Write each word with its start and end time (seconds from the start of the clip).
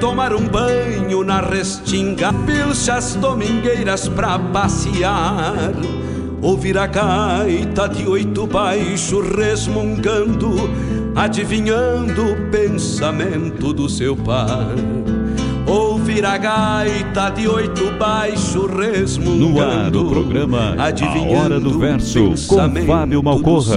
tomar 0.00 0.34
um 0.34 0.46
banho 0.46 1.24
na 1.24 1.40
restinga, 1.40 2.32
pilchas 2.32 3.14
domingueiras 3.16 4.08
pra 4.08 4.38
passear. 4.38 5.72
Ouvir 6.42 6.76
a 6.78 6.86
gaita 6.86 7.88
de 7.88 8.06
oito 8.06 8.46
baixo 8.46 9.20
resmungando, 9.20 10.54
adivinhando 11.14 12.32
o 12.32 12.50
pensamento 12.50 13.72
do 13.72 13.88
seu 13.88 14.16
par. 14.16 14.74
Ouvir 15.66 16.24
a 16.24 16.36
gaita 16.36 17.30
de 17.30 17.48
oito 17.48 17.90
baixo 17.98 18.66
resmungando. 18.66 19.48
No 19.48 19.60
ar 19.60 19.90
do 19.90 20.04
programa 20.06 20.76
A 20.78 21.42
Hora 21.42 21.58
do 21.58 21.78
Verso, 21.78 22.32
com 22.46 22.86
Fábio 22.86 23.22
Malcorra. 23.22 23.76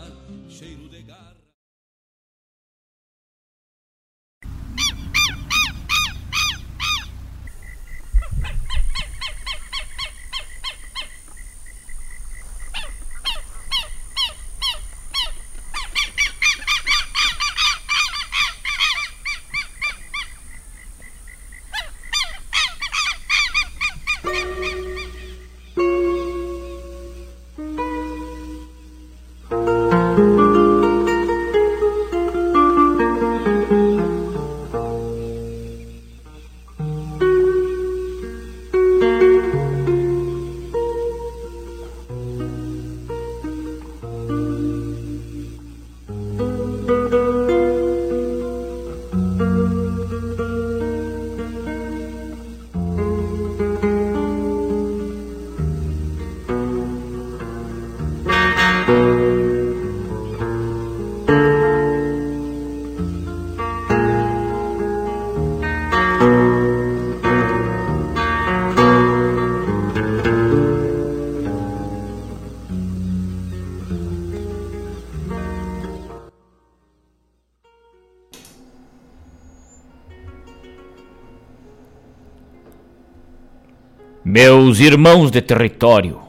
Meus 84.43 84.79
irmãos 84.79 85.29
de 85.29 85.39
território, 85.39 86.19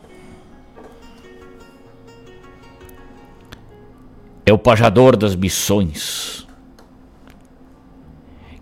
é 4.44 4.52
o 4.52 4.58
pajador 4.58 5.16
das 5.16 5.34
missões 5.34 6.46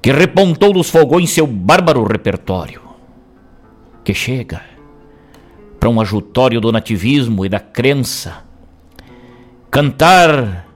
que 0.01 0.13
repontou 0.13 0.73
dos 0.73 0.89
fogões 0.89 1.31
seu 1.31 1.49
bárbaro 1.49 2.05
repertório, 2.05 2.81
que 4.05 4.15
chega 4.15 4.63
para 5.81 5.89
um 5.89 6.01
ajutório 6.01 6.61
do 6.61 6.71
nativismo 6.71 7.45
e 7.45 7.49
da 7.49 7.59
crença. 7.59 8.45
Cantar, 9.69 10.69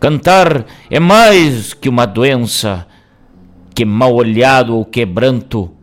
cantar 0.00 0.66
é 0.90 0.98
mais 0.98 1.72
que 1.72 1.88
uma 1.88 2.06
doença, 2.06 2.88
que 3.72 3.84
mal 3.84 4.12
olhado 4.12 4.74
ou 4.74 4.84
quebranto 4.84 5.76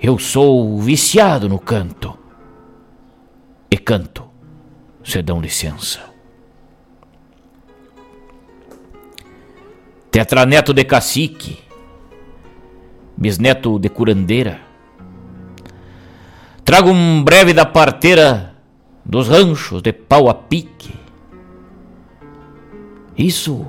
eu 0.00 0.18
sou 0.18 0.78
viciado 0.78 1.48
no 1.48 1.58
canto. 1.58 2.16
E 3.70 3.76
canto, 3.76 4.24
se 5.02 5.22
dão 5.22 5.40
licença. 5.40 6.00
Tetraneto 10.10 10.72
de 10.72 10.84
cacique, 10.84 11.58
bisneto 13.16 13.78
de 13.78 13.88
curandeira. 13.88 14.60
Trago 16.64 16.90
um 16.90 17.22
breve 17.22 17.52
da 17.52 17.64
parteira 17.64 18.54
dos 19.04 19.28
ranchos 19.28 19.82
de 19.82 19.92
pau 19.92 20.28
a 20.28 20.34
pique. 20.34 20.94
Isso 23.16 23.66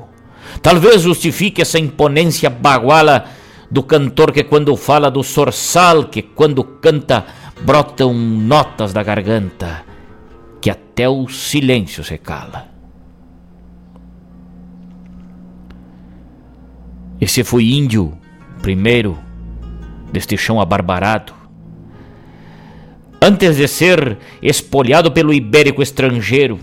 talvez 0.62 1.02
justifique 1.02 1.62
essa 1.62 1.80
imponência 1.80 2.50
baguala 2.50 3.26
do 3.70 3.84
cantor 3.84 4.32
que 4.32 4.44
quando 4.44 4.76
fala 4.76 5.12
do 5.12 5.24
sorçal 5.24 6.06
que 6.06 6.22
quando 6.22 6.64
canta 6.64 7.26
brotam 7.62 8.14
notas 8.14 8.94
da 8.94 9.04
garganta 9.04 9.84
que 10.62 10.70
até 10.70 11.08
o 11.08 11.28
silêncio 11.28 12.04
se 12.04 12.18
cala. 12.18 12.68
Esse 17.20 17.44
foi 17.44 17.66
índio 17.72 18.18
primeiro 18.62 19.18
deste 20.12 20.38
chão 20.38 20.62
abarbarado. 20.62 21.34
Antes 23.22 23.58
de 23.58 23.68
ser 23.68 24.18
espolhado 24.42 25.12
pelo 25.12 25.34
ibérico 25.34 25.82
estrangeiro, 25.82 26.60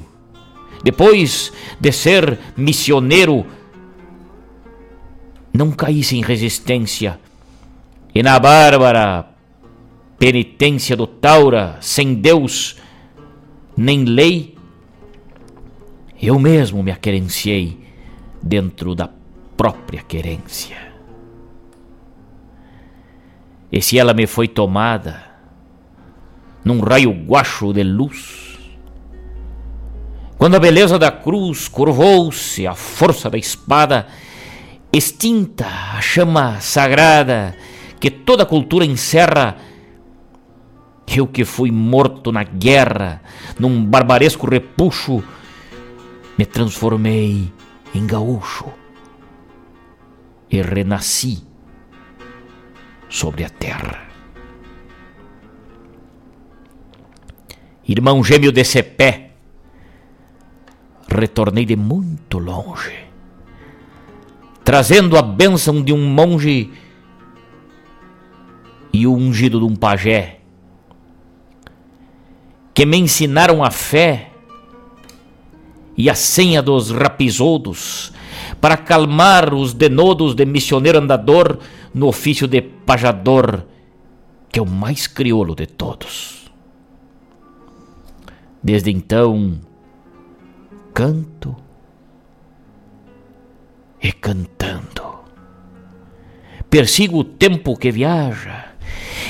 depois 0.85 1.53
de 1.81 1.91
ser 1.91 2.39
missioneiro 2.57 3.45
não 5.55 5.71
caísse 5.71 6.17
em 6.17 6.21
resistência 6.21 7.21
e 8.13 8.23
na 8.23 8.39
bárbara 8.41 9.29
penitência 10.19 10.97
do 10.97 11.07
Taura, 11.07 11.79
sem 11.81 12.15
Deus 12.15 12.77
nem 13.77 14.05
lei, 14.05 14.57
eu 16.21 16.39
mesmo 16.39 16.83
me 16.83 16.91
aquerenciei 16.91 17.79
dentro 18.43 18.95
da 18.95 19.09
própria 19.57 20.03
querência. 20.03 20.77
E 23.71 23.83
se 23.83 23.99
ela 23.99 24.15
me 24.15 24.27
foi 24.27 24.49
tomada 24.49 25.23
num 26.65 26.81
raio 26.81 27.11
guacho 27.11 27.73
de 27.73 27.83
luz, 27.83 28.59
quando 30.39 30.55
a 30.55 30.61
beleza 30.61 30.99
da 30.99 31.11
cruz 31.11 31.69
curvou-se 31.69 32.67
à 32.67 32.75
força 32.75 33.29
da 33.29 33.37
espada, 33.37 34.07
extinta 34.97 35.67
a 35.97 36.01
chama 36.01 36.61
sagrada 36.61 37.57
que 37.99 38.11
toda 38.11 38.47
cultura 38.47 38.85
encerra, 38.85 39.57
eu 41.07 41.27
que 41.27 41.45
fui 41.45 41.71
morto 41.71 42.31
na 42.31 42.45
guerra, 42.45 43.23
num 43.59 43.85
barbaresco 43.85 44.49
repuxo, 44.49 45.23
me 46.39 46.47
transformei 46.47 47.53
em 47.95 48.07
gaúcho 48.07 48.73
e 50.51 50.61
renasci 50.63 51.43
sobre 53.09 53.45
a 53.45 53.51
terra. 53.51 54.03
Irmão 57.87 58.23
gêmeo 58.23 58.53
desse 58.53 58.83
pé, 58.83 59.33
retornei 61.09 61.65
de 61.65 61.77
muito 61.77 62.39
longe, 62.39 63.05
trazendo 64.65 65.19
a 65.19 65.23
bênção 65.23 65.83
de 65.83 65.93
um 65.93 66.03
monge 66.03 66.73
e 68.93 69.07
o 69.07 69.15
ungido 69.15 69.59
de 69.59 69.67
um 69.67 69.77
pajé, 69.77 70.41
que 72.73 72.87
me 72.87 72.97
ensinaram 72.97 73.63
a 73.63 73.71
fé 73.71 74.31
e 75.97 76.09
a 76.09 76.15
senha 76.15 76.63
dos 76.63 76.91
rapisoudos 76.91 78.13
para 78.61 78.77
calmar 78.77 79.53
os 79.53 79.75
denodos 79.75 80.35
de 80.35 80.45
missioneiro 80.47 80.99
andador 80.99 81.59
no 81.93 82.09
ofício 82.09 82.49
de 82.49 82.63
pajador, 82.63 83.63
que 84.51 84.59
é 84.59 84.63
o 84.63 84.67
mais 84.67 85.07
crioulo 85.07 85.55
de 85.55 85.67
todos. 85.67 86.51
Desde 88.63 88.91
então, 88.91 89.61
canto 90.95 91.64
e 94.05 94.13
cantando. 94.13 95.03
Persigo 96.69 97.21
o 97.21 97.25
tempo 97.25 97.75
que 97.75 97.91
viaja, 97.91 98.67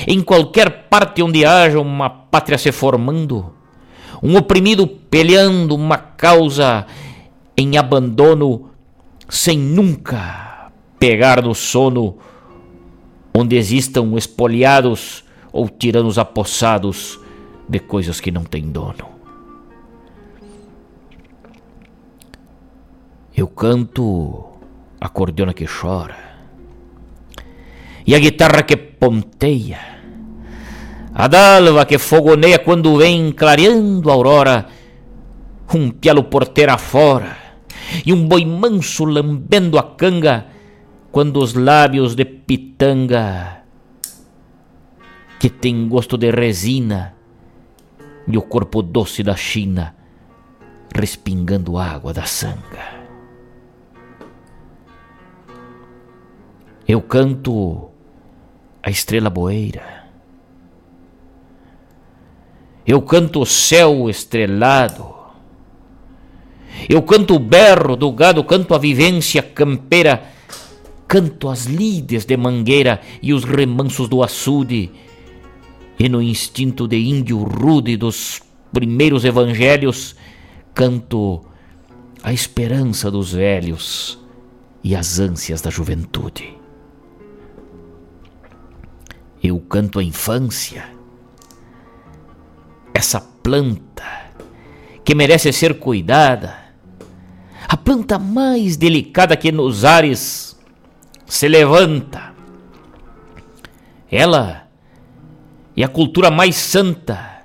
em 0.05 0.21
qualquer 0.21 0.89
parte 0.89 1.23
onde 1.23 1.45
haja 1.45 1.79
uma 1.79 2.09
pátria 2.09 2.57
se 2.57 2.73
formando, 2.73 3.53
um 4.21 4.35
oprimido 4.35 4.85
peleando 4.85 5.75
uma 5.75 5.97
causa 5.97 6.85
em 7.55 7.77
abandono, 7.77 8.71
sem 9.29 9.57
nunca 9.57 10.71
pegar 10.99 11.41
no 11.41 11.55
sono, 11.55 12.17
onde 13.33 13.55
existam 13.55 14.17
espoliados 14.17 15.23
ou 15.53 15.69
tiranos 15.69 16.17
apossados 16.17 17.17
de 17.69 17.79
coisas 17.79 18.19
que 18.19 18.29
não 18.29 18.43
têm 18.43 18.63
dono. 18.71 19.15
Eu 23.37 23.47
canto 23.47 24.54
a 24.99 25.09
cordiona 25.09 25.53
que 25.53 25.65
chora. 25.65 26.17
E 28.05 28.13
a 28.13 28.19
guitarra 28.19 28.63
que 28.63 28.77
ponteia, 28.77 29.79
a 31.13 31.27
dalva 31.27 31.85
que 31.85 31.97
fogoneia 31.97 32.59
quando 32.59 32.97
vem 32.97 33.31
clareando 33.31 34.09
a 34.09 34.13
aurora, 34.13 34.67
um 35.73 35.89
pialo 35.89 36.25
porteira 36.25 36.77
fora 36.77 37.45
e 38.05 38.13
um 38.13 38.27
boi 38.27 38.45
manso 38.45 39.05
lambendo 39.05 39.77
a 39.77 39.83
canga. 39.83 40.47
Quando 41.11 41.39
os 41.39 41.53
lábios 41.53 42.15
de 42.15 42.25
pitanga. 42.25 43.63
Que 45.39 45.49
tem 45.49 45.87
gosto 45.87 46.17
de 46.17 46.31
resina. 46.31 47.15
E 48.27 48.37
o 48.37 48.41
corpo 48.41 48.81
doce 48.81 49.23
da 49.23 49.35
China. 49.35 49.95
Respingando 50.93 51.77
água 51.77 52.13
da 52.13 52.25
sanga. 52.25 53.04
Eu 56.87 57.01
canto 57.01 57.89
a 58.83 58.91
estrela 58.91 59.31
boeira. 59.31 60.05
Eu 62.85 63.01
canto 63.01 63.41
o 63.41 63.45
céu 63.45 64.07
estrelado. 64.07 65.15
Eu 66.87 67.01
canto 67.01 67.33
o 67.33 67.39
berro 67.39 67.95
do 67.95 68.11
gado, 68.11 68.43
canto 68.43 68.75
a 68.75 68.77
vivência 68.77 69.41
campeira, 69.41 70.25
canto 71.07 71.49
as 71.49 71.65
lides 71.65 72.23
de 72.23 72.37
mangueira 72.37 73.01
e 73.19 73.33
os 73.33 73.43
remansos 73.43 74.07
do 74.07 74.21
açude. 74.21 74.91
E 75.97 76.07
no 76.07 76.21
instinto 76.21 76.87
de 76.87 76.97
índio 76.97 77.41
rude 77.41 77.97
dos 77.97 78.43
primeiros 78.71 79.25
evangelhos, 79.25 80.15
canto 80.75 81.43
a 82.21 82.31
esperança 82.31 83.09
dos 83.09 83.33
velhos 83.33 84.19
e 84.83 84.95
as 84.95 85.17
ânsias 85.17 85.61
da 85.61 85.71
juventude 85.71 86.64
eu 89.45 89.59
canto 89.59 89.99
a 89.99 90.03
infância, 90.03 90.85
essa 92.93 93.19
planta 93.19 94.03
que 95.03 95.13
merece 95.13 95.51
ser 95.53 95.79
cuidada, 95.79 96.55
a 97.67 97.77
planta 97.77 98.17
mais 98.17 98.77
delicada 98.77 99.35
que 99.35 99.51
nos 99.51 99.83
ares 99.83 100.57
se 101.25 101.47
levanta. 101.47 102.33
Ela 104.09 104.67
é 105.75 105.83
a 105.83 105.87
cultura 105.87 106.31
mais 106.31 106.55
santa. 106.55 107.43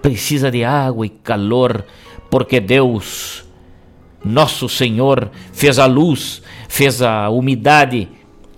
Precisa 0.00 0.50
de 0.50 0.62
água 0.64 1.06
e 1.06 1.08
calor, 1.08 1.84
porque 2.30 2.60
Deus, 2.60 3.44
nosso 4.24 4.68
Senhor, 4.68 5.30
fez 5.52 5.78
a 5.78 5.86
luz, 5.86 6.42
fez 6.68 7.00
a 7.00 7.30
umidade 7.30 8.08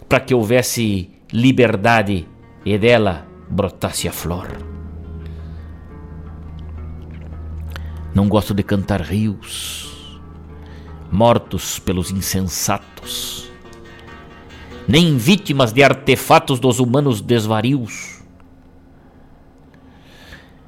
para 0.08 0.20
que 0.20 0.34
houvesse 0.34 1.10
liberdade 1.32 2.26
e 2.64 2.78
dela 2.78 3.26
brotasse 3.48 4.08
a 4.08 4.12
flor. 4.12 4.48
Não 8.14 8.28
gosto 8.28 8.54
de 8.54 8.62
cantar 8.62 9.02
rios, 9.02 10.20
mortos 11.10 11.78
pelos 11.78 12.10
insensatos, 12.10 13.50
nem 14.88 15.16
vítimas 15.16 15.72
de 15.72 15.82
artefatos 15.82 16.58
dos 16.58 16.78
humanos 16.78 17.20
desvarios, 17.20 18.22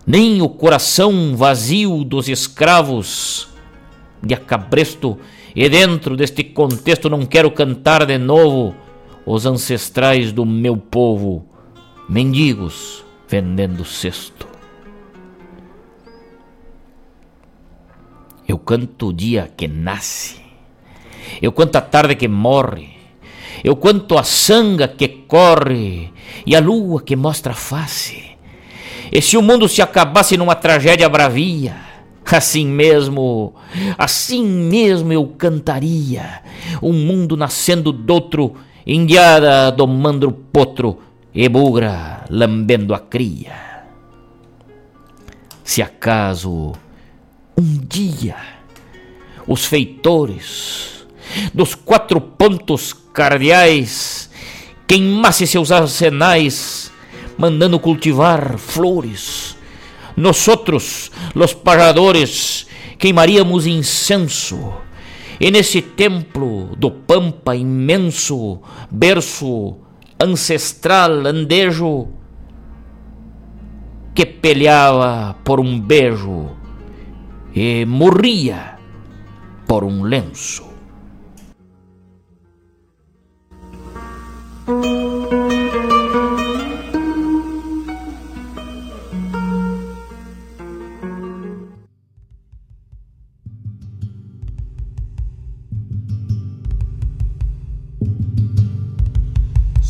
nem 0.06 0.42
o 0.42 0.48
coração 0.48 1.36
vazio 1.36 2.04
dos 2.04 2.28
escravos 2.28 3.48
de 4.22 4.34
acabresto, 4.34 5.18
e 5.54 5.68
dentro 5.68 6.16
deste 6.16 6.44
contexto 6.44 7.08
não 7.08 7.24
quero 7.24 7.50
cantar 7.50 8.04
de 8.04 8.18
novo 8.18 8.74
os 9.28 9.44
ancestrais 9.44 10.32
do 10.32 10.46
meu 10.46 10.74
povo, 10.74 11.44
mendigos 12.08 13.04
vendendo 13.28 13.84
cesto. 13.84 14.48
Eu 18.48 18.58
canto 18.58 19.08
o 19.08 19.12
dia 19.12 19.52
que 19.54 19.68
nasce, 19.68 20.36
eu 21.42 21.52
canto 21.52 21.76
a 21.76 21.82
tarde 21.82 22.14
que 22.14 22.26
morre, 22.26 22.88
eu 23.62 23.76
canto 23.76 24.16
a 24.16 24.22
sanga 24.22 24.88
que 24.88 25.06
corre 25.08 26.10
e 26.46 26.56
a 26.56 26.60
lua 26.60 27.02
que 27.02 27.14
mostra 27.14 27.52
a 27.52 27.54
face. 27.56 28.24
E 29.12 29.20
se 29.20 29.36
o 29.36 29.42
mundo 29.42 29.68
se 29.68 29.82
acabasse 29.82 30.38
numa 30.38 30.54
tragédia 30.54 31.06
bravia, 31.06 31.76
assim 32.24 32.66
mesmo, 32.66 33.54
assim 33.98 34.42
mesmo 34.42 35.12
eu 35.12 35.26
cantaria, 35.26 36.42
um 36.82 36.94
mundo 36.94 37.36
nascendo 37.36 37.92
doutro 37.92 38.56
indiada 38.88 39.70
domando 39.70 40.28
o 40.28 40.32
potro 40.32 40.98
e 41.34 41.46
bugra 41.46 42.24
lambendo 42.30 42.94
a 42.94 42.98
cria. 42.98 43.84
Se 45.62 45.82
acaso 45.82 46.72
um 47.54 47.78
dia 47.86 48.36
os 49.46 49.66
feitores 49.66 51.06
dos 51.52 51.74
quatro 51.74 52.18
pontos 52.18 52.94
cardeais 53.12 54.30
queimassem 54.86 55.46
seus 55.46 55.70
arsenais, 55.70 56.90
mandando 57.36 57.78
cultivar 57.78 58.56
flores, 58.56 59.54
nós 60.16 60.48
outros, 60.48 61.10
los 61.34 61.52
pagadores, 61.52 62.66
queimaríamos 62.98 63.66
incenso 63.66 64.87
E 65.40 65.50
nesse 65.50 65.80
templo 65.80 66.74
do 66.76 66.90
Pampa 66.90 67.54
imenso, 67.54 68.60
berço 68.90 69.76
ancestral 70.18 71.26
andejo, 71.26 72.08
que 74.14 74.26
peleava 74.26 75.36
por 75.44 75.60
um 75.60 75.78
beijo 75.78 76.50
e 77.54 77.84
morria 77.86 78.78
por 79.66 79.84
um 79.84 80.02
lenço. 80.02 80.66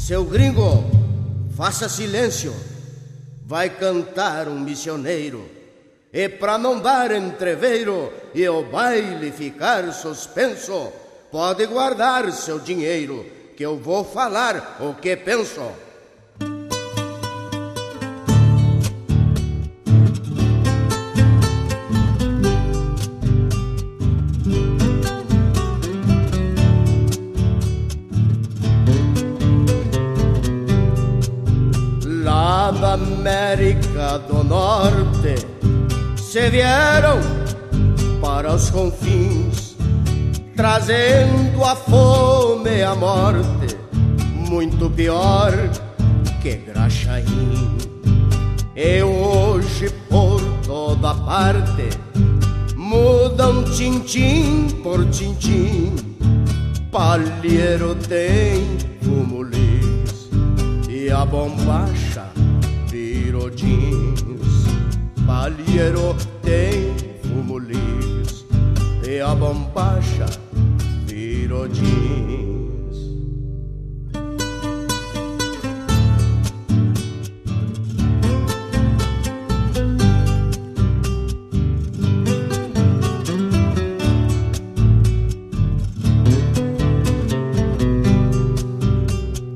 Seu 0.08 0.24
gringo, 0.24 0.86
faça 1.54 1.86
silêncio. 1.86 2.54
Vai 3.44 3.68
cantar 3.68 4.48
um 4.48 4.58
missioneiro. 4.58 5.46
E 6.10 6.30
pra 6.30 6.56
não 6.56 6.80
dar 6.80 7.10
entreveiro 7.10 8.10
e 8.34 8.48
o 8.48 8.62
baile 8.62 9.30
ficar 9.30 9.92
suspenso, 9.92 10.90
pode 11.30 11.66
guardar 11.66 12.32
seu 12.32 12.58
dinheiro, 12.58 13.26
que 13.54 13.62
eu 13.62 13.76
vou 13.76 14.02
falar 14.02 14.78
o 14.80 14.94
que 14.94 15.14
penso. 15.14 15.60
América 33.18 34.16
do 34.28 34.44
Norte 34.44 35.34
se 36.16 36.48
vieram 36.50 37.18
para 38.20 38.54
os 38.54 38.70
confins, 38.70 39.76
trazendo 40.54 41.64
a 41.64 41.74
fome 41.74 42.76
e 42.76 42.82
a 42.84 42.94
morte, 42.94 43.76
muito 44.48 44.88
pior 44.90 45.52
que 46.40 46.58
Graxaim. 46.58 47.76
E 48.76 49.02
hoje 49.02 49.90
por 50.08 50.40
toda 50.64 51.12
parte 51.14 51.88
mudam 52.76 53.64
tintim 53.64 54.68
por 54.80 55.04
tintim, 55.10 55.92
palheiro 56.92 57.96
tem 57.96 58.78
fumo 59.02 59.44
e 60.88 61.10
a 61.10 61.24
bombacha 61.24 62.07
jeans. 63.50 64.66
Palheiro 65.26 66.16
tem 66.42 66.94
fumo 67.22 67.58
lis 67.58 68.46
e 69.06 69.20
a 69.20 69.34
bombacha 69.34 70.26
virou 71.06 71.68
jeans. 71.68 72.58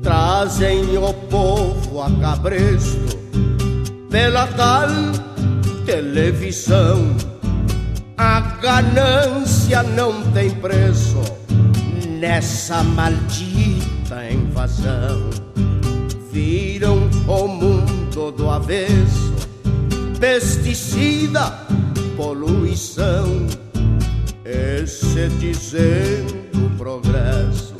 Trazem 0.01 0.97
o 0.97 1.13
povo 1.29 2.01
a 2.01 2.11
cabresto 2.21 3.02
pela 4.13 4.45
tal 4.45 4.89
televisão. 5.87 7.17
A 8.15 8.41
ganância 8.61 9.81
não 9.81 10.21
tem 10.33 10.51
preço 10.51 11.19
nessa 12.19 12.83
maldita 12.83 14.31
invasão. 14.31 15.31
Viram 16.31 17.09
o 17.27 17.47
mundo 17.47 18.31
do 18.31 18.51
avesso, 18.51 19.33
pesticida, 20.19 21.51
poluição. 22.15 23.47
Esse 24.45 25.27
dizendo 25.39 26.69
progresso, 26.77 27.75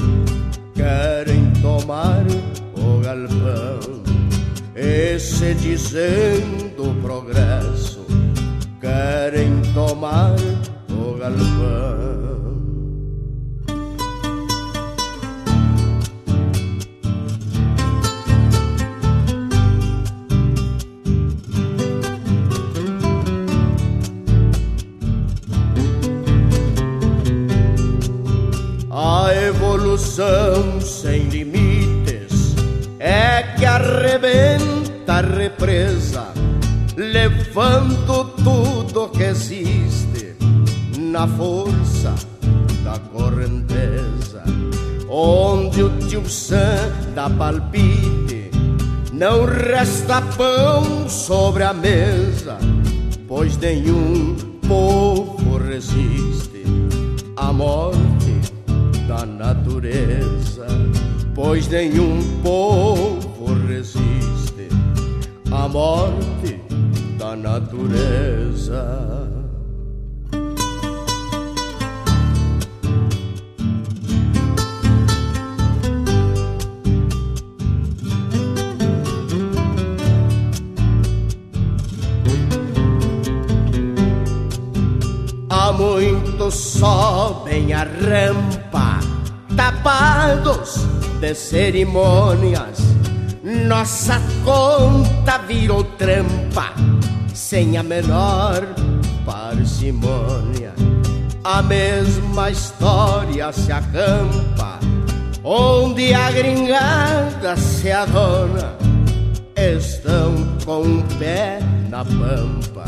querem 0.73 1.53
tomar 1.61 2.25
o 2.75 3.01
galpão 3.01 3.72
esse 5.15 5.53
dizendo 5.53 6.99
progresso, 6.99 8.03
querem 8.81 9.61
tomar 9.75 10.33
o 10.89 11.15
galpão. 11.19 12.23
A 28.89 29.31
evolução 29.35 30.81
sem 30.81 31.29
limites 31.29 32.55
é 32.99 33.43
que 33.55 33.65
arrebenta 33.65 34.62
da 35.13 35.21
represa, 35.21 36.33
levando 36.97 38.33
tudo 38.43 39.09
que 39.09 39.21
existe 39.21 40.35
na 40.97 41.27
força 41.27 42.15
da 42.83 42.97
correnteza. 43.11 44.41
Onde 45.07 45.83
o 45.83 45.89
tio 45.99 46.27
Sam 46.27 46.91
dá 47.13 47.29
palpite, 47.29 48.49
não 49.11 49.45
resta 49.45 50.19
pão 50.35 51.07
sobre 51.07 51.61
a 51.61 51.73
mesa, 51.73 52.57
pois 53.27 53.55
nenhum 53.57 54.35
povo 54.67 55.57
resiste 55.59 56.63
à 57.37 57.53
morte 57.53 58.33
da 59.07 59.27
natureza, 59.27 60.65
pois 61.35 61.67
nenhum 61.67 62.19
povo 62.41 63.22
a 65.53 65.67
morte 65.67 66.59
da 67.17 67.35
natureza. 67.35 69.29
Há 85.49 85.71
muitos 85.71 86.55
sobem 86.55 87.73
a 87.73 87.83
rampa, 87.83 88.99
tapados 89.55 90.77
de 91.21 91.35
cerimônias 91.35 92.92
nossa 93.53 94.19
conta 94.43 95.37
virou 95.37 95.83
trampa, 95.83 96.73
sem 97.33 97.77
a 97.77 97.83
menor 97.83 98.65
parcimônia. 99.25 100.73
A 101.43 101.61
mesma 101.61 102.49
história 102.49 103.51
se 103.51 103.71
acampa, 103.71 104.79
onde 105.43 106.13
a 106.13 106.31
gringada 106.31 107.55
se 107.55 107.91
adona. 107.91 108.75
Estão 109.55 110.33
com 110.65 110.81
um 110.81 111.01
pé 111.19 111.59
na 111.89 112.03
pampa 112.03 112.85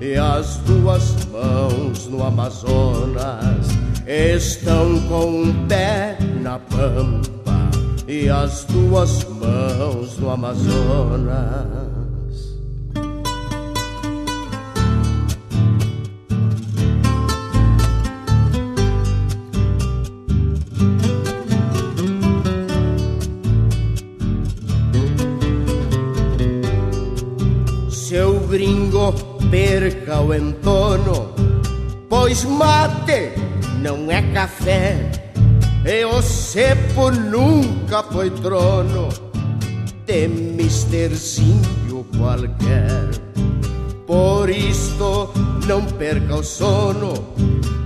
e 0.00 0.16
as 0.16 0.56
duas 0.58 1.26
mãos 1.26 2.06
no 2.06 2.24
Amazonas. 2.24 3.66
Estão 4.06 5.00
com 5.02 5.42
um 5.42 5.66
pé 5.66 6.16
na 6.40 6.58
pampa 6.58 7.37
e 8.08 8.28
as 8.30 8.64
tuas 8.64 9.22
mãos 9.24 10.16
no 10.18 10.30
Amazonas. 10.30 11.68
Seu 27.90 28.40
gringo 28.48 29.12
perca 29.50 30.20
o 30.20 30.34
entono 30.34 31.34
Pois 32.08 32.44
mate 32.44 33.32
não 33.82 34.10
é 34.10 34.22
café, 34.32 35.27
e 35.88 36.04
o 36.04 36.20
cepo 36.20 37.10
nunca 37.10 38.02
foi 38.02 38.30
trono 38.30 39.08
de 40.04 40.28
misterzinho 40.28 42.04
qualquer. 42.18 43.08
Por 44.06 44.50
isto 44.50 45.32
não 45.66 45.82
perca 45.86 46.36
o 46.36 46.44
sono 46.44 47.14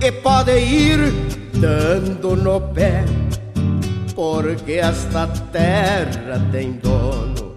e 0.01 0.11
pode 0.11 0.51
ir 0.51 0.99
dando 1.53 2.35
no 2.35 2.59
pé, 2.73 3.05
porque 4.13 4.73
esta 4.73 5.25
terra 5.53 6.45
tem 6.51 6.73
dono 6.73 7.55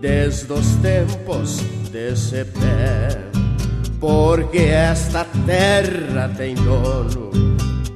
desde 0.00 0.52
os 0.52 0.76
tempos 0.76 1.58
desse 1.90 2.44
pé. 2.44 3.08
Porque 3.98 4.58
esta 4.58 5.24
terra 5.46 6.30
tem 6.36 6.54
dono 6.54 7.53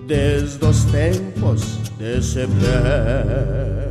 desde 0.09 0.65
os 0.65 0.85
tempos 0.85 1.79
desse 1.99 2.47
pé. 2.47 3.88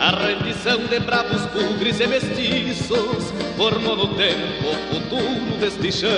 A 0.00 0.10
rendição 0.12 0.78
de 0.86 0.98
bravos 1.00 1.42
bugres 1.46 2.00
e 2.00 2.06
mestiços 2.06 3.32
formou 3.56 3.94
no 3.94 4.14
tempo 4.14 4.70
o 4.70 4.94
futuro 4.94 5.58
deste 5.60 5.92
chão. 5.92 6.10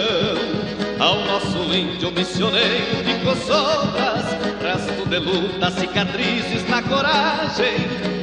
Ao 1.00 1.16
nosso 1.24 1.58
índio 1.74 2.12
missioneiro 2.12 3.02
ficou 3.04 3.34
sobras, 3.36 4.24
resto 4.62 5.08
de 5.08 5.18
luta, 5.18 5.70
cicatrizes 5.72 6.68
na 6.68 6.80
coragem. 6.80 7.74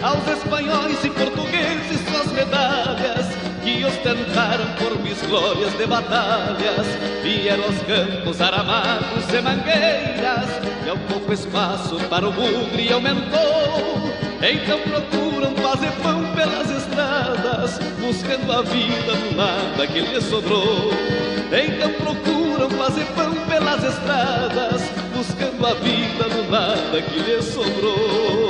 Aos 0.02 0.26
espanhóis 0.28 1.04
e 1.04 1.10
portugueses 1.10 2.00
suas 2.10 2.32
medalhas 2.32 3.28
que 3.62 3.84
ostentaram 3.84 4.66
por 4.76 4.98
mis 5.04 5.22
glórias 5.24 5.78
de 5.78 5.86
batalhas, 5.86 6.88
vieram 7.22 7.66
aos 7.66 7.78
campos 7.82 8.40
aramados 8.42 9.26
e 9.34 9.42
mangueiras, 9.42 10.50
e 10.86 10.90
ao 10.90 10.98
pouco 10.98 11.34
espaço 11.34 11.96
para 12.10 12.28
o 12.28 12.32
bugre 12.32 12.92
aumentou. 12.94 13.89
Então 14.42 14.80
procuram 14.80 15.54
fazer 15.56 15.92
pão 16.02 16.24
pelas 16.34 16.70
estradas, 16.72 17.78
buscando 18.00 18.52
a 18.52 18.62
vida 18.62 19.14
no 19.16 19.36
nada 19.36 19.86
que 19.86 20.00
lhe 20.00 20.22
sobrou. 20.22 20.92
Então 21.52 21.92
procuram 21.94 22.70
fazer 22.70 23.06
pão 23.16 23.36
pelas 23.50 23.84
estradas, 23.84 24.82
buscando 25.14 25.68
a 25.68 25.74
vida 25.74 26.28
no 26.30 26.50
nada 26.50 27.02
que 27.02 27.20
lhe 27.20 27.42
sobrou. 27.42 28.50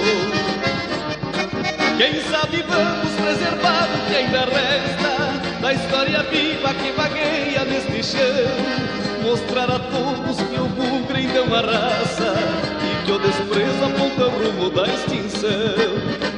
Quem 1.98 2.22
sabe 2.22 2.64
vamos 2.68 3.14
preservar 3.16 3.88
o 3.92 4.10
que 4.10 4.16
ainda 4.16 4.46
resta 4.46 5.60
da 5.60 5.74
história 5.74 6.24
viva 6.24 6.74
que 6.76 6.92
vagueia 6.92 7.66
neste 7.66 8.04
chão. 8.04 9.09
Mostrar 9.30 9.70
a 9.70 9.78
todos 9.78 10.38
que 10.38 10.60
o 10.60 10.66
bugre 10.70 11.20
ainda 11.20 11.38
é 11.38 11.42
uma 11.42 11.62
raça 11.62 12.34
e 12.82 13.06
que 13.06 13.12
o 13.12 13.20
desprezo 13.20 13.86
aponta 13.86 14.26
o 14.26 14.30
rumo 14.32 14.72
da 14.72 14.88
extinção. 14.88 15.50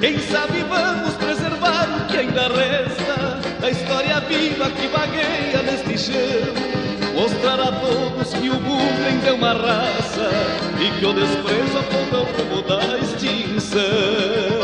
Quem 0.01 0.19
sabe 0.19 0.61
vamos 0.63 1.13
preservar 1.13 1.87
o 1.87 2.05
que 2.07 2.17
ainda 2.17 2.49
resta 2.49 3.39
da 3.61 3.71
história 3.71 4.19
viva 4.19 4.69
que 4.71 4.87
vagueia 4.87 5.63
neste 5.63 6.11
chão. 6.11 6.53
Mostrar 7.15 7.61
a 7.61 7.71
todos 7.71 8.33
que 8.33 8.49
o 8.49 8.55
bugre 8.55 9.05
ainda 9.07 9.29
é 9.29 9.33
uma 9.35 9.53
raça 9.53 10.29
e 10.77 10.99
que 10.99 11.05
o 11.05 11.13
desprezo 11.13 11.77
aponta 11.77 12.17
o 12.17 12.23
rumo 12.25 12.61
da 12.63 12.97
extinção. 12.97 14.60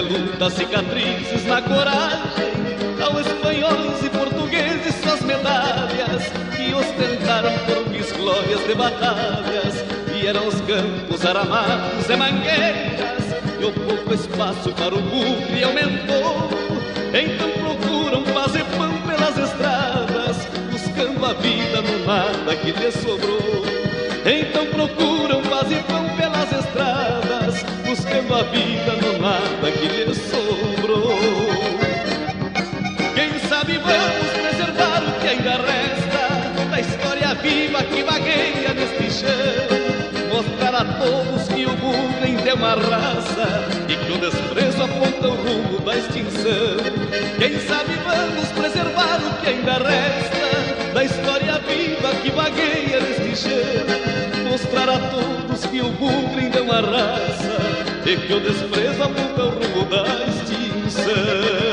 Luta, 0.00 0.50
cicatrizes 0.50 1.44
na 1.46 1.62
coragem. 1.62 2.56
Ao 3.02 3.20
espanhóis 3.20 4.04
e 4.04 4.10
portugueses 4.10 4.94
suas 5.02 5.20
medalhas, 5.22 6.22
que 6.56 6.74
ostentaram 6.74 7.52
por 7.66 7.88
mis 7.90 8.10
glórias 8.12 8.66
de 8.66 8.74
batalhas 8.74 9.96
vieram 10.26 10.48
os 10.48 10.60
campos 10.62 11.24
aramados 11.24 12.08
e 12.08 12.16
mangueiras 12.16 13.24
E 13.60 13.64
o 13.64 13.72
pouco 13.72 14.14
espaço 14.14 14.72
para 14.72 14.94
o 14.94 15.00
bugre 15.00 15.62
aumentou 15.62 16.48
Então 17.14 17.50
procuram 17.50 18.24
fazer 18.26 18.64
pão 18.76 18.92
pelas 19.02 19.38
estradas 19.38 20.48
Buscando 20.70 21.24
a 21.24 21.32
vida 21.34 21.82
no 21.82 22.06
nada 22.06 22.56
que 22.56 22.72
lhe 22.72 22.92
sobrou 22.92 23.64
Então 24.24 24.66
procuram 24.66 25.42
fazer 25.44 25.82
pão 25.84 26.08
pelas 26.16 26.50
estradas 26.52 27.15
Buscando 28.06 28.34
a 28.34 28.42
vida 28.44 28.92
no 29.02 29.18
nada 29.18 29.72
que 29.72 29.88
lhe 29.88 30.14
sobrou 30.14 31.18
Quem 33.16 33.48
sabe 33.48 33.78
vamos 33.78 34.30
preservar 34.42 35.02
o 35.02 35.20
que 35.20 35.26
ainda 35.26 35.56
resta 35.56 36.70
Da 36.70 36.80
história 36.80 37.34
viva 37.34 37.82
que 37.82 38.04
vagueia 38.04 38.74
neste 38.74 39.10
chão 39.10 39.86
mostrar 40.32 40.74
a 40.74 40.84
todos 40.84 41.48
que 41.48 41.64
o 41.64 41.72
bugre 41.76 42.48
é 42.48 42.54
uma 42.54 42.74
raça 42.74 43.64
e 43.88 43.96
que 43.96 44.12
o 44.12 44.18
desprezo 44.18 44.82
aponta 44.82 45.28
o 45.28 45.34
rumo 45.34 45.80
da 45.80 45.96
extinção. 45.96 46.76
Quem 47.38 47.58
sabe 47.60 47.94
vamos 48.04 48.48
preservar 48.52 49.18
o 49.18 49.40
que 49.40 49.48
ainda 49.48 49.78
resta 49.78 50.92
da 50.92 51.04
história 51.04 51.58
viva 51.60 52.14
que 52.22 52.30
vagueia 52.30 53.00
neste 53.00 53.48
chão. 53.48 54.50
Mostrar 54.50 54.90
a 54.90 54.98
todos 54.98 55.64
que 55.66 55.80
o 55.80 55.90
bugre 55.92 56.50
é 56.54 56.60
uma 56.60 56.80
raça 56.80 57.75
e 58.06 58.16
que 58.16 58.32
o 58.32 58.40
desprezo 58.40 59.02
aponta 59.02 59.44
o 59.44 59.48
rumo 59.50 59.84
da 59.86 60.04
extinção. 60.28 61.65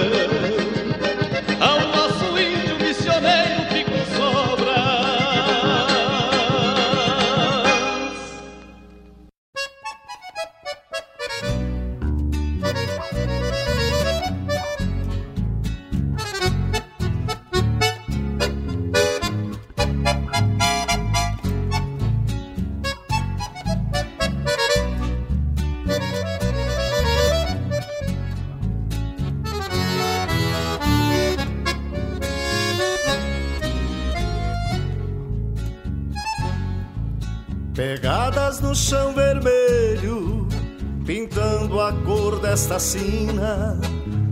Desta 42.54 42.78
sina, 42.78 43.76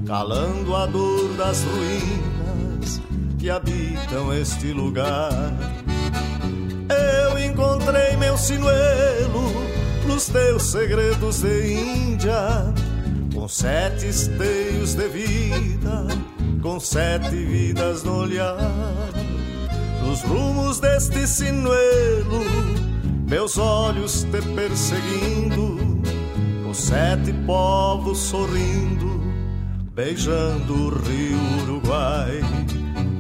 calando 0.06 0.76
a 0.76 0.86
dor 0.86 1.34
das 1.38 1.64
ruínas 1.64 3.02
que 3.40 3.50
habitam 3.50 4.32
este 4.32 4.72
lugar. 4.74 5.32
Eu 6.88 7.40
encontrei 7.40 8.16
meu 8.18 8.38
sinuelo 8.38 9.52
nos 10.06 10.28
teus 10.28 10.70
segredos 10.70 11.42
de 11.42 11.74
Índia, 11.74 12.72
com 13.34 13.48
sete 13.48 14.10
esteios 14.10 14.94
de 14.94 15.08
vida, 15.08 16.08
com 16.62 16.80
sete 16.80 17.36
vidas 17.36 18.04
no 18.04 18.18
olhar. 18.18 18.56
Nos 20.06 20.22
rumos 20.22 20.80
deste 20.80 21.26
sinuelo, 21.26 22.46
meus 23.28 23.58
olhos 23.58 24.26
te 24.26 24.44
perseguindo, 24.54 25.91
sete 26.92 27.32
povos 27.46 28.18
sorrindo, 28.18 29.22
beijando 29.94 30.74
o 30.74 30.90
rio 30.90 31.40
Uruguai. 31.64 32.42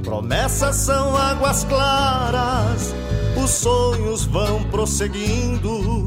Promessas 0.03 0.75
são 0.75 1.15
águas 1.15 1.63
claras, 1.63 2.93
os 3.41 3.49
sonhos 3.49 4.25
vão 4.25 4.61
prosseguindo, 4.63 6.05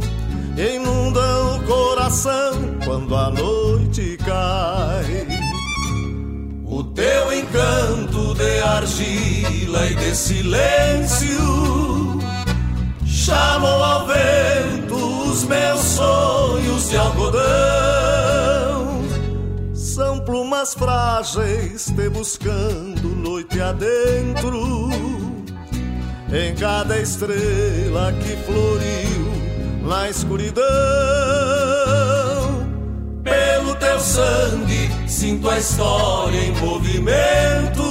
inundam 0.59 1.57
o 1.57 1.64
coração 1.64 2.53
quando 2.85 3.16
a 3.16 3.31
noite 3.31 4.18
cai. 4.18 5.27
O 6.66 6.85
teu 6.85 7.33
encanto 7.33 8.35
de 8.35 8.61
argila 8.61 9.87
e 9.87 9.94
de 9.94 10.14
silêncio 10.14 12.18
chamou 13.07 13.83
ao 13.83 14.07
vento 14.07 14.84
os 15.35 15.42
meus 15.44 15.81
sonhos 15.81 16.90
de 16.90 16.97
algodão. 16.97 17.42
São 19.75 20.20
plumas 20.20 20.75
frágeis 20.75 21.87
te 21.87 22.09
buscando 22.09 23.09
noite 23.09 23.61
adentro, 23.61 24.90
em 26.33 26.55
cada 26.55 27.01
estrela 27.01 28.12
que 28.12 28.37
floriu 28.47 29.33
na 29.83 30.09
escuridão. 30.09 30.64
Pelo 33.25 33.75
teu 33.75 33.99
sangue 33.99 34.88
sinto 35.09 35.51
a 35.51 35.59
história 35.59 36.38
em 36.38 36.53
movimento. 36.61 37.83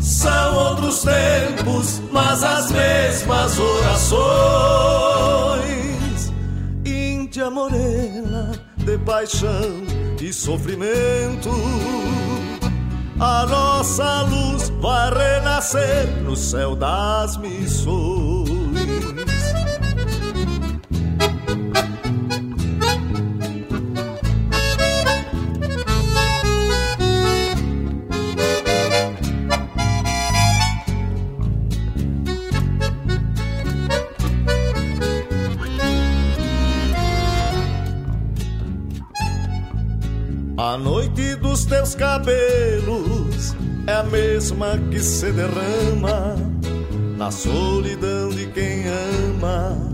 São 0.00 0.56
outros 0.70 1.04
tempos, 1.04 2.02
mas 2.10 2.42
as 2.42 2.72
mesmas 2.72 3.56
orações. 3.56 5.49
Índia 7.40 7.50
morena 7.50 8.52
de 8.76 8.98
paixão 8.98 9.82
e 10.20 10.30
sofrimento. 10.30 11.48
A 13.18 13.46
nossa 13.46 14.20
luz 14.24 14.68
vai 14.78 15.10
renascer 15.10 16.06
no 16.22 16.36
céu 16.36 16.76
das 16.76 17.38
missões. 17.38 18.29
É 43.86 43.92
a 43.92 44.02
mesma 44.02 44.78
que 44.90 45.00
se 45.00 45.30
derrama 45.32 46.36
na 47.16 47.30
solidão 47.30 48.30
de 48.30 48.46
quem 48.48 48.84
ama 48.86 49.92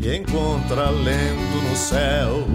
e 0.00 0.16
encontra 0.16 0.86
alento 0.86 1.56
no 1.68 1.76
céu. 1.76 2.46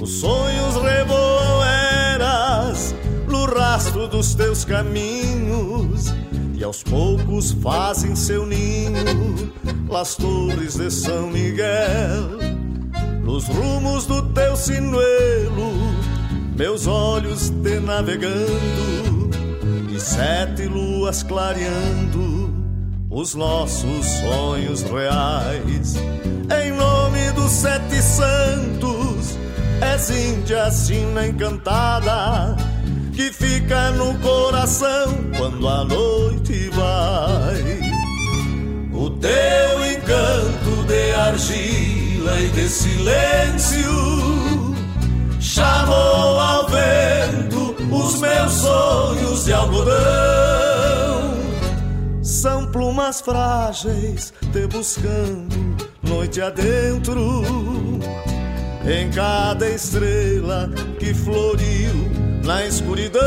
Os 0.00 0.20
sonhos 0.20 0.76
revoam 0.76 1.64
eras 1.64 2.94
no 3.28 3.44
rastro 3.46 4.08
dos 4.08 4.34
teus 4.34 4.64
caminhos 4.64 6.14
e 6.54 6.64
aos 6.64 6.82
poucos 6.82 7.52
fazem 7.52 8.14
seu 8.14 8.46
ninho 8.46 9.52
las 9.88 10.14
torres 10.14 10.76
de 10.76 10.90
São 10.90 11.30
Miguel. 11.30 12.38
Nos 13.22 13.46
rumos 13.48 14.06
do 14.06 14.22
teu 14.32 14.56
sinuelo 14.56 15.72
meus 16.56 16.86
olhos 16.86 17.50
te 17.50 17.78
navegando 17.80 19.05
sete 20.06 20.66
luas 20.66 21.24
clareando 21.24 22.54
os 23.10 23.34
nossos 23.34 24.06
sonhos 24.06 24.82
reais. 24.82 25.96
Em 26.62 26.72
nome 26.72 27.32
dos 27.32 27.50
sete 27.50 28.00
santos, 28.00 29.36
és 29.80 30.10
Índia 30.10 30.70
sina 30.70 31.26
encantada 31.26 32.56
que 33.14 33.32
fica 33.32 33.90
no 33.92 34.16
coração 34.20 35.12
quando 35.36 35.68
a 35.68 35.84
noite 35.84 36.70
vai. 36.70 37.80
O 38.92 39.10
teu 39.10 39.92
encanto 39.92 40.84
de 40.86 41.12
argila 41.14 42.40
e 42.40 42.48
de 42.50 42.68
silêncio 42.68 44.76
chamou 45.40 46.40
ao 46.40 46.68
vento 46.68 47.45
os 48.06 48.20
meus 48.20 48.52
sonhos 48.52 49.44
de 49.44 49.52
algodão. 49.52 49.96
São 52.22 52.66
plumas 52.66 53.20
frágeis 53.20 54.32
te 54.52 54.66
buscando 54.68 55.76
noite 56.02 56.40
adentro, 56.40 57.42
em 58.84 59.10
cada 59.10 59.68
estrela 59.68 60.70
que 61.00 61.12
floriu 61.12 61.94
na 62.44 62.64
escuridão. 62.64 63.20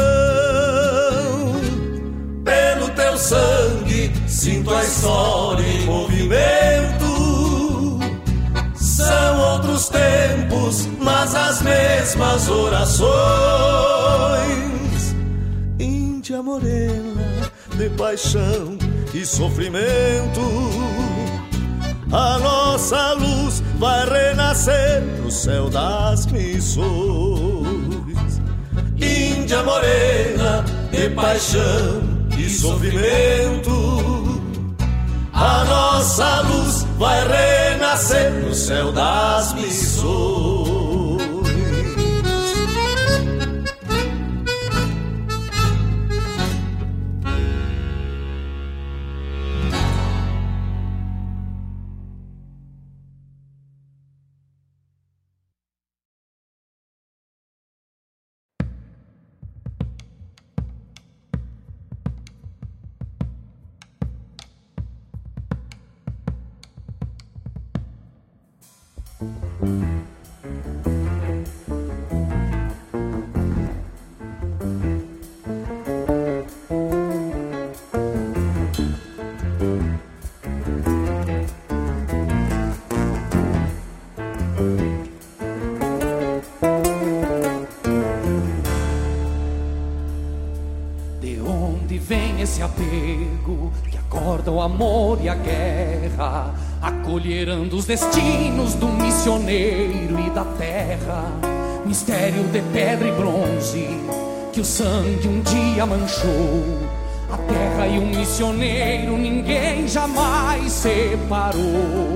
Pelo 2.46 2.90
teu 2.92 3.18
sangue 3.18 4.12
sinto 4.28 4.74
a 4.74 4.84
história 4.84 5.68
em 5.68 5.86
movimento. 5.86 7.09
São 9.10 9.40
outros 9.54 9.90
tempos, 9.90 10.88
mas 11.02 11.34
as 11.34 11.64
mesmas 11.64 12.48
orações. 12.48 13.10
Índia 15.80 16.44
morena 16.44 17.52
de 17.76 17.90
paixão 17.98 18.78
e 19.12 19.26
sofrimento. 19.26 20.42
A 22.12 22.38
nossa 22.38 23.14
luz 23.14 23.64
vai 23.80 24.08
renascer 24.08 25.02
no 25.24 25.32
céu 25.32 25.72
das 25.72 26.28
missões. 26.28 26.86
Índia 28.96 29.64
morena 29.64 30.64
de 30.92 31.10
paixão 31.16 32.04
e 32.38 32.48
sofrimento. 32.48 34.19
A 35.42 35.64
nossa 35.64 36.42
luz 36.42 36.86
vai 36.98 37.26
renascer 37.26 38.30
no 38.30 38.54
céu 38.54 38.92
das 38.92 39.54
missões. 39.54 40.59
Acolherando 97.80 97.82
os 97.82 97.86
destinos 97.86 98.74
do 98.76 98.88
missioneiro 98.88 100.20
e 100.20 100.30
da 100.32 100.44
terra? 100.44 101.24
Mistério 101.86 102.44
de 102.50 102.62
pedra 102.74 103.08
e 103.08 103.12
bronze 103.14 103.88
que 104.52 104.60
o 104.60 104.66
sangue 104.66 105.28
um 105.28 105.42
dia 105.42 105.86
manchou, 105.86 106.64
A 107.32 107.38
terra 107.38 107.88
e 107.88 108.00
o 108.00 108.06
missioneiro 108.06 109.18
ninguém 109.18 109.88
jamais 109.88 110.72
separou. 110.72 112.16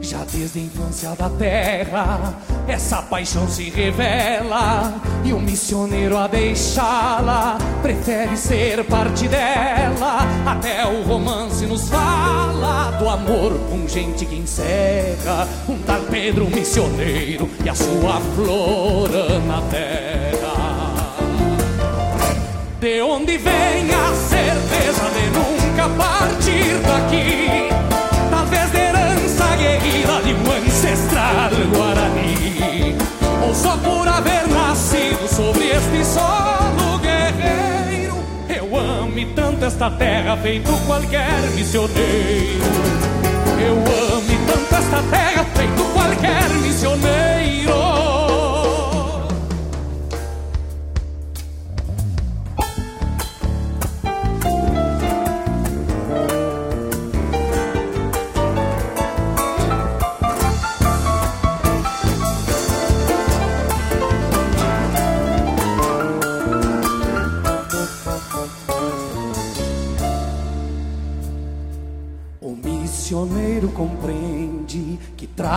Já 0.00 0.24
desde 0.32 0.58
a 0.58 0.62
infância 0.62 1.10
da 1.10 1.30
terra, 1.30 2.34
essa 2.68 3.02
paixão 3.02 3.48
se 3.48 3.70
revela. 3.70 4.94
E 5.24 5.32
o 5.32 5.40
missioneiro 5.40 6.16
a 6.16 6.26
deixá-la 6.26 7.58
prefere 7.82 8.36
ser 8.36 8.84
parte 8.84 9.28
dela. 9.28 10.26
Até 10.46 10.86
o 10.86 11.02
romance 11.02 11.66
nos 11.66 11.88
fala 11.88 12.92
do 12.98 13.08
amor 13.08 13.52
pungente 13.70 14.24
que 14.24 14.36
encerra 14.36 15.48
um 15.68 15.78
tal 15.78 16.00
Pedro 16.02 16.46
missioneiro 16.50 17.48
e 17.64 17.68
a 17.68 17.74
sua 17.74 18.20
flor 18.34 19.10
na 19.46 19.60
terra. 19.70 20.66
De 22.80 23.00
onde 23.00 23.38
vem 23.38 23.90
a 23.90 24.14
certeza 24.14 25.10
de 25.10 25.30
nunca 25.30 25.88
partir 25.96 26.78
daqui? 26.86 27.76
guerrida 29.56 30.20
de 30.22 30.34
um 30.34 30.65
ancestral 30.96 31.50
guarani. 31.74 32.96
Ou 33.46 33.54
só 33.54 33.76
por 33.76 34.08
haver 34.08 34.48
nascido 34.48 35.28
sobre 35.28 35.68
este 35.68 36.04
solo 36.04 36.98
guerreiro 36.98 38.16
Eu 38.48 38.76
ame 38.76 39.26
tanto 39.26 39.64
esta 39.64 39.90
terra 39.90 40.36
feito 40.38 40.72
qualquer 40.86 41.40
missioneiro. 41.54 42.64
Eu 43.60 43.76
ame 44.16 44.38
tanto 44.46 44.74
esta 44.74 45.02
terra 45.10 45.44
feito 45.54 45.84
qualquer 45.92 46.48
missioneiro 46.62 47.35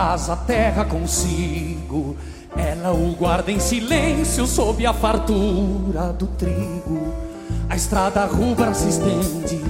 traz 0.10 0.28
a 0.28 0.36
terra 0.36 0.86
consigo. 0.86 2.18
Ela 2.58 2.92
o 2.92 3.14
guarda 3.14 3.52
em 3.52 3.60
silêncio 3.60 4.48
sob 4.48 4.84
a 4.84 4.92
fartura 4.92 6.12
do 6.18 6.26
trigo. 6.26 7.14
A 7.70 7.76
estrada 7.76 8.26
rubra 8.26 8.74
se 8.74 8.90
estende 8.90 9.62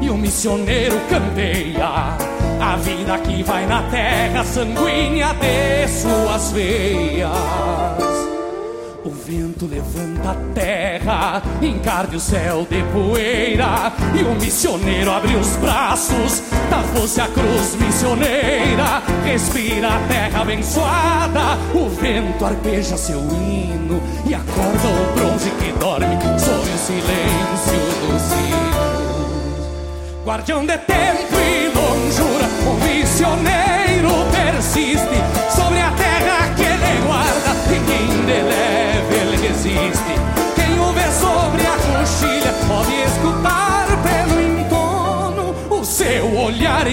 e 0.00 0.08
o 0.08 0.16
missioneiro 0.16 0.98
candeia. 1.10 2.16
A 2.62 2.76
vida 2.76 3.18
que 3.18 3.42
vai 3.42 3.66
na 3.66 3.82
terra 3.90 4.42
sanguínea 4.42 5.34
de 5.34 5.86
suas 5.88 6.52
veias. 6.52 7.30
O 9.04 9.10
vento 9.10 9.66
levanta 9.66 10.30
a 10.30 10.54
terra, 10.54 11.42
encarde 11.60 12.16
o 12.16 12.20
céu 12.20 12.66
de 12.70 12.82
poeira. 12.84 13.92
E 14.18 14.22
o 14.22 14.34
missioneiro 14.40 15.12
abre 15.12 15.36
os 15.36 15.56
braços, 15.56 16.42
tapou-se 16.84 17.20
a 17.20 17.28
cruz 17.28 17.76
missioneira. 17.76 19.02
Respira 19.24 19.88
a 19.88 19.98
terra 20.08 20.42
abençoada, 20.42 21.58
o 21.74 21.88
vento 21.88 22.44
arpeja 22.44 22.96
seu 22.96 23.20
hino. 23.20 24.02
E 24.26 24.34
acorda 24.34 24.88
o 24.88 25.14
bronze 25.14 25.50
que 25.50 25.72
dorme 25.78 26.16
sob 26.38 26.58
o 26.58 26.78
silêncio 26.78 27.80
dos 28.06 28.22
sinos. 28.22 28.44
Guardião 30.24 30.64
de 30.64 30.78
tempo 30.78 31.34
e 31.34 31.68
longura, 31.68 32.48
o 32.66 32.74
missioneiro 32.84 34.10
persiste 34.32 35.54
sobre 35.54 35.80
a 35.80 35.90
terra 35.90 36.54
que 36.54 36.62
ele 36.62 37.06
guarda 37.06 37.50
e 37.70 37.80
quem 37.86 38.26
deleva 38.26 38.73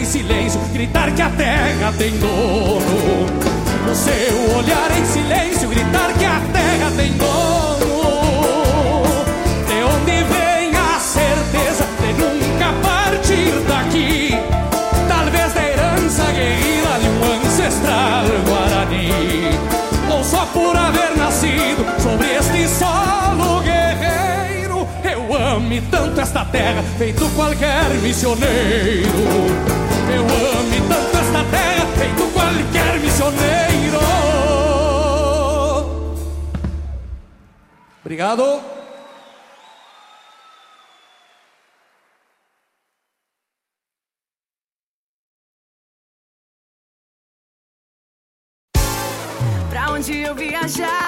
em 0.02 0.06
silêncio 0.06 0.60
gritar 0.74 1.12
que 1.12 1.22
a 1.22 1.30
terra 1.30 1.94
tem 1.96 2.18
dono. 2.18 2.82
O 3.90 3.96
seu 3.96 4.58
olhar 4.58 4.90
em 4.98 5.06
silêncio 5.06 5.70
gritar 5.70 6.12
que 6.18 6.26
a 6.26 6.42
terra 6.52 6.92
tem 6.98 7.14
dono. 7.14 9.04
De 9.68 9.84
onde 9.84 10.24
vem 10.24 10.72
a 10.76 11.00
certeza 11.00 11.86
de 12.02 12.14
nunca 12.14 12.74
partir 12.82 13.52
daqui? 13.68 14.40
Talvez 15.08 15.54
da 15.54 15.64
herança 15.64 16.24
guerrida 16.32 17.00
de 17.00 17.08
um 17.08 17.46
ancestral 17.46 18.26
guarani. 18.48 19.60
Ou 20.12 20.24
só 20.24 20.48
por 20.48 20.76
haver 20.76 21.16
nascido 21.16 21.86
sobre 22.02 22.28
este. 22.28 22.62
Eu 22.62 23.11
ame 25.72 25.82
tanto 25.90 26.20
esta 26.20 26.44
terra, 26.44 26.84
feito 26.98 27.30
qualquer 27.30 27.90
missioneiro. 28.02 29.08
Eu 30.14 30.24
ame 30.60 30.82
tanto 30.82 31.18
esta 31.18 31.44
terra, 31.46 31.86
feito 31.98 32.28
qualquer 32.34 33.00
missioneiro. 33.00 34.00
Obrigado. 38.02 38.62
onde 50.02 50.22
eu 50.22 50.34
viajar, 50.34 51.01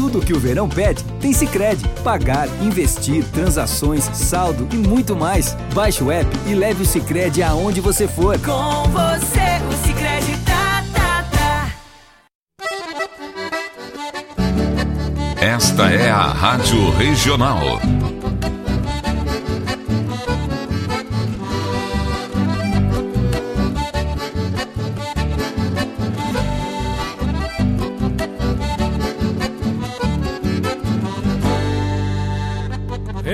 tudo 0.00 0.22
que 0.22 0.32
o 0.32 0.40
verão 0.40 0.66
pede, 0.66 1.04
tem 1.20 1.30
Sicredi. 1.30 1.86
Pagar, 2.02 2.48
investir, 2.62 3.22
transações, 3.22 4.04
saldo 4.14 4.66
e 4.72 4.76
muito 4.76 5.14
mais. 5.14 5.54
Baixe 5.74 6.02
o 6.02 6.10
app 6.10 6.26
e 6.46 6.54
leve 6.54 6.84
o 6.84 6.86
Sicredi 6.86 7.42
aonde 7.42 7.82
você 7.82 8.08
for. 8.08 8.38
Com 8.38 8.88
você, 8.88 9.60
o 9.68 9.86
Sicredi 9.86 10.40
Esta 15.38 15.90
é 15.90 16.10
a 16.10 16.22
Rádio 16.22 16.90
Regional. 16.92 17.80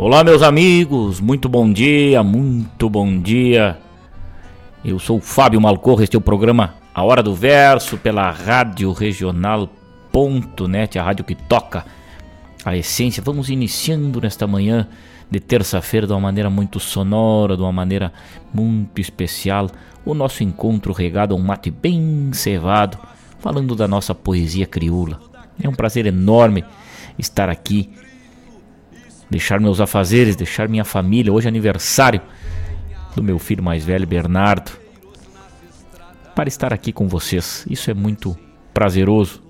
Olá, 0.00 0.22
meus 0.22 0.42
amigos, 0.42 1.18
muito 1.20 1.48
bom 1.48 1.72
dia, 1.72 2.22
muito 2.22 2.88
bom 2.88 3.20
dia. 3.20 3.76
Eu 4.84 4.96
sou 5.00 5.18
o 5.18 5.20
Fábio 5.20 5.60
Malcorra, 5.60 6.04
este 6.04 6.14
é 6.14 6.18
o 6.18 6.22
programa 6.22 6.76
A 6.94 7.02
Hora 7.02 7.20
do 7.20 7.34
Verso 7.34 7.98
pela 7.98 8.30
Rádio 8.30 8.92
Regional.net, 8.92 9.40
a 11.00 11.02
rádio 11.02 11.24
que 11.24 11.34
toca 11.34 11.84
a 12.64 12.76
essência. 12.76 13.20
Vamos 13.20 13.50
iniciando 13.50 14.20
nesta 14.20 14.46
manhã 14.46 14.86
de 15.28 15.40
terça-feira 15.40 16.06
de 16.06 16.12
uma 16.12 16.20
maneira 16.20 16.48
muito 16.48 16.78
sonora, 16.78 17.56
de 17.56 17.62
uma 17.62 17.72
maneira 17.72 18.12
muito 18.54 19.00
especial, 19.00 19.68
o 20.04 20.14
nosso 20.14 20.44
encontro 20.44 20.92
regado 20.92 21.34
a 21.34 21.36
um 21.36 21.42
mate 21.42 21.72
bem 21.72 22.30
cevado, 22.32 22.96
falando 23.40 23.74
da 23.74 23.88
nossa 23.88 24.14
poesia 24.14 24.64
crioula. 24.64 25.18
É 25.60 25.68
um 25.68 25.74
prazer 25.74 26.06
enorme 26.06 26.64
estar 27.18 27.48
aqui 27.48 27.90
deixar 29.30 29.60
meus 29.60 29.80
afazeres, 29.80 30.36
deixar 30.36 30.68
minha 30.68 30.84
família. 30.84 31.32
Hoje 31.32 31.46
é 31.46 31.50
aniversário 31.50 32.20
do 33.14 33.22
meu 33.22 33.38
filho 33.38 33.62
mais 33.62 33.84
velho, 33.84 34.06
Bernardo, 34.06 34.72
para 36.34 36.48
estar 36.48 36.72
aqui 36.72 36.92
com 36.92 37.08
vocês. 37.08 37.66
Isso 37.68 37.90
é 37.90 37.94
muito 37.94 38.36
prazeroso. 38.72 39.42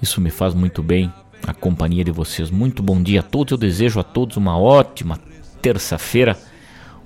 Isso 0.00 0.20
me 0.20 0.30
faz 0.30 0.54
muito 0.54 0.82
bem 0.82 1.12
a 1.46 1.54
companhia 1.54 2.04
de 2.04 2.10
vocês. 2.10 2.50
Muito 2.50 2.82
bom 2.82 3.02
dia 3.02 3.20
a 3.20 3.22
todos. 3.22 3.52
Eu 3.52 3.58
desejo 3.58 4.00
a 4.00 4.02
todos 4.02 4.36
uma 4.36 4.58
ótima 4.58 5.20
terça-feira. 5.60 6.36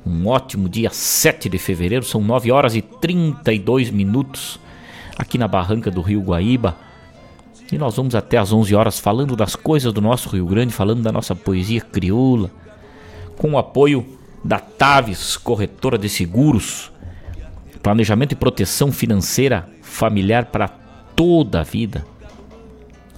Um 0.07 0.29
ótimo 0.29 0.69
dia 0.69 0.89
7 0.89 1.49
de 1.49 1.59
fevereiro, 1.59 2.05
são 2.05 2.21
9 2.23 2.53
horas 2.53 2.77
e 2.77 2.81
32 2.81 3.91
minutos 3.91 4.61
aqui 5.19 5.37
na 5.37 5.49
barranca 5.49 5.91
do 5.91 6.01
Rio 6.01 6.21
Guaíba. 6.23 6.86
E 7.71 7.79
nós 7.79 7.97
vamos 7.97 8.15
até 8.15 8.39
às 8.39 8.53
11 8.53 8.75
horas 8.75 8.99
falando 8.99 9.35
das 9.35 9.57
coisas 9.57 9.93
do 9.93 10.01
nosso 10.01 10.29
Rio 10.29 10.47
Grande, 10.47 10.73
falando 10.73 11.03
da 11.03 11.11
nossa 11.11 11.35
poesia 11.35 11.81
crioula, 11.81 12.51
com 13.37 13.53
o 13.53 13.59
apoio 13.59 14.07
da 14.45 14.59
Taves, 14.59 15.37
corretora 15.37 15.99
de 15.99 16.09
seguros, 16.09 16.93
planejamento 17.83 18.33
e 18.33 18.37
proteção 18.37 18.93
financeira 18.93 19.69
familiar 19.83 20.47
para 20.47 20.69
toda 20.69 21.61
a 21.61 21.65
vida. 21.65 22.05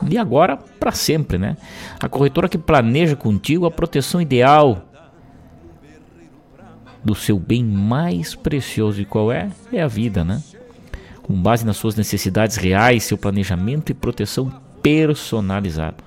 E 0.08 0.16
agora 0.16 0.56
para 0.56 0.92
sempre, 0.92 1.38
né? 1.38 1.56
A 2.00 2.08
corretora 2.08 2.48
que 2.48 2.56
planeja 2.56 3.16
contigo 3.16 3.66
a 3.66 3.70
proteção 3.70 4.20
ideal 4.20 4.84
do 7.04 7.14
seu 7.14 7.38
bem 7.38 7.64
mais 7.64 8.34
precioso 8.34 9.00
e 9.00 9.04
qual 9.04 9.32
é? 9.32 9.50
É 9.72 9.82
a 9.82 9.88
vida, 9.88 10.24
né? 10.24 10.42
Com 11.28 11.34
base 11.34 11.64
nas 11.66 11.76
suas 11.76 11.94
necessidades 11.94 12.56
reais, 12.56 13.04
seu 13.04 13.18
planejamento 13.18 13.92
e 13.92 13.94
proteção 13.94 14.50
personalizado. 14.82 16.02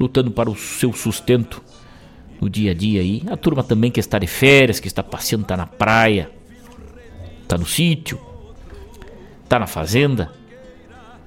lutando 0.00 0.30
para 0.30 0.48
o 0.48 0.56
seu 0.56 0.90
sustento 0.94 1.60
no 2.40 2.48
dia 2.48 2.70
a 2.70 2.74
dia 2.74 3.02
aí. 3.02 3.24
A 3.30 3.36
turma 3.36 3.62
também 3.62 3.90
que 3.90 4.00
está 4.00 4.18
de 4.18 4.26
férias, 4.26 4.80
que 4.80 4.88
está 4.88 5.02
passeando, 5.02 5.42
está 5.42 5.58
na 5.58 5.66
praia, 5.66 6.30
está 7.42 7.58
no 7.58 7.66
sítio, 7.66 8.18
está 9.44 9.58
na 9.58 9.66
fazenda, 9.66 10.32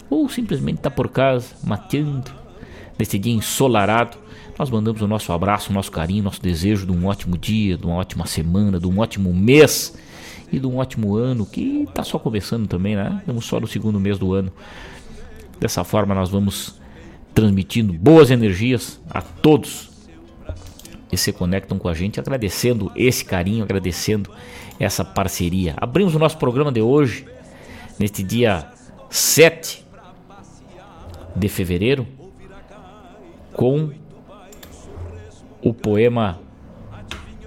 ou 0.10 0.28
simplesmente 0.28 0.78
está 0.78 0.90
por 0.90 1.10
casa, 1.10 1.54
mateando, 1.64 2.32
nesse 2.98 3.20
dia 3.20 3.36
ensolarado 3.36 4.23
nós 4.58 4.70
mandamos 4.70 5.02
o 5.02 5.08
nosso 5.08 5.32
abraço, 5.32 5.72
o 5.72 5.74
nosso 5.74 5.92
carinho, 5.92 6.24
nosso 6.24 6.42
desejo 6.42 6.86
de 6.86 6.92
um 6.92 7.06
ótimo 7.08 7.38
dia, 7.38 7.78
de 7.78 7.86
uma 7.86 7.96
ótima 7.96 8.26
semana, 8.26 8.80
de 8.80 8.88
um 8.88 9.00
ótimo 9.00 9.34
mês 9.34 9.98
e 10.52 10.60
de 10.60 10.68
um 10.68 10.78
ótimo 10.78 11.16
ano 11.16 11.46
que 11.46 11.86
está 11.88 12.04
só 12.04 12.20
começando 12.20 12.68
também, 12.68 12.96
né? 12.96 13.18
Estamos 13.20 13.46
só 13.46 13.60
no 13.60 13.68
segundo 13.68 14.00
mês 14.00 14.20
do 14.20 14.34
ano. 14.34 14.52
Dessa 15.60 15.84
forma, 15.84 16.14
nós 16.14 16.30
vamos 16.30 16.80
transmitindo 17.34 17.94
boas 17.94 18.30
energias 18.30 19.02
a 19.10 19.22
todos 19.22 19.90
que 21.10 21.18
se 21.18 21.32
conectam 21.32 21.80
com 21.80 21.88
a 21.88 21.94
gente, 21.94 22.20
agradecendo 22.20 22.92
esse 22.96 23.26
carinho, 23.26 23.64
agradecendo 23.64 24.30
essa 24.80 25.04
parceria. 25.04 25.76
Abrimos 25.78 26.16
o 26.16 26.20
nosso 26.20 26.38
programa 26.38 26.72
de 26.72 26.82
hoje, 26.82 27.26
neste 28.00 28.24
dia 28.24 28.68
7 29.10 29.84
de 31.36 31.50
fevereiro, 31.50 32.08
com 33.54 33.92
o 35.64 35.74
poema 35.74 36.40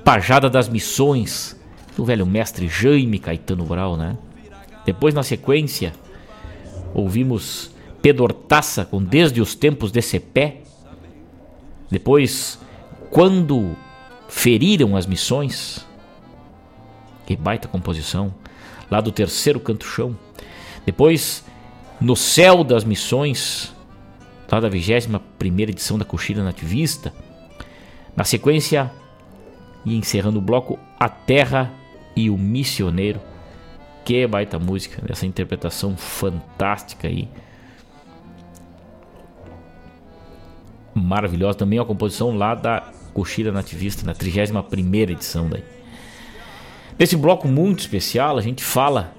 Pajada 0.04 0.48
das 0.48 0.68
Missões, 0.68 1.60
do 1.96 2.04
velho 2.04 2.24
mestre 2.24 2.68
Jaime 2.68 3.18
Caetano 3.18 3.64
Brau, 3.64 3.96
né? 3.96 4.16
Depois, 4.84 5.12
na 5.12 5.22
sequência, 5.22 5.92
ouvimos 6.94 7.74
Pedortaça 8.00 8.84
com 8.84 9.02
Desde 9.02 9.40
os 9.40 9.54
Tempos 9.54 9.90
de 9.90 10.00
Cepé. 10.00 10.62
Depois, 11.90 12.58
Quando 13.10 13.76
Feriram 14.28 14.96
as 14.96 15.06
Missões. 15.06 15.84
Que 17.26 17.34
baita 17.34 17.66
composição. 17.66 18.32
Lá 18.88 19.00
do 19.00 19.10
terceiro 19.10 19.58
canto 19.58 19.84
chão. 19.84 20.16
Depois, 20.84 21.44
No 22.00 22.14
Céu 22.14 22.62
das 22.62 22.84
Missões. 22.84 23.74
Lá 24.50 24.60
da 24.60 24.68
21 24.68 25.18
edição 25.62 25.98
da 25.98 26.04
Coxilha 26.04 26.44
Nativista. 26.44 27.12
Na 28.16 28.24
sequência, 28.24 28.90
e 29.84 29.96
encerrando 29.96 30.38
o 30.38 30.42
bloco, 30.42 30.78
A 30.98 31.08
Terra 31.08 31.70
e 32.16 32.28
o 32.28 32.36
Missioneiro. 32.36 33.20
Que 34.04 34.26
baita 34.26 34.58
música, 34.58 35.02
essa 35.08 35.26
interpretação 35.26 35.96
fantástica 35.96 37.06
aí. 37.08 37.28
Maravilhosa. 40.94 41.58
Também 41.58 41.78
a 41.78 41.84
composição 41.84 42.36
lá 42.36 42.54
da 42.54 42.90
Coxilha 43.12 43.52
Nativista, 43.52 44.04
na 44.04 44.14
31 44.14 44.94
edição 44.94 45.48
daí. 45.48 45.64
Nesse 46.98 47.16
bloco 47.16 47.46
muito 47.46 47.80
especial, 47.80 48.38
a 48.38 48.40
gente 48.40 48.64
fala 48.64 49.12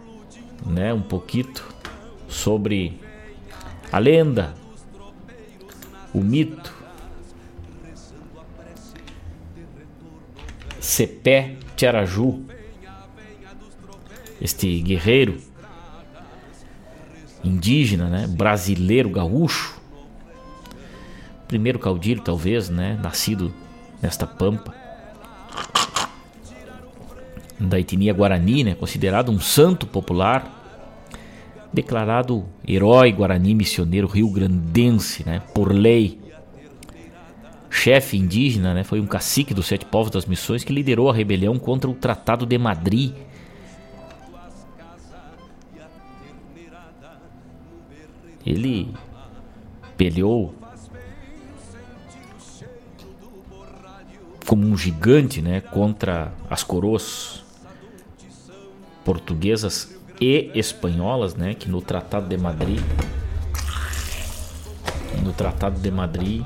né, 0.65 0.93
um 0.93 1.01
pouquinho 1.01 1.53
sobre 2.27 2.99
a 3.91 3.99
lenda, 3.99 4.53
o 6.13 6.19
mito, 6.19 6.73
Cepé 10.87 11.57
Tiaraju, 11.75 12.45
este 14.41 14.79
guerreiro 14.79 15.35
indígena, 17.43 18.07
né, 18.07 18.25
brasileiro 18.25 19.09
gaúcho, 19.09 19.75
primeiro 21.45 21.77
caudilho 21.77 22.21
talvez, 22.21 22.69
né, 22.69 22.97
nascido 23.03 23.53
nesta 24.01 24.25
pampa 24.25 24.73
da 27.59 27.77
etnia 27.77 28.13
guarani, 28.13 28.63
né, 28.63 28.73
considerado 28.73 29.29
um 29.29 29.41
santo 29.41 29.85
popular, 29.85 30.53
declarado 31.73 32.45
herói 32.65 33.11
guarani 33.11 33.53
missioneiro 33.53 34.07
rio-grandense, 34.07 35.25
né, 35.25 35.41
por 35.53 35.73
lei. 35.73 36.26
Chefe 37.77 38.17
indígena, 38.17 38.73
né, 38.73 38.83
foi 38.83 38.99
um 38.99 39.05
cacique 39.05 39.53
dos 39.53 39.67
sete 39.67 39.85
povos 39.85 40.11
das 40.11 40.25
missões 40.25 40.63
que 40.63 40.73
liderou 40.73 41.09
a 41.09 41.13
rebelião 41.13 41.59
contra 41.59 41.89
o 41.89 41.93
Tratado 41.93 42.45
de 42.45 42.57
Madrid 42.57 43.13
Ele 48.47 48.93
peleou 49.97 50.55
como 54.47 54.65
um 54.65 54.77
gigante, 54.77 55.41
né, 55.41 55.59
contra 55.59 56.31
as 56.49 56.63
coroas 56.63 57.43
portuguesas 59.03 59.93
e 60.21 60.49
espanholas, 60.55 61.35
né, 61.35 61.53
que 61.53 61.67
no 61.67 61.81
Tratado 61.81 62.29
de 62.29 62.37
Madrid 62.37 62.79
no 65.21 65.33
Tratado 65.33 65.77
de 65.81 65.91
Madrid 65.91 66.45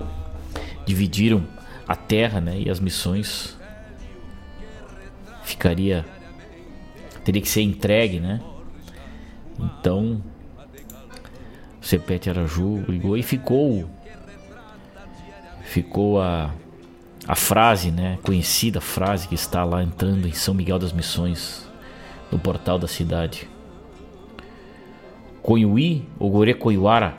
dividiram 0.92 1.48
a 1.88 1.96
terra, 1.96 2.42
né, 2.42 2.60
e 2.60 2.70
as 2.70 2.80
missões 2.80 3.58
ficaria 5.44 6.06
teria 7.24 7.42
que 7.42 7.48
ser 7.48 7.62
entregue, 7.62 8.20
né? 8.20 8.42
Então 9.58 10.22
Cepete 11.82 12.30
Araju 12.30 12.84
ligou 12.90 13.16
e 13.16 13.24
ficou 13.24 13.90
ficou 15.64 16.22
a 16.22 16.54
a 17.28 17.36
frase, 17.36 17.92
né, 17.92 18.18
conhecida 18.24 18.82
frase 18.82 19.28
que 19.28 19.36
está 19.36 19.64
lá 19.64 19.82
entrando 19.82 20.28
em 20.28 20.34
São 20.34 20.54
Miguel 20.54 20.80
das 20.80 20.92
Missões, 20.92 21.66
no 22.32 22.40
portal 22.40 22.80
da 22.80 22.88
cidade. 22.88 23.48
Conhuí, 25.42 26.06
Ogore 26.20 26.54
Coiuara, 26.56 27.18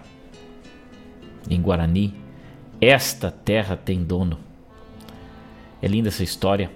em 1.48 1.60
Guarani, 1.62 2.21
esta 2.82 3.30
terra 3.30 3.76
tem 3.76 4.02
dono. 4.02 4.40
É 5.80 5.86
linda 5.86 6.08
essa 6.08 6.24
história. 6.24 6.68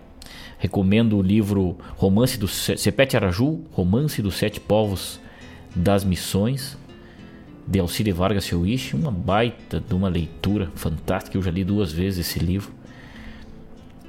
Recomendo 0.57 1.18
o 1.18 1.22
livro 1.22 1.76
Romance 1.96 2.38
do 2.38 2.46
Cepete 2.46 3.16
Araju, 3.16 3.64
Romance 3.72 4.22
dos 4.22 4.36
Sete 4.36 4.61
Povos 4.61 5.20
das 5.74 6.04
Missões, 6.04 6.78
de 7.66 7.80
Alcide 7.80 8.12
Vargas 8.12 8.44
Seuiche, 8.44 8.94
uma 8.94 9.11
baita 9.11 9.80
de 9.80 9.94
uma 9.94 10.09
leitura 10.09 10.70
fantástica. 10.76 11.36
Eu 11.36 11.42
já 11.42 11.50
li 11.50 11.64
duas 11.64 11.92
vezes 11.92 12.28
esse 12.28 12.38
livro. 12.38 12.72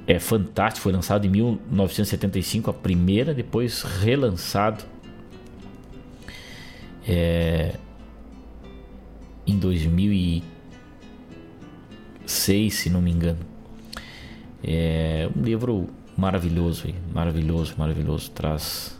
É 0.06 0.20
fantástico, 0.20 0.84
foi 0.84 0.92
lançado 0.92 1.26
em 1.26 1.28
1975 1.30 2.70
a 2.70 2.72
primeira, 2.72 3.34
depois 3.34 3.82
relançado 3.82 4.84
é, 7.06 7.74
em 9.44 9.58
2006, 12.28 12.74
se 12.74 12.90
não 12.90 13.00
me 13.00 13.10
engano. 13.10 13.40
É 14.62 15.28
um 15.34 15.42
livro 15.42 15.88
maravilhoso, 16.16 16.88
maravilhoso, 17.12 17.74
maravilhoso. 17.78 18.30
Traz 18.30 18.96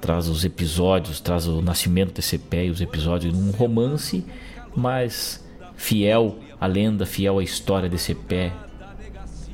traz 0.00 0.28
os 0.28 0.44
episódios, 0.44 1.18
traz 1.18 1.46
o 1.46 1.62
nascimento 1.62 2.12
desse 2.12 2.36
pé 2.36 2.66
e 2.66 2.70
os 2.70 2.82
episódios 2.82 3.32
num 3.32 3.50
romance, 3.52 4.22
mas 4.76 5.42
fiel 5.76 6.38
à 6.60 6.66
lenda, 6.66 7.06
fiel 7.06 7.38
à 7.38 7.42
história 7.42 7.88
desse 7.88 8.14
pé 8.14 8.52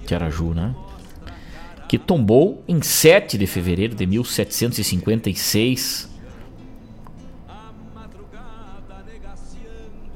de 0.05 0.13
Araju, 0.13 0.53
né? 0.53 0.75
Que 1.89 1.99
tombou 1.99 2.65
em 2.67 2.83
7 2.83 3.39
de 3.39 3.47
fevereiro 3.47 3.95
de 3.95 4.07
1756 4.07 6.10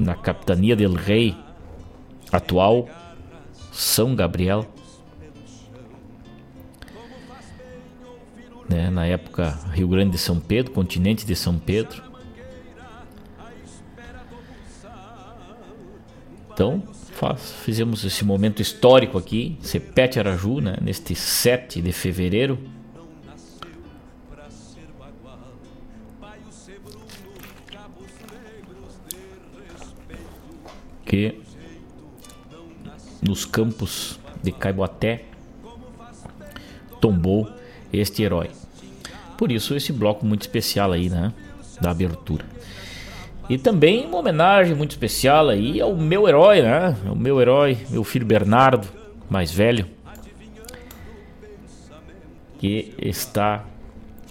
na 0.05 0.15
capitania 0.15 0.77
del 0.77 0.95
rei 0.95 1.35
atual 2.31 2.89
São 3.73 4.15
Gabriel 4.15 4.67
né, 8.69 8.91
na 8.91 9.07
época 9.07 9.59
Rio 9.73 9.89
Grande 9.89 10.13
de 10.13 10.19
São 10.19 10.41
Pedro, 10.41 10.73
continente 10.73 11.25
de 11.27 11.37
São 11.37 11.59
Pedro. 11.59 12.03
Então, 16.53 16.83
faz, 17.13 17.53
fizemos 17.65 18.05
esse 18.05 18.25
momento 18.25 18.63
histórico 18.63 19.19
aqui, 19.19 19.59
Cepete 19.61 20.19
Araju, 20.19 20.61
né, 20.61 20.77
neste 20.81 21.15
7 21.15 21.81
de 21.81 21.93
fevereiro. 21.93 22.59
Que 31.15 31.41
nos 33.23 33.45
campos 33.45 34.19
de 34.43 34.51
Caiboaté 34.51 35.27
tombou 37.01 37.49
este 37.93 38.25
herói. 38.25 38.51
Por 39.39 39.53
isso 39.53 39.77
esse 39.77 39.93
bloco 39.93 40.27
muito 40.27 40.43
especial 40.43 40.91
aí, 40.91 41.09
né, 41.09 41.33
da 41.81 41.93
abertura. 41.93 42.45
E 43.49 43.57
também 43.57 44.05
uma 44.07 44.19
homenagem 44.19 44.75
muito 44.75 44.91
especial 44.91 45.51
aí 45.51 45.81
ao 45.81 45.95
meu 45.95 46.27
herói, 46.27 46.63
né? 46.63 46.97
O 47.09 47.15
meu 47.15 47.41
herói, 47.41 47.79
meu 47.91 48.03
filho 48.03 48.27
Bernardo, 48.27 48.89
mais 49.31 49.53
velho, 49.53 49.87
que 52.59 52.93
está 52.99 53.65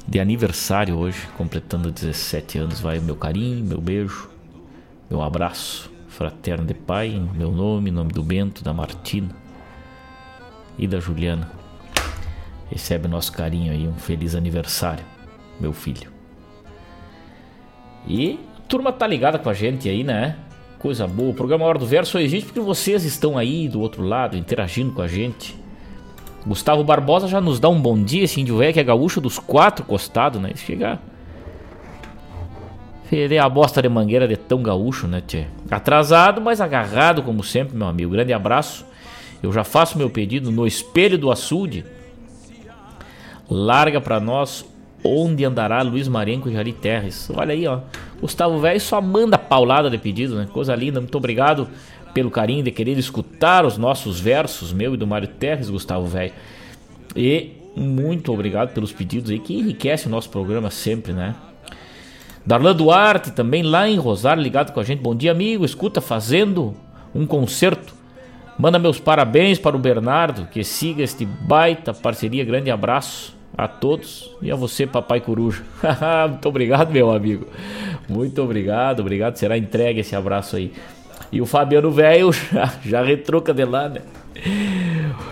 de 0.05 0.19
aniversário 0.19 0.97
hoje, 0.97 1.29
completando 1.37 1.89
17 1.89 2.57
anos. 2.57 2.81
Vai 2.81 2.99
meu 2.99 3.15
carinho, 3.15 3.63
meu 3.63 3.79
beijo, 3.79 4.29
meu 5.09 5.21
abraço 5.21 5.92
fraterno 6.13 6.65
de 6.65 6.73
pai, 6.73 7.21
meu 7.35 7.51
nome, 7.51 7.91
nome 7.91 8.11
do 8.11 8.23
Bento, 8.23 8.63
da 8.63 8.73
Martina 8.73 9.29
e 10.77 10.87
da 10.87 10.99
Juliana. 10.99 11.51
Recebe 12.69 13.07
nosso 13.07 13.31
carinho 13.31 13.71
aí, 13.71 13.87
um 13.87 13.95
feliz 13.95 14.35
aniversário, 14.35 15.03
meu 15.59 15.73
filho. 15.73 16.11
E 18.07 18.39
a 18.57 18.61
turma 18.67 18.91
tá 18.91 19.05
ligada 19.05 19.37
com 19.37 19.49
a 19.49 19.53
gente 19.53 19.89
aí, 19.89 20.03
né? 20.03 20.37
coisa 20.83 21.07
boa. 21.07 21.29
O 21.29 21.33
programa 21.33 21.63
Hora 21.63 21.79
do 21.79 21.85
Verso 21.85 22.11
só 22.11 22.19
existe 22.19 22.47
porque 22.47 22.59
vocês 22.59 23.05
estão 23.05 23.37
aí 23.37 23.69
do 23.69 23.79
outro 23.79 24.03
lado, 24.03 24.35
interagindo 24.35 24.91
com 24.91 25.01
a 25.01 25.07
gente. 25.07 25.57
Gustavo 26.45 26.83
Barbosa 26.83 27.25
já 27.25 27.39
nos 27.39 27.57
dá 27.57 27.69
um 27.69 27.81
bom 27.81 28.03
dia, 28.03 28.25
esse 28.25 28.41
índio 28.41 28.57
velho 28.57 28.73
que 28.73 28.81
é 28.81 28.83
gaúcho 28.83 29.21
dos 29.21 29.39
quatro 29.39 29.85
costados, 29.85 30.41
né? 30.41 30.51
Chega. 30.57 30.99
Ele 33.15 33.35
é 33.35 33.39
a 33.39 33.47
bosta 33.47 33.81
de 33.81 33.89
mangueira 33.89 34.27
de 34.27 34.35
tão 34.35 34.61
gaúcho, 34.63 35.07
né, 35.07 35.21
tchê? 35.25 35.45
Atrasado, 35.69 36.41
mas 36.41 36.59
agarrado, 36.59 37.21
como 37.21 37.43
sempre, 37.43 37.75
meu 37.75 37.87
amigo. 37.87 38.11
Grande 38.11 38.33
abraço. 38.33 38.85
Eu 39.41 39.51
já 39.51 39.63
faço 39.63 39.97
meu 39.97 40.09
pedido 40.09 40.51
no 40.51 40.65
espelho 40.65 41.17
do 41.17 41.31
açude. 41.31 41.85
Larga 43.49 43.99
para 43.99 44.19
nós 44.19 44.65
onde 45.03 45.43
andará 45.43 45.81
Luiz 45.81 46.07
Marenco 46.07 46.49
e 46.49 46.53
Jari 46.53 46.71
Terres. 46.71 47.29
Olha 47.35 47.53
aí, 47.53 47.67
ó. 47.67 47.79
Gustavo 48.21 48.57
Velho 48.59 48.79
só 48.79 49.01
manda 49.01 49.37
paulada 49.37 49.89
de 49.89 49.97
pedido, 49.97 50.35
né? 50.35 50.47
Coisa 50.51 50.73
linda. 50.73 51.01
Muito 51.01 51.17
obrigado 51.17 51.67
pelo 52.13 52.31
carinho 52.31 52.63
de 52.63 52.71
querer 52.71 52.97
escutar 52.97 53.65
os 53.65 53.77
nossos 53.77 54.19
versos, 54.19 54.71
meu 54.71 54.93
e 54.93 54.97
do 54.97 55.05
Mário 55.05 55.27
Terres, 55.27 55.69
Gustavo 55.69 56.05
Velho. 56.05 56.31
E 57.15 57.51
muito 57.75 58.31
obrigado 58.31 58.73
pelos 58.73 58.93
pedidos 58.93 59.29
aí 59.29 59.39
que 59.39 59.53
enriquece 59.53 60.07
o 60.07 60.09
nosso 60.09 60.29
programa 60.29 60.69
sempre, 60.69 61.11
né? 61.11 61.35
Darlan 62.45 62.75
Duarte 62.75 63.31
também 63.31 63.63
lá 63.63 63.87
em 63.87 63.97
Rosário 63.97 64.41
ligado 64.43 64.73
com 64.73 64.79
a 64.79 64.83
gente. 64.83 65.01
Bom 65.01 65.15
dia, 65.15 65.31
amigo. 65.31 65.63
Escuta 65.63 66.01
fazendo 66.01 66.73
um 67.15 67.25
concerto 67.25 67.93
Manda 68.57 68.77
meus 68.77 68.99
parabéns 68.99 69.57
para 69.57 69.75
o 69.75 69.79
Bernardo, 69.79 70.47
que 70.51 70.63
siga 70.63 71.03
este 71.03 71.25
baita 71.25 71.93
parceria. 71.93 72.45
Grande 72.45 72.69
abraço 72.69 73.35
a 73.57 73.67
todos 73.67 74.31
e 74.41 74.51
a 74.51 74.55
você, 74.55 74.85
Papai 74.85 75.21
Coruja. 75.21 75.63
Muito 76.29 76.49
obrigado, 76.49 76.91
meu 76.91 77.11
amigo. 77.11 77.47
Muito 78.07 78.41
obrigado, 78.41 78.99
obrigado. 78.99 79.37
Será 79.37 79.57
entregue 79.57 80.01
esse 80.01 80.15
abraço 80.15 80.55
aí. 80.55 80.71
E 81.31 81.41
o 81.41 81.47
Fabiano 81.47 81.89
Velho 81.89 82.31
já, 82.53 82.71
já 82.85 83.03
retruca 83.03 83.53
de 83.53 83.65
lá, 83.65 83.89
né? 83.89 84.01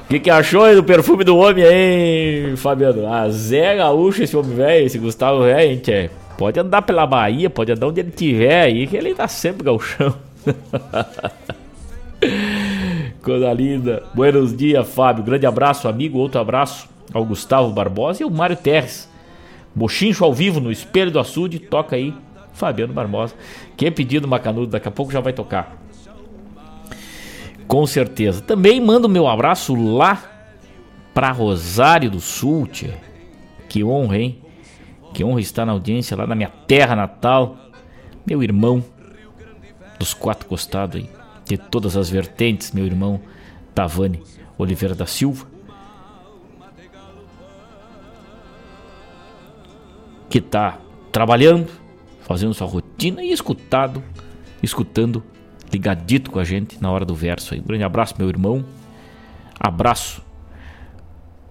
O 0.04 0.08
que, 0.08 0.20
que 0.20 0.30
achou 0.30 0.74
do 0.74 0.84
perfume 0.84 1.24
do 1.24 1.38
homem 1.38 1.64
aí, 1.64 2.58
Fabiano? 2.58 3.06
Ah, 3.08 3.30
Zé 3.30 3.76
Gaúcho, 3.76 4.24
esse 4.24 4.36
homem 4.36 4.56
velho, 4.56 4.86
esse 4.86 4.98
Gustavo 4.98 5.44
velho, 5.44 5.70
gente. 5.70 6.10
Pode 6.42 6.60
andar 6.60 6.82
pela 6.82 7.06
Bahia, 7.06 7.52
pode 7.52 7.72
andar 7.72 7.86
onde 7.86 8.00
ele 8.00 8.10
tiver 8.10 8.64
aí, 8.64 8.88
que 8.88 8.98
ele 8.98 9.14
tá 9.14 9.28
sempre 9.28 9.64
gauchão. 9.64 10.16
Coisa 13.22 13.54
linda. 13.54 14.02
Buenos 14.16 14.58
dias, 14.58 14.92
Fábio. 14.92 15.24
Grande 15.24 15.46
abraço, 15.46 15.88
amigo. 15.88 16.18
Outro 16.18 16.42
abraço 16.42 16.90
ao 17.14 17.24
Gustavo 17.24 17.72
Barbosa 17.72 18.22
e 18.22 18.24
ao 18.24 18.32
Mário 18.32 18.56
Terres. 18.56 19.08
Bochincho 19.76 20.26
ao 20.26 20.34
vivo 20.34 20.60
no 20.60 20.72
Espelho 20.72 21.12
do 21.12 21.20
Açude. 21.20 21.60
Toca 21.60 21.96
aí, 21.96 22.12
Fabiano 22.54 22.92
Barbosa. 22.92 23.36
Que 23.78 23.86
é 23.86 23.92
pedido 23.92 24.28
Macanudo, 24.28 24.72
daqui 24.72 24.88
a 24.88 24.92
pouco 24.92 25.12
já 25.12 25.20
vai 25.20 25.34
tocar. 25.34 25.78
Com 27.68 27.86
certeza. 27.86 28.42
Também 28.42 28.82
mando 28.82 29.08
meu 29.08 29.28
abraço 29.28 29.76
lá 29.76 30.24
para 31.14 31.32
Rosário 31.32 32.10
do 32.10 32.20
Sul, 32.20 32.66
tia. 32.66 32.98
Que 33.70 33.84
honra, 33.84 34.18
hein? 34.18 34.41
Que 35.14 35.24
honra 35.24 35.42
estar 35.42 35.66
na 35.66 35.72
audiência 35.72 36.16
lá 36.16 36.26
na 36.26 36.36
minha 36.36 36.50
terra 36.50 36.96
natal. 36.96 37.58
Meu 38.26 38.42
irmão 38.44 38.84
dos 40.00 40.14
quatro 40.14 40.48
costados 40.48 41.02
aí 41.02 41.10
de 41.46 41.58
todas 41.58 41.98
as 41.98 42.10
vertentes, 42.10 42.72
meu 42.72 42.86
irmão 42.86 43.20
Tavani 43.76 44.24
Oliveira 44.58 44.96
da 44.96 45.06
Silva. 45.06 45.46
Que 50.30 50.38
está 50.38 50.80
trabalhando, 51.12 51.70
fazendo 52.22 52.54
sua 52.54 52.68
rotina 52.68 53.22
e 53.22 53.34
escutado, 53.34 54.02
escutando, 54.64 55.22
ligadito 55.72 56.32
com 56.32 56.40
a 56.40 56.44
gente 56.46 56.82
na 56.82 56.90
hora 56.90 57.04
do 57.04 57.14
verso 57.14 57.54
aí. 57.54 57.60
Um 57.60 57.64
grande 57.64 57.84
abraço, 57.84 58.16
meu 58.18 58.30
irmão. 58.30 58.64
Abraço 59.60 60.24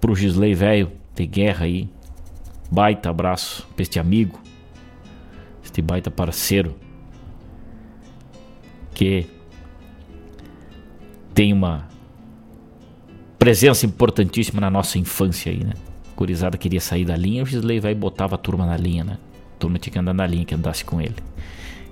pro 0.01 0.15
Gisley 0.15 0.55
velho 0.55 0.93
de 1.15 1.27
guerra 1.27 1.67
aí. 1.67 1.91
Baita 2.71 3.11
abraço 3.11 3.67
pra 3.75 3.83
este 3.83 3.99
amigo, 3.99 4.41
este 5.65 5.83
baita 5.83 6.11
parceiro 6.11 6.77
que 8.95 9.27
tem 11.35 11.53
uma 11.53 11.89
presença 13.39 13.87
importantíssima 13.87 14.61
na 14.61 14.71
nossa 14.71 14.99
infância 14.99 15.51
aí, 15.51 15.65
né? 15.65 15.73
Curizada 16.15 16.59
queria 16.59 16.81
sair 16.81 17.05
da 17.05 17.17
linha, 17.17 17.43
o 17.43 17.47
Gisley 17.47 17.81
vai 17.81 17.93
e 17.93 17.95
botava 17.95 18.35
a 18.35 18.39
turma 18.39 18.67
na 18.67 18.77
linha, 18.77 19.03
né? 19.03 19.19
A 19.55 19.59
turma 19.59 19.79
tinha 19.79 19.93
que 19.93 19.99
andar 19.99 20.13
na 20.13 20.27
linha, 20.27 20.45
que 20.45 20.55
andasse 20.55 20.85
com 20.85 21.01
ele. 21.01 21.17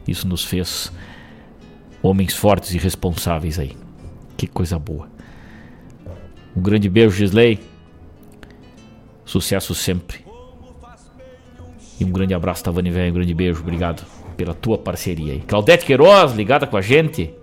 Isso 0.07 0.29
nos 0.29 0.45
fez 0.45 0.93
homens 2.03 2.35
fortes 2.35 2.75
e 2.75 2.79
responsáveis 2.79 3.59
aí. 3.59 3.75
Que 4.37 4.47
coisa 4.47 4.79
boa. 4.79 5.09
Um 6.55 6.61
grande 6.61 6.89
beijo, 6.89 7.17
Gisley. 7.17 7.59
Sucesso 9.25 9.75
sempre. 9.75 10.28
E 12.01 12.05
um 12.05 12.11
grande 12.11 12.35
abraço, 12.35 12.65
Tavani 12.65 12.91
Velho. 12.91 13.11
Um 13.11 13.15
grande 13.15 13.35
beijo. 13.35 13.61
Obrigado 13.61 14.05
pela 14.37 14.55
tua 14.55 14.79
parceria 14.79 15.33
aí. 15.33 15.41
Claudete 15.41 15.85
Queiroz, 15.85 16.33
ligada 16.33 16.67
com 16.67 16.77
a 16.77 16.81
gente 16.81 17.35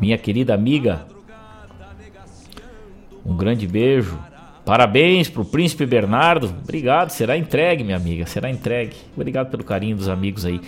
minha 0.00 0.18
querida 0.18 0.54
amiga. 0.54 1.06
Um 3.24 3.36
grande 3.36 3.66
beijo. 3.66 4.18
Parabéns 4.64 5.28
pro 5.28 5.44
Príncipe 5.44 5.84
Bernardo. 5.84 6.46
Obrigado, 6.62 7.10
será 7.10 7.36
entregue, 7.36 7.84
minha 7.84 7.96
amiga, 7.96 8.24
será 8.24 8.50
entregue. 8.50 8.96
Obrigado 9.14 9.50
pelo 9.50 9.62
carinho 9.62 9.96
dos 9.96 10.08
amigos 10.08 10.46
aí. 10.46 10.60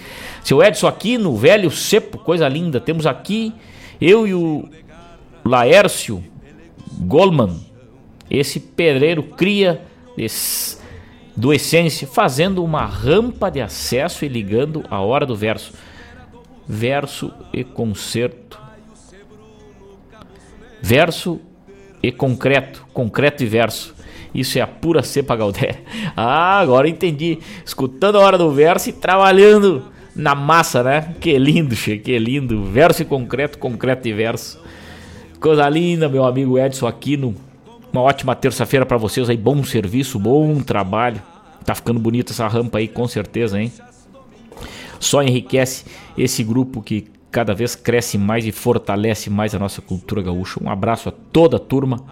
Seu 0.45 0.63
Edson 0.63 0.87
aqui 0.87 1.17
no 1.17 1.35
Velho 1.35 1.71
Cepo, 1.71 2.19
coisa 2.19 2.47
linda. 2.47 2.79
Temos 2.79 3.07
aqui 3.07 3.55
eu 4.01 4.27
e 4.27 4.35
o 4.35 4.69
Laércio 5.45 6.23
Goldman, 6.99 7.59
esse 8.31 8.61
pedreiro 8.61 9.23
cria 9.23 9.81
desse, 10.17 10.79
do 11.37 11.53
Essência, 11.53 12.07
fazendo 12.07 12.65
uma 12.65 12.87
rampa 12.87 13.51
de 13.51 13.61
acesso 13.61 14.25
e 14.25 14.29
ligando 14.29 14.85
a 14.91 15.01
hora 15.01 15.27
do 15.27 15.37
verso. 15.37 15.73
Verso 16.67 17.33
e 17.53 17.63
concerto 17.63 18.67
Verso 20.81 21.41
e 22.01 22.13
concreto, 22.13 22.87
concreto 22.93 23.43
e 23.43 23.47
verso. 23.47 23.93
Isso 24.33 24.57
é 24.57 24.61
a 24.61 24.69
pura 24.69 25.03
cepa 25.03 25.35
Galdéria. 25.35 25.81
Ah, 26.17 26.61
agora 26.61 26.89
entendi. 26.89 27.41
Escutando 27.65 28.19
a 28.19 28.21
hora 28.21 28.39
do 28.39 28.53
verso 28.53 28.91
e 28.91 28.93
trabalhando 28.93 29.85
na 30.15 30.35
massa, 30.35 30.85
né? 30.85 31.15
Que 31.21 31.37
lindo, 31.39 31.75
che, 31.75 31.99
que 31.99 32.17
lindo. 32.19 32.63
Verso 32.65 33.03
e 33.03 33.05
concreto, 33.05 33.59
concreto 33.59 34.07
e 34.07 34.13
verso. 34.13 34.61
Coisa 35.41 35.69
linda, 35.69 36.09
meu 36.09 36.25
amigo 36.25 36.57
Edson 36.57 36.87
Aquino. 36.87 37.35
Uma 37.97 38.03
ótima 38.03 38.37
terça-feira 38.37 38.85
para 38.85 38.99
vocês 38.99 39.31
aí. 39.31 39.39
Bom 39.39 39.65
serviço, 39.65 40.19
bom 40.19 40.61
trabalho. 40.61 41.23
Tá 41.65 41.75
ficando 41.75 41.99
bonita 41.99 42.31
essa 42.31 42.47
rampa 42.47 42.77
aí, 42.77 42.87
com 42.87 43.09
certeza, 43.09 43.59
hein? 43.59 43.73
Só 45.01 45.23
enriquece 45.23 45.87
esse 46.15 46.45
grupo 46.45 46.83
que 46.83 47.09
cada 47.31 47.55
vez 47.55 47.75
cresce 47.75 48.19
mais 48.19 48.45
e 48.45 48.53
fortalece 48.53 49.31
mais 49.31 49.55
a 49.55 49.59
nossa 49.59 49.81
cultura 49.81 50.21
gaúcha. 50.21 50.63
Um 50.63 50.69
abraço 50.69 51.09
a 51.09 51.13
toda 51.33 51.57
a 51.57 51.59
turma 51.59 52.05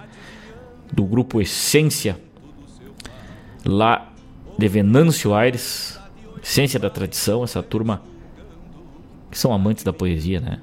do 0.91 1.05
grupo 1.05 1.39
Essência, 1.39 2.19
lá 3.63 4.11
de 4.57 4.67
Venâncio 4.67 5.35
Aires, 5.35 6.01
Essência 6.43 6.81
da 6.81 6.89
Tradição, 6.89 7.45
essa 7.45 7.63
turma 7.63 8.01
que 9.31 9.37
são 9.37 9.53
amantes 9.53 9.85
da 9.85 9.93
poesia, 9.93 10.41
né? 10.41 10.63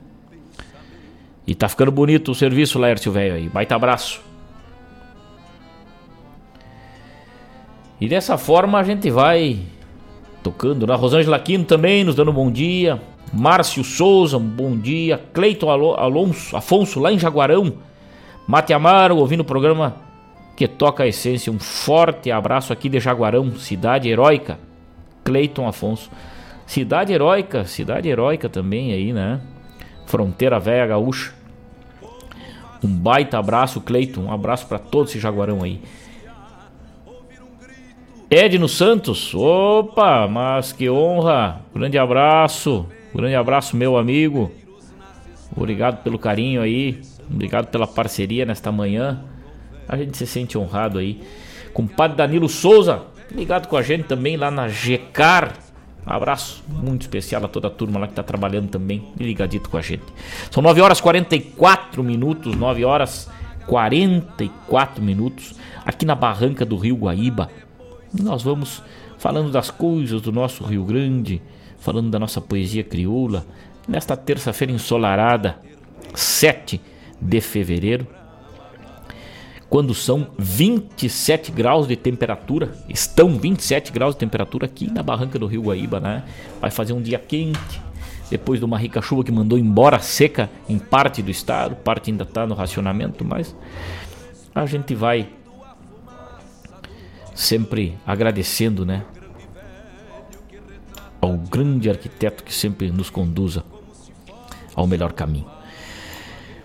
E 1.46 1.54
tá 1.54 1.70
ficando 1.70 1.92
bonito 1.92 2.32
o 2.32 2.36
serviço, 2.36 2.80
Laércio 2.80 3.12
Velho 3.12 3.36
aí. 3.36 3.50
Baita 3.50 3.76
abraço. 3.76 4.31
E 8.02 8.10
dessa 8.10 8.36
forma 8.36 8.80
a 8.80 8.84
gente 8.84 9.12
vai 9.12 9.60
tocando. 10.42 10.88
Na 10.88 10.96
Rosângela 10.96 11.38
Quino 11.38 11.64
também 11.64 12.04
nos 12.04 12.16
dando 12.16 12.32
um 12.32 12.34
bom 12.34 12.52
dia. 12.52 13.00
Márcio 13.32 13.84
Souza, 13.84 14.38
um 14.38 14.42
bom 14.42 14.76
dia. 14.76 15.22
Cleiton 15.32 15.70
Alonso, 15.70 16.58
Afonso, 16.58 17.00
lá 17.00 17.14
em 17.14 17.20
Jaguarão. 17.20 17.74
Mate 18.48 18.74
Amaro, 18.74 19.18
ouvindo 19.18 19.42
o 19.42 19.46
programa 19.46 19.98
que 20.58 20.68
toca 20.68 21.04
a 21.04 21.08
essência. 21.08 21.54
Um 21.54 21.60
forte 21.60 22.32
abraço 22.32 22.74
aqui 22.74 22.90
de 22.90 23.00
Jaguarão, 23.00 23.56
cidade 23.56 24.10
heróica. 24.10 24.58
Cleiton 25.24 25.68
Afonso. 25.68 26.10
Cidade 26.66 27.14
heróica, 27.14 27.66
cidade 27.66 28.10
heróica 28.10 28.50
também 28.50 28.94
aí, 28.94 29.14
né? 29.14 29.40
Fronteira 30.08 30.60
Velha 30.60 30.88
Gaúcha. 30.88 31.34
Um 32.84 32.88
baita 32.88 33.38
abraço, 33.38 33.80
Cleiton. 33.80 34.22
Um 34.22 34.32
abraço 34.32 34.66
para 34.66 34.80
todos 34.80 35.12
esse 35.12 35.20
Jaguarão 35.20 35.62
aí. 35.62 35.80
Edno 38.34 38.70
Santos, 38.70 39.36
opa, 39.36 40.26
mas 40.26 40.72
que 40.72 40.90
honra. 40.90 41.64
Grande 41.76 41.98
abraço. 41.98 42.86
Grande 43.14 43.36
abraço, 43.36 43.76
meu 43.76 43.98
amigo. 43.98 44.50
Obrigado 45.54 46.02
pelo 46.02 46.18
carinho 46.18 46.62
aí. 46.62 47.02
Obrigado 47.30 47.68
pela 47.68 47.86
parceria 47.86 48.46
nesta 48.46 48.72
manhã. 48.72 49.22
A 49.86 49.98
gente 49.98 50.16
se 50.16 50.26
sente 50.26 50.58
honrado 50.58 50.98
aí. 50.98 51.22
Compadre 51.74 52.16
Danilo 52.16 52.48
Souza, 52.48 53.02
ligado 53.36 53.68
com 53.68 53.76
a 53.76 53.82
gente 53.82 54.06
também 54.06 54.38
lá 54.38 54.50
na 54.50 54.70
GECAR, 54.70 55.52
abraço 56.06 56.64
muito 56.70 57.02
especial 57.02 57.44
a 57.44 57.50
toda 57.50 57.68
a 57.68 57.72
turma 57.72 58.00
lá 58.00 58.08
que 58.08 58.14
está 58.14 58.24
trabalhando 58.24 58.70
também 58.70 59.10
ligadito 59.20 59.70
com 59.70 59.76
a 59.76 59.82
gente. 59.82 60.06
São 60.50 60.64
9 60.64 60.80
horas 60.80 61.02
44 61.02 62.02
minutos, 62.02 62.56
9 62.56 62.86
horas 62.86 63.30
44 63.68 65.04
minutos, 65.04 65.54
aqui 65.86 66.06
na 66.06 66.16
barranca 66.16 66.66
do 66.66 66.78
Rio 66.78 66.96
Guaíba. 66.96 67.50
Nós 68.14 68.44
vamos 68.44 68.82
falando 69.18 69.52
das 69.52 69.70
coisas 69.70 70.22
do 70.22 70.32
nosso 70.32 70.64
Rio 70.64 70.84
Grande, 70.84 71.42
falando 71.80 72.10
da 72.10 72.20
nossa 72.20 72.42
poesia 72.42 72.84
crioula, 72.84 73.46
nesta 73.88 74.18
terça-feira 74.18 74.74
ensolarada, 74.74 75.60
7 76.14 76.82
de 77.22 77.42
fevereiro 77.42 78.08
quando 79.72 79.94
são 79.94 80.28
27 80.38 81.50
graus 81.50 81.88
de 81.88 81.96
temperatura. 81.96 82.74
Estão 82.90 83.38
27 83.38 83.94
graus 83.94 84.14
de 84.14 84.20
temperatura 84.20 84.66
aqui 84.66 84.92
na 84.92 85.02
barranca 85.02 85.40
do 85.40 85.48
Rio 85.48 85.62
Guaíba, 85.62 85.98
né? 85.98 86.26
Vai 86.60 86.70
fazer 86.70 86.92
um 86.92 87.02
dia 87.02 87.18
quente. 87.18 87.82
Depois 88.30 88.60
de 88.60 88.66
uma 88.66 88.78
rica 88.78 89.02
chuva 89.02 89.24
que 89.24 89.32
mandou 89.32 89.58
embora 89.58 89.98
seca 90.00 90.50
em 90.68 90.78
parte 90.78 91.22
do 91.22 91.32
estado, 91.32 91.78
parte 91.78 92.12
ainda 92.12 92.24
está 92.24 92.46
no 92.46 92.54
racionamento, 92.54 93.24
mas 93.24 93.56
a 94.54 94.66
gente 94.66 94.94
vai 94.94 95.30
sempre 97.34 97.98
agradecendo, 98.06 98.86
né? 98.86 99.04
Ao 101.20 101.34
grande 101.38 101.90
arquiteto 101.90 102.44
que 102.44 102.54
sempre 102.54 102.92
nos 102.92 103.10
conduza 103.10 103.64
ao 104.76 104.88
melhor 104.88 105.14
caminho. 105.14 105.46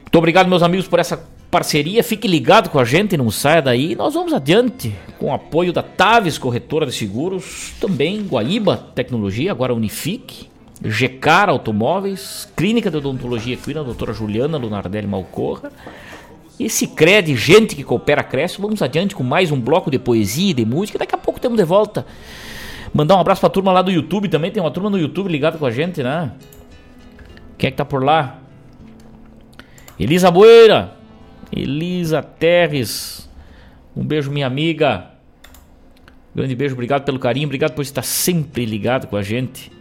Muito 0.03 0.17
obrigado, 0.19 0.49
meus 0.49 0.63
amigos, 0.63 0.89
por 0.89 0.99
essa 0.99 1.23
parceria. 1.51 2.03
Fique 2.03 2.27
ligado 2.27 2.71
com 2.71 2.79
a 2.79 2.85
gente, 2.85 3.17
não 3.17 3.31
saia 3.31 3.61
daí. 3.61 3.95
Nós 3.95 4.15
vamos 4.15 4.33
adiante 4.33 4.95
com 5.19 5.27
o 5.27 5.35
apoio 5.35 5.73
da 5.73 5.83
Taves 5.83 6.39
Corretora 6.39 6.87
de 6.87 6.93
Seguros, 6.93 7.73
também 7.81 8.23
Guaíba 8.23 8.77
Tecnologia, 8.95 9.51
agora 9.51 9.75
Unifique, 9.75 10.49
Gecar 10.85 11.49
Automóveis, 11.49 12.49
Clínica 12.57 12.91
de 12.91 12.99
Odontologia 12.99 13.55
Equina, 13.55 13.83
doutora 13.83 14.13
Juliana 14.13 14.59
Lunardelli 14.59 15.07
Malcorra. 15.07 15.71
E 16.59 16.71
Cicred, 16.71 17.37
gente 17.37 17.77
que 17.77 17.85
coopera, 17.85 18.25
cresce. 18.25 18.61
Vamos 18.61 18.81
adiante 18.81 19.15
com 19.15 19.23
mais 19.23 19.53
um 19.53 19.61
bloco 19.61 19.91
de 19.91 19.99
poesia 19.99 20.51
e 20.51 20.55
de 20.55 20.65
música. 20.65 20.99
Daqui 20.99 21.15
a 21.15 21.19
pouco 21.19 21.39
temos 21.39 21.59
de 21.59 21.65
volta. 21.65 22.07
Mandar 22.95 23.17
um 23.17 23.21
abraço 23.21 23.41
pra 23.41 23.51
turma 23.51 23.73
lá 23.73 23.83
do 23.83 23.91
YouTube 23.91 24.29
também. 24.29 24.51
Tem 24.51 24.63
uma 24.63 24.71
turma 24.71 24.89
no 24.89 24.99
YouTube 24.99 25.29
ligada 25.29 25.59
com 25.59 25.67
a 25.67 25.71
gente, 25.71 26.03
né? 26.03 26.33
Quem 27.59 27.69
é 27.69 27.71
que 27.71 27.77
tá 27.77 27.85
por 27.85 28.03
lá? 28.03 28.39
Elisa 30.01 30.31
Boeira, 30.31 30.95
Elisa 31.55 32.23
Terres. 32.23 33.29
Um 33.95 34.05
beijo, 34.05 34.31
minha 34.31 34.47
amiga. 34.47 35.11
Grande 36.35 36.55
beijo, 36.55 36.75
obrigado 36.75 37.05
pelo 37.05 37.19
carinho, 37.19 37.47
obrigado 37.47 37.73
por 37.73 37.83
estar 37.83 38.03
sempre 38.03 38.67
ligado 38.67 39.07
com 39.07 39.17
a 39.17 39.23
gente. 39.23 39.73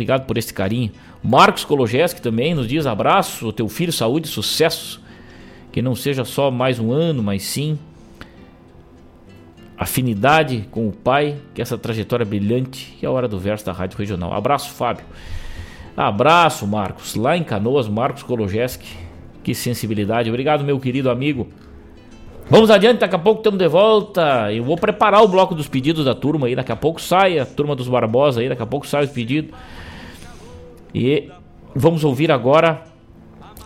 Obrigado 0.00 0.26
por 0.26 0.38
esse 0.38 0.52
carinho. 0.52 0.90
Marcos 1.22 1.64
Kologeski 1.64 2.22
também 2.22 2.54
nos 2.54 2.66
diz 2.66 2.86
abraço, 2.86 3.52
teu 3.52 3.68
filho, 3.68 3.92
saúde, 3.92 4.28
sucesso. 4.28 5.02
Que 5.70 5.82
não 5.82 5.94
seja 5.94 6.24
só 6.24 6.50
mais 6.50 6.78
um 6.78 6.90
ano, 6.90 7.22
mas 7.22 7.42
sim 7.42 7.78
afinidade 9.76 10.68
com 10.70 10.88
o 10.88 10.92
pai, 10.92 11.36
que 11.54 11.62
essa 11.62 11.78
trajetória 11.78 12.24
brilhante 12.24 12.96
e 13.00 13.06
a 13.06 13.10
hora 13.10 13.26
do 13.26 13.38
verso 13.38 13.64
da 13.64 13.72
Rádio 13.72 13.98
Regional. 13.98 14.32
Abraço, 14.32 14.70
Fábio. 14.70 15.04
Abraço, 15.96 16.66
Marcos. 16.66 17.14
Lá 17.14 17.36
em 17.36 17.42
Canoas, 17.42 17.88
Marcos 17.88 18.22
Kologeski. 18.22 18.96
Que 19.42 19.54
sensibilidade. 19.54 20.28
Obrigado, 20.28 20.64
meu 20.64 20.78
querido 20.78 21.10
amigo. 21.10 21.48
Vamos 22.50 22.70
adiante, 22.70 22.98
daqui 22.98 23.14
a 23.14 23.18
pouco 23.18 23.40
estamos 23.40 23.58
de 23.58 23.68
volta. 23.68 24.52
Eu 24.52 24.64
vou 24.64 24.76
preparar 24.76 25.22
o 25.22 25.28
bloco 25.28 25.54
dos 25.54 25.68
pedidos 25.68 26.04
da 26.04 26.14
turma 26.14 26.46
aí. 26.46 26.54
Daqui 26.56 26.72
a 26.72 26.76
pouco 26.76 27.00
sai 27.00 27.38
a 27.38 27.46
turma 27.46 27.74
dos 27.76 27.88
Barbosa 27.88 28.40
aí. 28.40 28.48
Daqui 28.48 28.62
a 28.62 28.66
pouco 28.66 28.86
sai 28.86 29.04
os 29.04 29.10
pedidos. 29.10 29.54
E 30.94 31.30
vamos 31.74 32.04
ouvir 32.04 32.30
agora, 32.30 32.84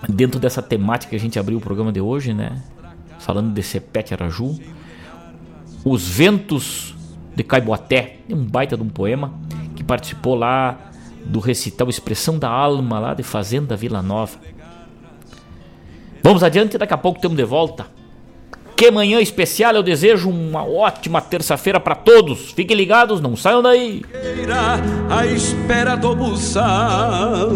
dentro 0.08 0.38
dessa 0.38 0.62
temática 0.62 1.10
que 1.10 1.16
a 1.16 1.20
gente 1.20 1.38
abriu 1.38 1.58
o 1.58 1.60
programa 1.60 1.92
de 1.92 2.00
hoje, 2.00 2.34
né? 2.34 2.62
Falando 3.18 3.52
de 3.52 3.62
Sepete 3.62 4.12
Araju. 4.12 4.58
Os 5.84 6.08
Ventos 6.08 6.94
de 7.34 7.42
Caiboaté. 7.42 8.18
Um 8.28 8.44
baita 8.44 8.76
de 8.76 8.82
um 8.82 8.88
poema 8.88 9.34
que 9.74 9.82
participou 9.82 10.34
lá 10.34 10.90
do 11.24 11.40
recital 11.40 11.88
Expressão 11.88 12.38
da 12.38 12.48
Alma, 12.48 12.98
lá 12.98 13.14
de 13.14 13.22
Fazenda 13.22 13.76
Vila 13.76 14.02
Nova. 14.02 14.38
Vamos 16.22 16.42
adiante, 16.42 16.78
daqui 16.78 16.94
a 16.94 16.98
pouco 16.98 17.20
temos 17.20 17.36
de 17.36 17.44
volta. 17.44 17.86
Que 18.76 18.90
manhã 18.90 19.20
especial, 19.20 19.74
eu 19.76 19.82
desejo 19.84 20.28
uma 20.28 20.64
ótima 20.64 21.20
terça-feira 21.20 21.78
para 21.78 21.94
todos. 21.94 22.50
Fiquem 22.52 22.76
ligados, 22.76 23.20
não 23.20 23.36
saiam 23.36 23.62
daí. 23.62 24.02
A 25.08 25.26
espera 25.26 25.94
do 25.96 26.14
buçal, 26.16 27.48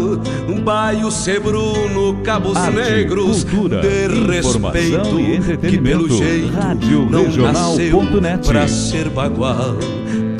um 0.47 0.61
baio 0.61 1.11
sebruno, 1.11 2.21
cabos 2.23 2.55
Arte, 2.55 2.75
negros, 2.77 3.43
cultura, 3.43 3.81
de 3.81 4.07
respeito, 4.31 5.19
e 5.19 5.35
entretenimento. 5.35 5.67
que 5.67 5.77
pelo 5.77 6.07
jeito 6.09 6.53
Rádio 6.53 7.07
não 7.09 7.23
Regional 7.25 7.53
nasceu 7.53 7.91
ponto 7.99 8.21
net. 8.21 8.47
pra 8.47 8.67
ser 8.67 9.09
bagual. 9.09 9.75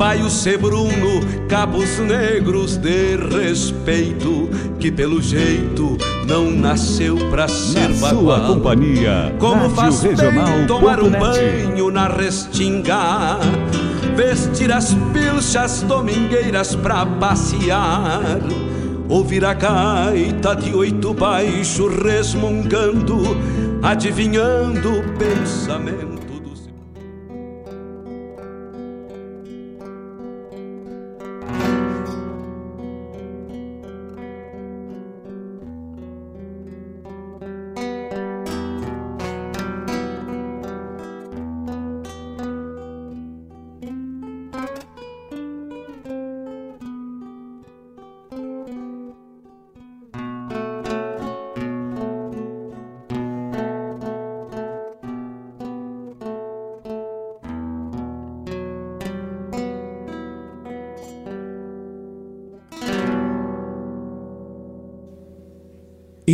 Baio 0.00 0.30
sebruno, 0.30 1.20
cabos 1.46 1.98
negros, 1.98 2.78
de 2.78 3.16
respeito, 3.16 4.48
que 4.78 4.90
pelo 4.90 5.20
jeito 5.20 5.98
não 6.26 6.50
nasceu 6.50 7.18
pra 7.28 7.46
ser 7.46 7.90
Na 7.90 8.08
bagual. 8.08 8.38
sua 8.38 8.40
companhia, 8.46 9.36
Como 9.38 9.68
faz 9.68 10.00
bem 10.00 10.66
tomar 10.66 11.02
um 11.02 11.10
banho 11.10 11.90
na 11.90 12.08
restinga 12.08 13.40
Vestir 14.16 14.72
as 14.72 14.94
pilchas 15.12 15.82
domingueiras 15.82 16.74
pra 16.74 17.04
passear 17.04 18.40
Ouvir 19.06 19.44
a 19.44 19.52
gaita 19.52 20.56
de 20.56 20.74
oito 20.74 21.12
baixo 21.12 21.88
resmungando 21.88 23.36
Adivinhando 23.82 25.00
o 25.00 25.02
pensamento 25.18 26.19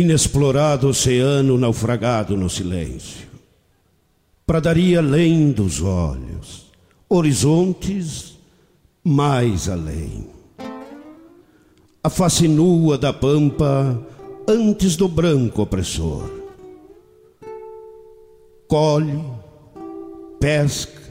Inexplorado 0.07 0.87
oceano 0.87 1.57
naufragado 1.57 2.37
no 2.37 2.49
silêncio. 2.49 3.27
Pradaria 4.45 4.99
além 4.99 5.51
dos 5.51 5.81
olhos, 5.81 6.67
horizontes 7.09 8.37
mais 9.03 9.67
além. 9.67 10.29
A 12.01 12.09
face 12.09 12.47
nua 12.47 12.97
da 12.97 13.11
pampa 13.11 14.01
antes 14.47 14.95
do 14.95 15.09
branco 15.09 15.61
opressor. 15.61 16.31
Colhe, 18.65 19.21
pesca, 20.39 21.01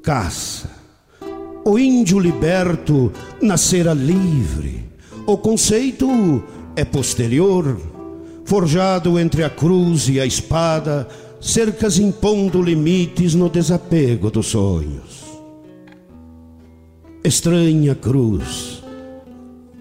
caça. 0.00 0.70
O 1.64 1.76
índio 1.76 2.20
liberto 2.20 3.12
nascera 3.42 3.92
livre. 3.94 4.86
O 5.26 5.36
conceito 5.36 6.08
é 6.78 6.84
posterior, 6.84 7.76
forjado 8.44 9.18
entre 9.18 9.42
a 9.42 9.50
cruz 9.50 10.08
e 10.08 10.20
a 10.20 10.24
espada, 10.24 11.08
cercas 11.40 11.98
impondo 11.98 12.62
limites 12.62 13.34
no 13.34 13.48
desapego 13.50 14.30
dos 14.30 14.46
sonhos. 14.46 15.24
Estranha 17.24 17.96
cruz, 17.96 18.80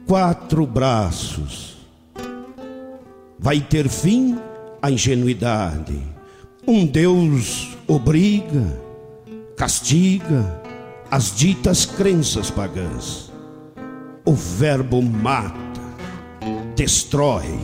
quatro 0.07 0.65
braços. 0.65 1.77
Vai 3.37 3.61
ter 3.61 3.87
fim 3.87 4.35
a 4.81 4.89
ingenuidade. 4.89 6.01
Um 6.67 6.83
Deus 6.83 7.77
obriga, 7.87 8.75
castiga 9.55 10.63
as 11.11 11.35
ditas 11.35 11.85
crenças 11.85 12.49
pagãs. 12.49 13.31
O 14.25 14.33
verbo 14.33 14.99
mata 14.99 15.66
destrói 16.77 17.57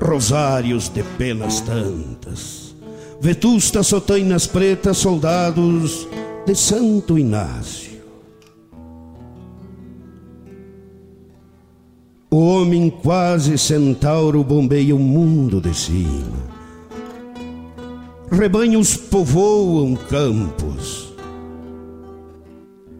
rosários 0.00 0.88
de 0.88 1.04
penas 1.16 1.60
tantas. 1.60 2.74
Vetustas 3.20 3.86
sotainas 3.86 4.48
pretas, 4.48 4.98
soldados 4.98 6.08
de 6.44 6.56
Santo 6.56 7.16
Inácio. 7.16 8.02
O 12.28 12.36
homem 12.40 12.90
quase 12.90 13.56
centauro 13.56 14.42
bombeia 14.42 14.96
o 14.96 14.98
mundo 14.98 15.60
de 15.60 15.72
cima. 15.72 16.50
Rebanhos 18.28 18.96
povoam 18.96 19.94
campos. 19.94 21.14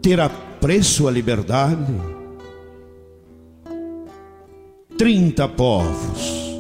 Terá 0.01 0.29
preço 0.29 1.09
a 1.09 1.11
liberdade? 1.11 2.22
Trinta 5.03 5.49
povos, 5.49 6.57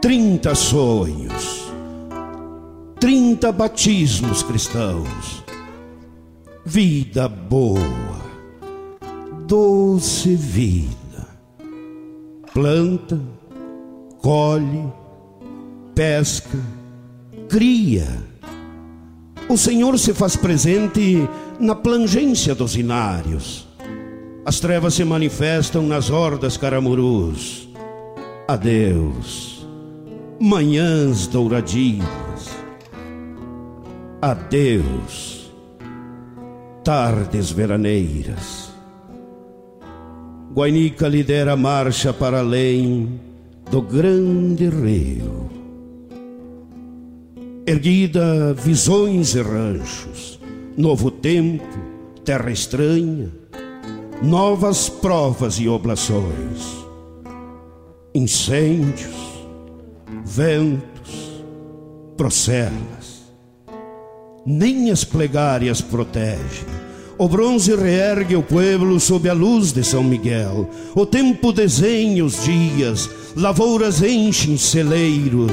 trinta 0.00 0.56
sonhos, 0.56 1.72
trinta 2.98 3.52
batismos 3.52 4.42
cristãos. 4.42 5.44
Vida 6.66 7.28
boa, 7.28 8.20
doce 9.46 10.34
vida 10.34 11.28
planta, 12.52 13.20
colhe, 14.18 14.92
pesca, 15.94 16.58
cria. 17.48 18.20
O 19.48 19.56
Senhor 19.56 19.96
se 19.96 20.12
faz 20.12 20.34
presente 20.34 21.28
na 21.60 21.76
plangência 21.76 22.52
dos 22.52 22.74
inários. 22.74 23.61
As 24.44 24.58
trevas 24.58 24.94
se 24.94 25.04
manifestam 25.04 25.86
nas 25.86 26.10
hordas 26.10 26.56
caramurus. 26.56 27.68
Adeus, 28.48 29.64
manhãs 30.40 31.28
douradias. 31.28 32.50
Adeus, 34.20 35.52
tardes 36.82 37.52
veraneiras. 37.52 38.72
Guainica 40.52 41.06
lidera 41.06 41.52
a 41.52 41.56
marcha 41.56 42.12
para 42.12 42.40
além 42.40 43.20
do 43.70 43.80
grande 43.80 44.68
rio. 44.68 45.50
Erguida 47.64 48.52
visões 48.54 49.36
e 49.36 49.40
ranchos, 49.40 50.40
novo 50.76 51.12
tempo, 51.12 51.64
terra 52.24 52.50
estranha, 52.50 53.30
novas 54.22 54.88
provas 54.88 55.58
e 55.58 55.68
oblações, 55.68 56.86
incêndios, 58.14 59.14
ventos, 60.24 61.44
procelas. 62.16 63.22
Nem 64.44 64.90
as 64.90 65.04
plegárias 65.04 65.80
protegem 65.80 66.82
o 67.22 67.28
bronze 67.28 67.72
reergue 67.76 68.34
o 68.34 68.42
pueblo 68.42 68.98
sob 68.98 69.28
a 69.28 69.32
luz 69.32 69.72
de 69.72 69.84
São 69.84 70.02
Miguel. 70.02 70.68
O 70.92 71.06
tempo 71.06 71.52
desenha 71.52 72.24
os 72.24 72.42
dias, 72.42 73.08
lavouras 73.36 74.02
enchem 74.02 74.56
celeiros. 74.56 75.52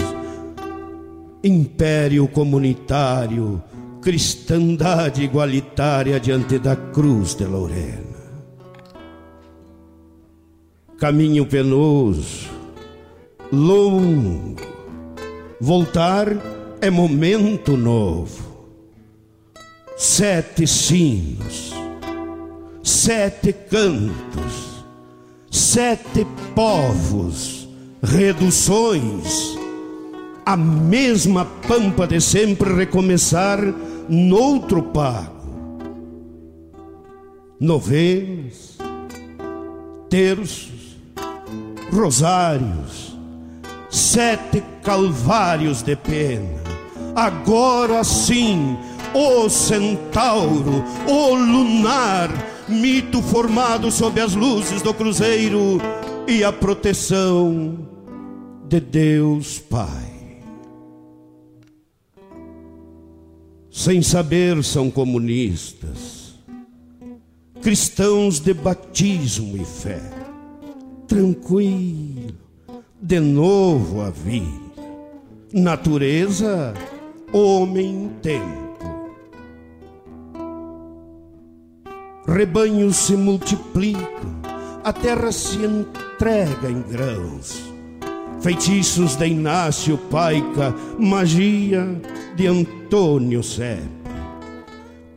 Império 1.44 2.28
comunitário, 2.28 3.62
cristandade 4.02 5.22
igualitária 5.22 6.20
diante 6.20 6.58
da 6.58 6.76
cruz 6.76 7.36
de 7.36 7.46
Lorena. 7.46 8.09
Caminho 11.00 11.46
penoso, 11.46 12.50
longo. 13.52 14.56
Voltar 15.62 16.28
é 16.82 16.90
momento 16.90 17.76
novo 17.76 18.50
sete 20.00 20.66
sinos, 20.66 21.74
sete 22.82 23.52
cantos, 23.52 24.86
sete 25.52 26.26
povos, 26.56 27.68
reduções, 28.02 29.58
a 30.46 30.56
mesma 30.56 31.44
pampa 31.68 32.08
de 32.08 32.22
sempre 32.22 32.74
recomeçar 32.74 33.60
noutro 34.08 34.82
pago. 34.84 35.50
Novenas, 37.60 38.78
terços, 40.10 40.79
rosários, 41.92 43.18
sete 43.90 44.64
calvários 44.84 45.82
de 45.82 45.96
pena. 45.96 46.60
Agora 47.16 48.04
sim, 48.04 48.78
o 49.14 49.50
centauro, 49.50 50.84
o 51.08 51.34
lunar, 51.34 52.30
mito 52.68 53.22
formado 53.22 53.92
sob 53.92 54.22
as 54.22 54.36
luzes 54.36 54.82
do 54.82 54.94
cruzeiro 54.94 55.80
e 56.28 56.44
a 56.44 56.52
proteção 56.52 57.78
de 58.68 58.80
Deus 58.80 59.58
Pai. 59.58 60.10
Sem 63.72 64.02
saber, 64.02 64.64
são 64.64 64.92
comunistas, 64.92 66.36
cristãos 67.62 68.40
de 68.40 68.54
batismo 68.54 69.58
e 69.58 69.66
fé. 69.66 70.19
Tranquilo, 71.10 72.34
de 73.02 73.20
novo 73.20 74.02
a 74.02 74.10
vida. 74.10 74.70
Natureza, 75.52 76.74
homem, 77.34 78.10
tempo 78.22 78.70
rebanhos 82.30 82.96
se 82.96 83.16
multiplicam, 83.16 84.40
a 84.84 84.94
terra 84.94 85.32
se 85.32 85.58
entrega 85.58 86.70
em 86.70 86.82
grãos. 86.82 87.60
Feitiços 88.40 89.16
de 89.16 89.28
Inácio 89.28 89.98
Paica, 89.98 90.74
magia 90.98 91.86
de 92.36 92.48
Antônio 92.48 93.44
Sepe. 93.44 93.99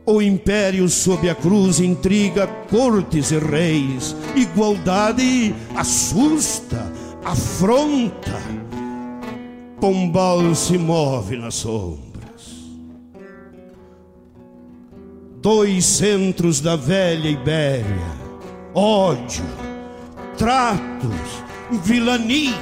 O 0.05 0.21
império 0.21 0.89
sob 0.89 1.29
a 1.29 1.35
cruz 1.35 1.79
intriga 1.79 2.45
cortes 2.69 3.31
e 3.31 3.39
reis, 3.39 4.15
igualdade 4.35 5.55
assusta, 5.75 6.91
afronta. 7.23 8.41
Pombal 9.79 10.53
se 10.55 10.77
move 10.77 11.37
na 11.37 11.51
sombra. 11.51 12.13
dois 15.43 15.85
centros 15.85 16.61
da 16.61 16.77
velha 16.77 17.29
Ibéria: 17.29 17.83
ódio, 18.73 19.43
tratos, 20.37 21.43
vilania, 21.83 22.55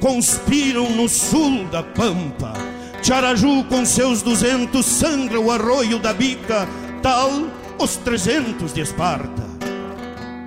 conspiram 0.00 0.90
no 0.90 1.08
sul 1.08 1.64
da 1.66 1.84
Pampa. 1.84 2.69
Tiaraju 3.02 3.64
com 3.64 3.84
seus 3.84 4.22
duzentos 4.22 4.86
sangra 4.86 5.40
o 5.40 5.50
arroio 5.50 5.98
da 5.98 6.12
bica, 6.12 6.68
tal 7.02 7.30
os 7.78 7.96
trezentos 7.96 8.72
de 8.72 8.80
Esparta. 8.80 9.48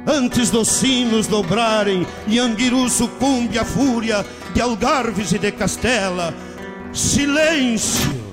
Antes 0.06 0.49
dos 0.49 0.68
sinos 0.68 1.28
dobrarem 1.28 2.06
e 2.28 2.39
sucumbe 2.89 3.58
à 3.58 3.66
fúria 3.66 4.26
de 4.54 4.62
Algarves 4.62 5.32
e 5.32 5.39
de 5.39 5.51
Castela, 5.51 6.34
silêncio! 6.91 8.24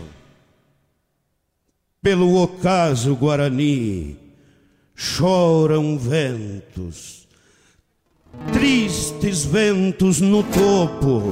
pelo 2.02 2.42
ocaso 2.42 3.14
Guarani, 3.14 4.16
choram 4.94 5.98
ventos, 5.98 7.28
tristes 8.52 9.44
ventos 9.44 10.20
no 10.20 10.42
topo 10.42 11.30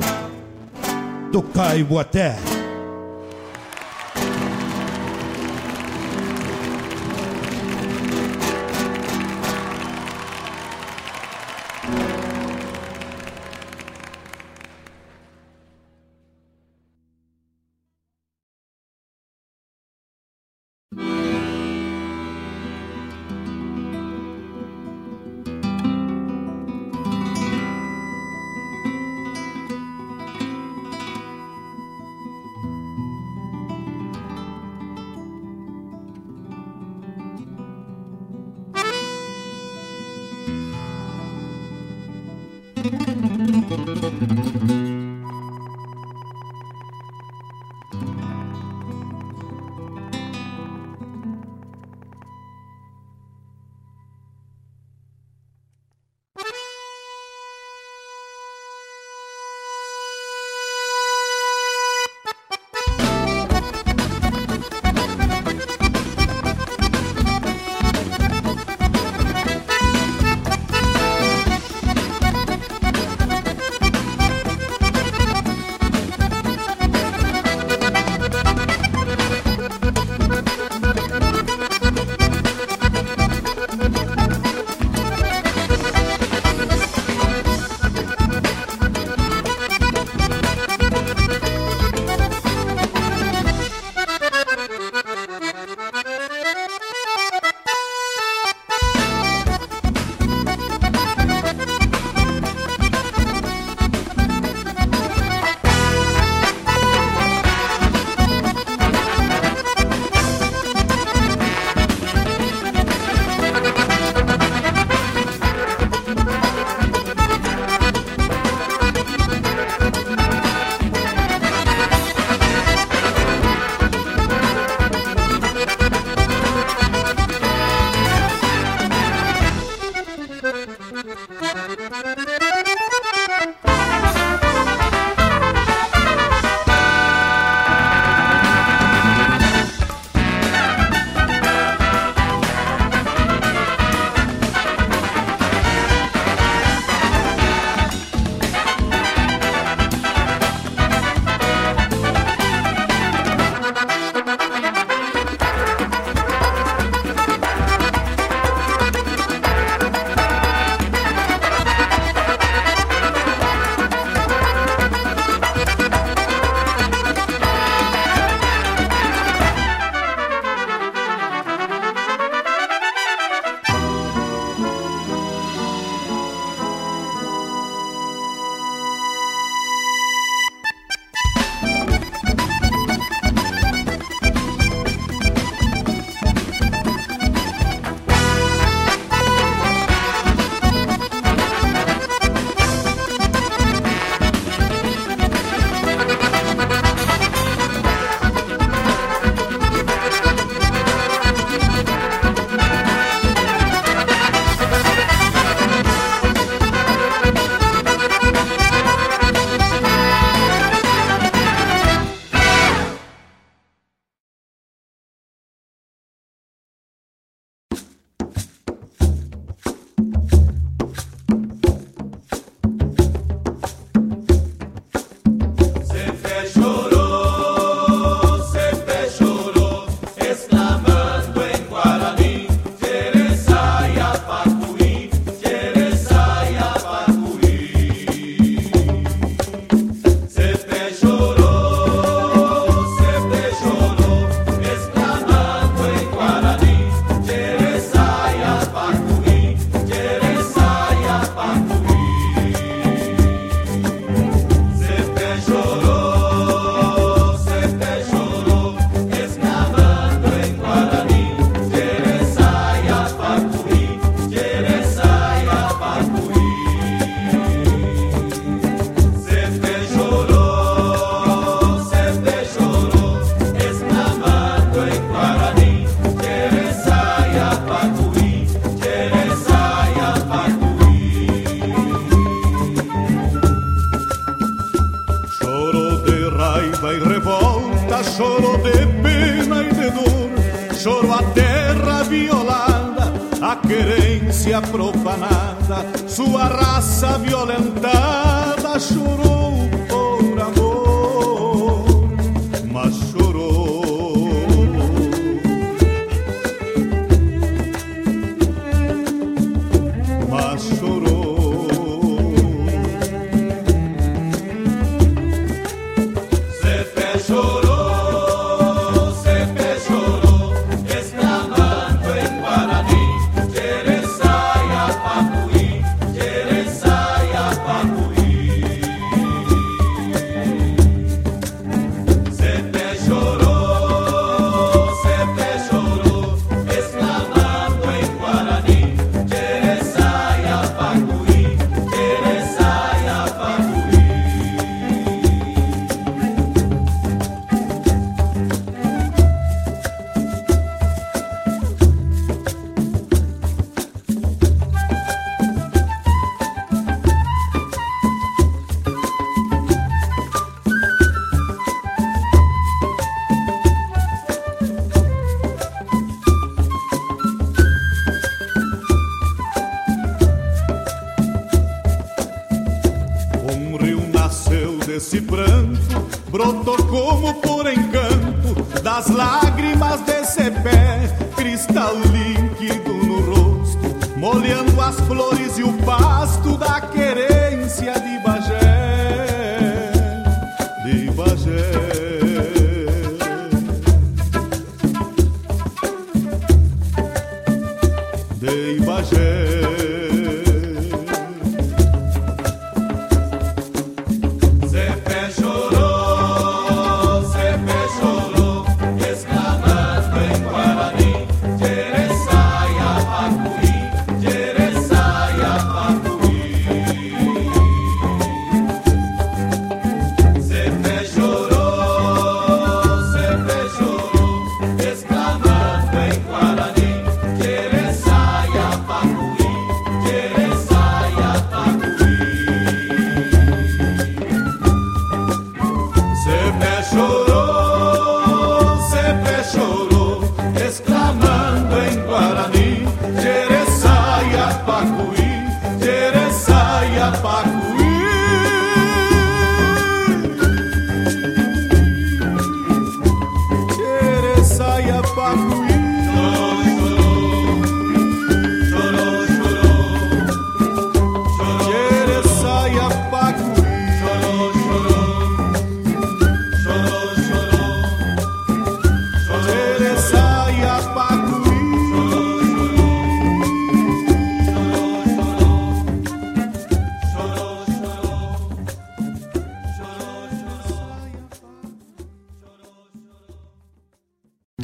do 1.32 1.42
Caiboaté. 1.42 2.36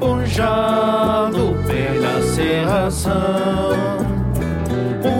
Empunjado 0.00 1.54
pela 1.66 2.22
serração. 2.22 3.76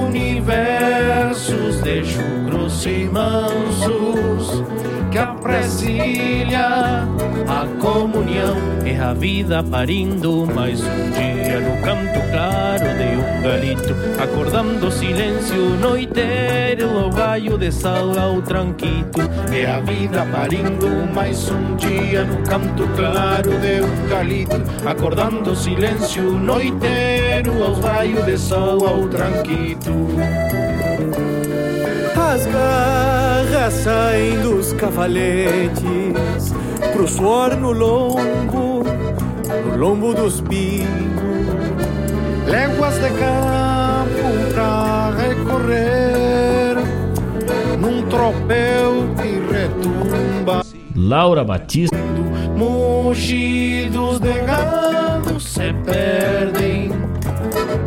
Universos 0.08 1.82
de 1.82 2.02
chucros 2.04 2.86
e 2.86 3.04
mansos 3.04 4.64
que 5.10 5.18
apresilha 5.18 7.06
a 7.48 7.66
comunhão. 7.80 8.56
É 8.84 8.98
a 8.98 9.12
vida 9.12 9.62
parindo 9.62 10.46
mais 10.46 10.80
um 10.80 11.10
dia 11.10 11.60
no 11.60 11.82
canto 11.82 12.20
claro 12.30 12.84
de 12.98 13.16
um 13.16 13.42
galito, 13.42 13.96
acordando 14.22 14.86
o 14.86 14.90
silêncio 14.90 15.70
noiteiro 15.80 16.98
ao 16.98 17.10
raio 17.10 17.58
de 17.58 17.70
sal 17.72 18.18
ao 18.18 18.42
tranquito. 18.42 19.20
É 19.52 19.66
a 19.66 19.80
vida 19.80 20.26
parindo 20.32 20.88
mais 21.14 21.50
um 21.50 21.76
dia 21.76 22.24
no 22.24 22.42
canto 22.42 22.86
claro 22.96 23.50
de 23.58 23.80
um 23.80 24.08
galito, 24.08 24.62
acordando 24.86 25.50
o 25.50 25.56
silêncio 25.56 26.22
noiteiro 26.22 27.62
ao 27.62 27.74
raio 27.74 28.22
de 28.24 28.36
sol 28.38 28.86
ao 28.86 29.08
tranquito. 29.08 29.90
As 32.16 32.46
garras 32.46 33.72
saem 33.72 34.40
dos 34.40 34.72
cavaletes 34.74 36.54
Pro 37.00 37.08
suor 37.08 37.56
no 37.56 37.72
lombo, 37.72 38.84
no 39.64 39.76
lombo 39.78 40.12
dos 40.12 40.42
pingos. 40.42 40.84
Léguas 42.46 42.94
de 42.96 43.08
campo 43.08 44.52
pra 44.52 45.10
recorrer 45.16 46.76
Num 47.78 48.02
tropel 48.02 49.14
que 49.16 49.40
retumba. 49.50 50.60
Laura 50.94 51.42
Batista. 51.42 51.96
Mugidos 52.54 54.20
de 54.20 54.34
gado 54.42 55.40
se 55.40 55.72
perdem 55.86 56.90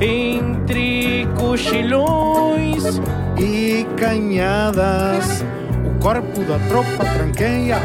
Entre 0.01 1.27
cochilhões 1.37 2.99
e 3.37 3.85
canhadas. 3.95 5.45
O 5.85 5.99
corpo 5.99 6.41
da 6.45 6.57
tropa 6.67 7.05
tranqueia 7.13 7.77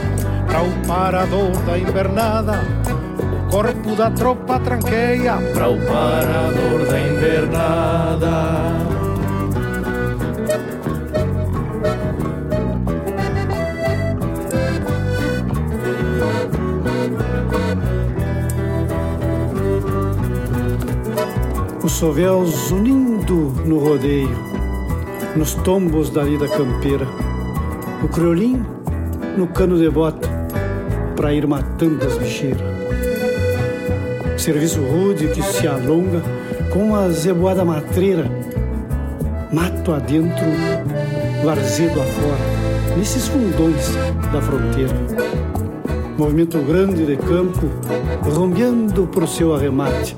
para 0.48 0.62
o 0.62 0.86
parador 0.86 1.52
da 1.64 1.78
invernada. 1.78 2.60
O 3.46 3.50
corpo 3.50 3.94
da 3.94 4.10
tropa 4.10 4.58
tranqueia 4.58 5.36
para 5.54 5.68
o 5.68 5.78
parador 5.86 6.86
da 6.86 7.00
invernada. 7.00 8.28
Os 21.84 21.92
sovéus 21.92 22.70
unindo 22.70 23.52
no 23.64 23.78
rodeio 23.78 24.48
nos 25.36 25.54
tombos 25.54 26.10
da 26.10 26.22
lida 26.22 26.48
campeira, 26.48 27.06
o 28.02 28.08
criolim 28.08 28.62
no 29.36 29.46
cano 29.46 29.78
de 29.78 29.88
bota, 29.88 30.27
para 31.18 31.34
ir 31.34 31.48
matando 31.48 32.06
as 32.06 32.16
bicheiras. 32.16 32.62
Serviço 34.36 34.80
rude 34.80 35.26
que 35.26 35.42
se 35.42 35.66
alonga 35.66 36.22
com 36.72 36.94
a 36.94 37.08
zeboada 37.08 37.64
matreira, 37.64 38.30
mato 39.52 39.92
adentro, 39.92 40.46
varzedo 41.44 42.00
afora, 42.00 42.96
nesses 42.96 43.26
fundões 43.26 43.90
da 44.32 44.40
fronteira. 44.40 44.94
Movimento 46.16 46.58
grande 46.58 47.04
de 47.04 47.16
campo, 47.16 47.66
rompeando 48.22 49.08
pro 49.08 49.26
seu 49.26 49.52
arremate. 49.52 50.16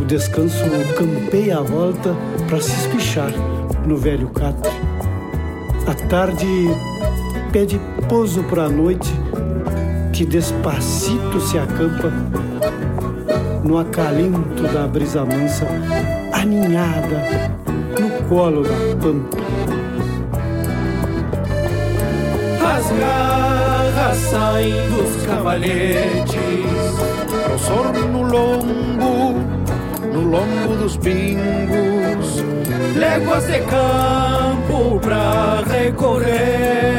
O 0.00 0.04
descanso 0.04 0.62
campeia 0.96 1.58
a 1.58 1.62
volta 1.62 2.14
para 2.48 2.60
se 2.60 2.70
espichar 2.70 3.32
no 3.84 3.96
velho 3.96 4.28
catre. 4.28 4.70
A 5.88 5.94
tarde 6.08 6.46
pede 7.50 7.80
pouso 8.08 8.44
para 8.44 8.64
a 8.64 8.68
noite, 8.68 9.12
que 10.18 10.26
despacito 10.26 11.40
se 11.40 11.60
acampa 11.60 12.10
no 13.62 13.78
acalento 13.78 14.64
da 14.64 14.88
brisa 14.88 15.24
mansa, 15.24 15.64
aninhada 16.32 17.52
no 18.00 18.28
colo 18.28 18.64
da 18.64 18.74
pampa. 19.00 19.38
As 22.66 22.90
garras 22.98 24.16
saem 24.16 24.74
dos 24.90 25.24
cavalhetes, 25.24 26.34
pro 27.44 28.08
no 28.08 28.22
lombo, 28.24 29.34
no 30.12 30.20
lombo 30.20 30.74
dos 30.82 30.96
pingos 30.96 32.42
léguas 32.96 33.46
de 33.46 33.60
campo 33.60 34.98
pra 35.00 35.62
recorrer, 35.64 36.97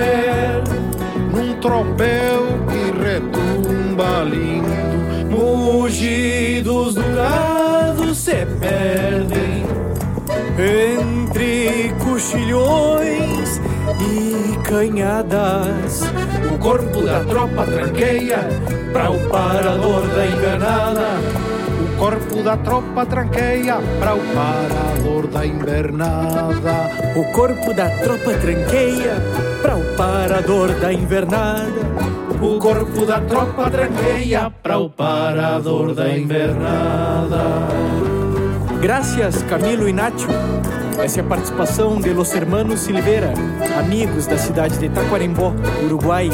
lindo, 4.30 5.36
mugidos 5.36 6.96
do 6.96 7.04
gado 7.16 8.14
se 8.14 8.46
perdem 8.60 9.66
entre 10.58 11.94
cochilhões 12.04 13.62
e 14.00 14.58
canhadas. 14.64 16.04
O 16.54 16.58
corpo 16.60 17.02
da 17.02 17.24
tropa 17.24 17.66
tranqueia 17.66 18.40
para 18.94 19.12
o 19.12 19.20
parador 19.30 20.08
da 20.08 20.26
enganada 20.26 21.50
corpo 22.00 22.42
da 22.42 22.56
tropa 22.56 23.06
tranqueia 23.06 23.76
para 24.00 24.16
o 24.16 24.20
parador 24.34 25.28
da 25.28 25.46
invernada. 25.46 26.90
O 27.18 27.32
corpo 27.34 27.74
da 27.74 27.90
tropa 27.90 28.34
tranqueia 28.36 29.16
para 29.62 29.76
o 29.76 29.84
parador 29.98 30.74
da 30.80 30.94
invernada. 30.94 32.29
O 32.42 32.58
corpo 32.58 33.06
da 33.06 33.20
tropa 33.20 33.70
tranqueia 33.70 34.50
para 34.64 34.78
o 34.78 34.90
parador 34.90 35.94
da 35.94 36.18
invernada. 36.18 37.68
Graças 38.82 39.44
Camilo 39.44 39.90
e 39.90 39.94
Nacho. 39.94 40.30
Essa 41.04 41.20
é 41.20 41.24
a 41.24 41.28
participação 41.28 42.00
de 42.00 42.14
Los 42.14 42.34
Hermanos 42.34 42.80
Silveira, 42.80 43.34
amigos 43.78 44.26
da 44.26 44.38
cidade 44.38 44.78
de 44.78 44.88
Taquarembó, 44.88 45.54
Uruguai. 45.84 46.30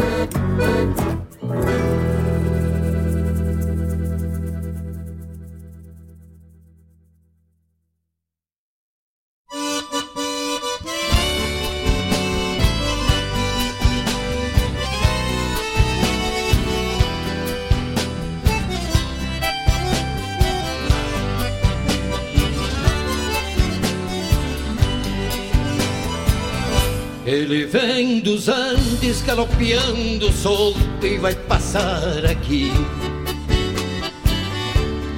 Dos 28.36 28.50
Andes 28.50 29.22
galopeando 29.22 30.30
solto 30.34 31.06
e 31.06 31.18
vai 31.18 31.34
passar 31.34 32.26
aqui. 32.26 32.70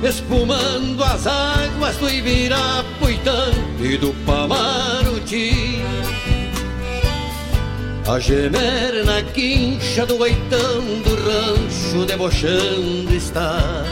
espumando 0.04 1.04
as 1.04 1.26
águas 1.26 1.98
do 1.98 2.08
Ibirapuitã 2.08 3.52
e 3.80 3.98
do 3.98 4.14
Pamaruti. 4.24 5.82
A 8.08 8.20
gemer 8.20 9.04
na 9.04 9.24
quincha 9.24 10.06
do 10.06 10.20
oitão 10.20 10.84
do 11.04 11.16
rancho 11.16 12.06
debochando 12.06 13.14
está 13.14 13.84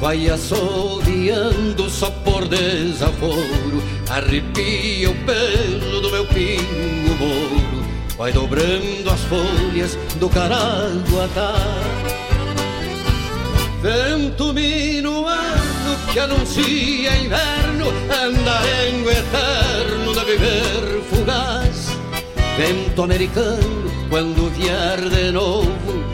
Vai 0.00 0.30
assoviando 0.30 1.90
só 1.90 2.08
por 2.10 2.46
desaforo 2.46 3.79
Arrepia 4.10 5.08
o 5.08 5.14
pelo 5.24 6.00
do 6.00 6.10
meu 6.10 6.26
pingo 6.26 7.14
moro 7.16 7.84
Vai 8.18 8.32
dobrando 8.32 9.08
as 9.08 9.20
folhas 9.20 9.96
do 10.18 10.28
caraguatá. 10.28 11.54
Vento 13.80 14.52
minuano 14.52 15.96
que 16.12 16.18
anuncia 16.18 17.16
inverno 17.16 17.86
Andarengo 18.10 19.10
eterno 19.10 20.12
de 20.12 20.24
viver 20.24 21.02
fugaz. 21.08 21.96
Vento 22.58 23.04
americano 23.04 23.90
quando 24.10 24.50
vier 24.50 25.08
de 25.08 25.30
novo 25.30 26.04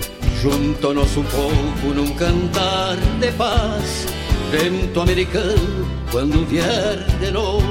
Junto 0.42 0.88
ao 0.88 0.94
nosso 0.94 1.24
povo 1.24 1.94
num 1.94 2.12
cantar 2.12 2.96
de 3.18 3.32
paz 3.32 4.15
Vento 4.58 5.02
americano 5.02 5.86
quando 6.10 6.46
vier 6.46 6.96
de 7.20 7.30
novo 7.30 7.62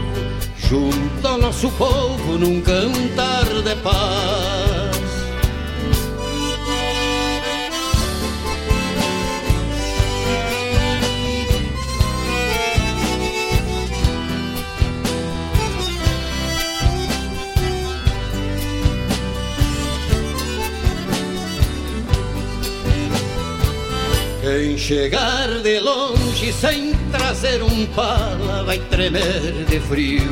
Junto 0.56 1.28
ao 1.28 1.40
nosso 1.40 1.68
povo 1.72 2.38
num 2.38 2.62
cantar 2.62 3.46
de 3.64 3.76
paz. 3.78 4.96
Quem 24.42 24.78
chegar 24.78 25.48
de 25.64 25.80
longe 25.80 26.25
sem 26.52 26.94
trazer 27.12 27.64
um 27.64 27.86
pala 27.88 28.64
vai 28.66 28.78
tremer 28.78 29.66
de 29.70 29.80
frio. 29.80 30.30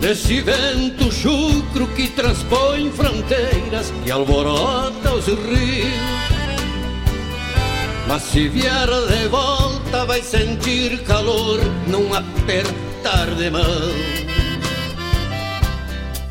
Desse 0.00 0.42
vento 0.42 1.10
chucro 1.10 1.86
que 1.96 2.08
transpõe 2.08 2.90
fronteiras 2.92 3.90
e 4.04 4.10
alvorota 4.10 5.14
os 5.14 5.26
rios. 5.26 5.88
Mas 8.06 8.22
se 8.24 8.48
vier 8.48 8.86
de 8.86 9.28
volta 9.28 10.04
vai 10.04 10.22
sentir 10.22 11.02
calor 11.04 11.58
num 11.86 12.12
apertar 12.12 13.34
de 13.34 13.50
mão. 13.50 13.90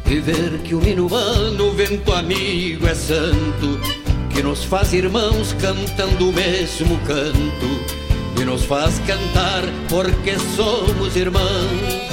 E 0.05 0.19
ver 0.19 0.59
que 0.59 0.75
o 0.75 0.79
minuano, 0.79 1.71
vento 1.71 2.13
amigo, 2.13 2.85
é 2.85 2.93
santo 2.93 4.02
que 4.33 4.41
nos 4.41 4.63
faz 4.63 4.93
irmãos 4.93 5.55
cantando 5.61 6.29
o 6.29 6.33
mesmo 6.33 6.97
canto 6.99 8.41
e 8.41 8.43
nos 8.43 8.65
faz 8.65 8.99
cantar 8.99 9.63
porque 9.89 10.37
somos 10.55 11.15
irmãos. 11.15 12.03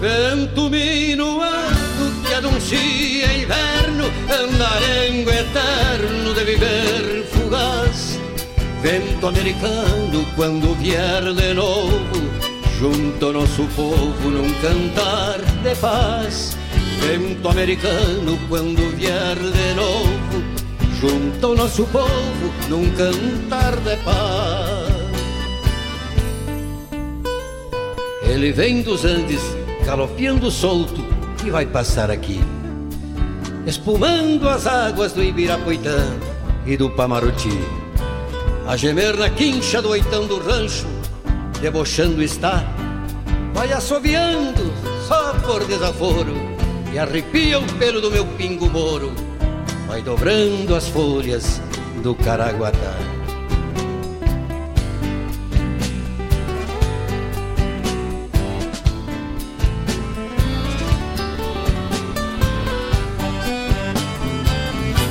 Vento 0.00 0.68
minuano 0.68 2.22
que 2.26 2.34
anuncia 2.34 3.36
inverno, 3.36 4.04
andarengo 4.28 5.30
eterno 5.30 6.34
de 6.34 6.44
viver 6.44 7.24
fugaz. 7.32 8.18
Vento 8.82 9.28
americano 9.28 10.26
quando 10.34 10.74
vier 10.74 11.32
de 11.32 11.54
novo, 11.54 12.20
junto 12.78 13.26
ao 13.26 13.32
nosso 13.32 13.64
povo 13.76 14.28
num 14.28 14.52
cantar 14.54 15.38
de 15.62 15.74
paz. 15.76 16.56
Vento 17.00 17.48
americano 17.48 18.38
quando 18.48 18.90
vier 18.96 19.36
de 19.36 19.74
novo 19.74 20.03
junto 21.04 21.46
ao 21.46 21.54
nosso 21.54 21.84
povo 21.88 22.52
num 22.70 22.90
cantar 22.92 23.76
de 23.76 23.96
paz. 23.98 24.94
Ele 28.22 28.52
vem 28.52 28.80
dos 28.80 29.04
Andes, 29.04 29.42
galopeando 29.84 30.50
solto, 30.50 31.04
e 31.44 31.50
vai 31.50 31.66
passar 31.66 32.10
aqui, 32.10 32.40
espumando 33.66 34.48
as 34.48 34.66
águas 34.66 35.12
do 35.12 35.22
Ibirapuitã 35.22 36.06
e 36.64 36.74
do 36.74 36.88
Pamaruti. 36.88 37.60
A 38.66 38.74
gemer 38.74 39.14
na 39.18 39.28
quincha 39.28 39.82
do 39.82 39.90
oitão 39.90 40.26
do 40.26 40.38
rancho, 40.38 40.86
debochando 41.60 42.22
está, 42.22 42.64
vai 43.52 43.70
assoviando 43.74 44.72
só 45.06 45.34
por 45.34 45.66
desaforo, 45.66 46.34
e 46.94 46.98
arrepia 46.98 47.58
o 47.58 47.72
pelo 47.74 48.00
do 48.00 48.10
meu 48.10 48.24
pingo 48.24 48.70
moro 48.70 49.33
vai 49.86 50.02
dobrando 50.02 50.74
as 50.74 50.88
folhas 50.88 51.60
do 52.02 52.14
Caraguatá. 52.14 52.96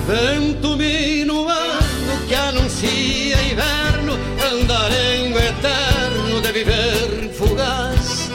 Vento 0.08 0.76
minuano 0.76 2.28
que 2.28 2.36
anuncia 2.36 3.42
inverno, 3.52 4.14
andarengo 4.52 5.38
eterno 5.40 6.42
de 6.42 6.52
viver 6.52 7.30
fugaz. 7.34 8.30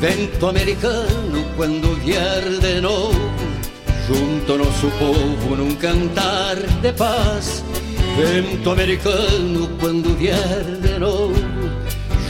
Vento 0.00 0.48
americano 0.48 1.44
quando 1.56 1.96
vier 1.96 2.44
de 2.60 2.80
novo 2.80 3.35
junto 4.06 4.56
nosso 4.56 4.88
povo 4.98 5.56
num 5.56 5.74
cantar 5.76 6.56
de 6.56 6.92
paz. 6.92 7.64
Vento 8.16 8.70
americano 8.70 9.68
quando 9.78 10.16
vier 10.16 10.64
de 10.80 10.98
novo, 10.98 11.34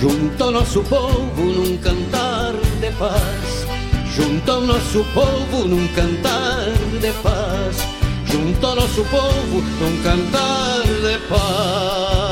junto 0.01 0.51
nosso 0.51 0.83
povo 0.83 1.43
num 1.43 1.77
cantar 1.79 2.55
de 2.81 2.91
paz. 2.93 3.67
Junto 4.15 4.61
nosso 4.63 5.05
povo 5.13 5.69
num 5.69 5.87
cantar 5.89 6.71
de 7.01 7.13
paz. 7.23 7.77
Junto 8.25 8.75
nosso 8.75 9.05
povo 9.05 9.63
num 9.81 10.03
cantar 10.03 10.83
de 10.83 11.19
paz. 11.29 12.26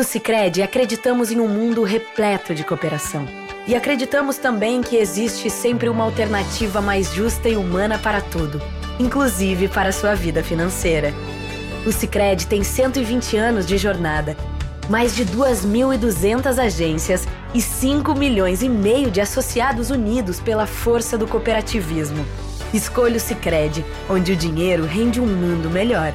No 0.00 0.04
Cicred, 0.04 0.62
acreditamos 0.62 1.30
em 1.30 1.40
um 1.40 1.46
mundo 1.46 1.82
repleto 1.82 2.54
de 2.54 2.64
cooperação. 2.64 3.28
E 3.66 3.74
acreditamos 3.74 4.38
também 4.38 4.80
que 4.80 4.96
existe 4.96 5.50
sempre 5.50 5.90
uma 5.90 6.04
alternativa 6.04 6.80
mais 6.80 7.12
justa 7.12 7.50
e 7.50 7.54
humana 7.54 7.98
para 7.98 8.22
tudo, 8.22 8.62
inclusive 8.98 9.68
para 9.68 9.90
a 9.90 9.92
sua 9.92 10.14
vida 10.14 10.42
financeira. 10.42 11.12
O 11.84 11.92
Cicred 11.92 12.46
tem 12.46 12.64
120 12.64 13.36
anos 13.36 13.66
de 13.66 13.76
jornada, 13.76 14.38
mais 14.88 15.14
de 15.14 15.26
2.200 15.26 16.58
agências 16.58 17.28
e 17.52 17.60
5 17.60 18.14
milhões 18.14 18.62
e 18.62 18.70
meio 18.70 19.10
de 19.10 19.20
associados 19.20 19.90
unidos 19.90 20.40
pela 20.40 20.66
força 20.66 21.18
do 21.18 21.28
cooperativismo. 21.28 22.24
Escolha 22.72 23.18
o 23.18 23.20
Cicred, 23.20 23.84
onde 24.08 24.32
o 24.32 24.36
dinheiro 24.36 24.86
rende 24.86 25.20
um 25.20 25.26
mundo 25.26 25.68
melhor. 25.68 26.14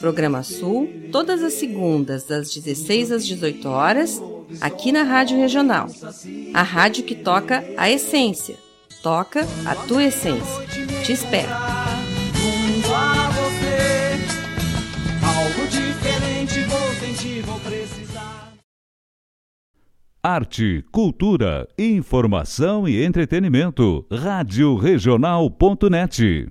Programa 0.00 0.42
Sul, 0.42 0.88
todas 1.10 1.42
as 1.42 1.54
segundas, 1.54 2.24
das 2.24 2.52
16 2.52 3.12
às 3.12 3.26
18 3.26 3.68
horas, 3.68 4.22
aqui 4.60 4.92
na 4.92 5.02
Rádio 5.02 5.38
Regional. 5.38 5.88
A 6.52 6.62
rádio 6.62 7.04
que 7.04 7.14
toca 7.14 7.64
a 7.76 7.90
essência. 7.90 8.56
Toca 9.02 9.46
a 9.66 9.74
tua 9.74 10.04
essência. 10.04 10.66
Te 11.04 11.12
espero. 11.12 11.50
Arte, 20.22 20.82
cultura, 20.90 21.68
informação 21.78 22.88
e 22.88 23.04
entretenimento. 23.04 24.06
Rádio 24.10 24.74
Regional.net. 24.74 26.50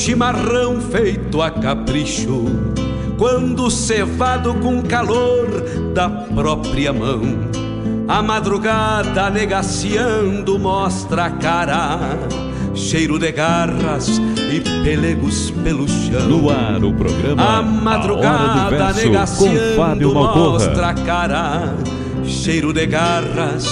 Chimarrão 0.00 0.80
feito 0.80 1.42
a 1.42 1.50
capricho, 1.50 2.46
quando 3.18 3.70
cevado 3.70 4.54
com 4.54 4.82
calor 4.82 5.46
da 5.92 6.08
própria 6.08 6.90
mão. 6.90 7.20
A 8.08 8.22
madrugada 8.22 9.28
negaciando 9.28 10.58
mostra 10.58 11.26
a 11.26 11.30
cara, 11.30 11.98
cheiro 12.74 13.18
de 13.18 13.30
garras 13.30 14.18
e 14.50 14.60
pelegos 14.82 15.50
pelo 15.62 15.86
chão. 15.86 16.28
No 16.28 16.48
ar 16.48 16.82
o 16.82 16.94
programa 16.94 17.58
A 17.58 17.62
madrugada 17.62 18.86
a 18.86 18.92
negaciando 18.94 20.14
mostra 20.14 20.88
a 20.88 20.94
cara, 20.94 21.74
cheiro 22.24 22.72
de 22.72 22.86
garras 22.86 23.66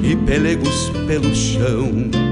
e 0.00 0.14
pelegos 0.14 0.92
pelo 1.08 1.34
chão. 1.34 2.31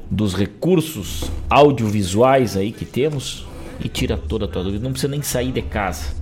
dos 0.08 0.32
recursos 0.32 1.28
audiovisuais 1.50 2.56
aí 2.56 2.70
que 2.70 2.84
temos 2.84 3.44
e 3.82 3.88
tira 3.88 4.16
toda 4.16 4.44
a 4.44 4.48
tua 4.48 4.62
dúvida. 4.62 4.84
Não 4.84 4.92
precisa 4.92 5.10
nem 5.10 5.22
sair 5.22 5.50
de 5.50 5.62
casa. 5.62 6.14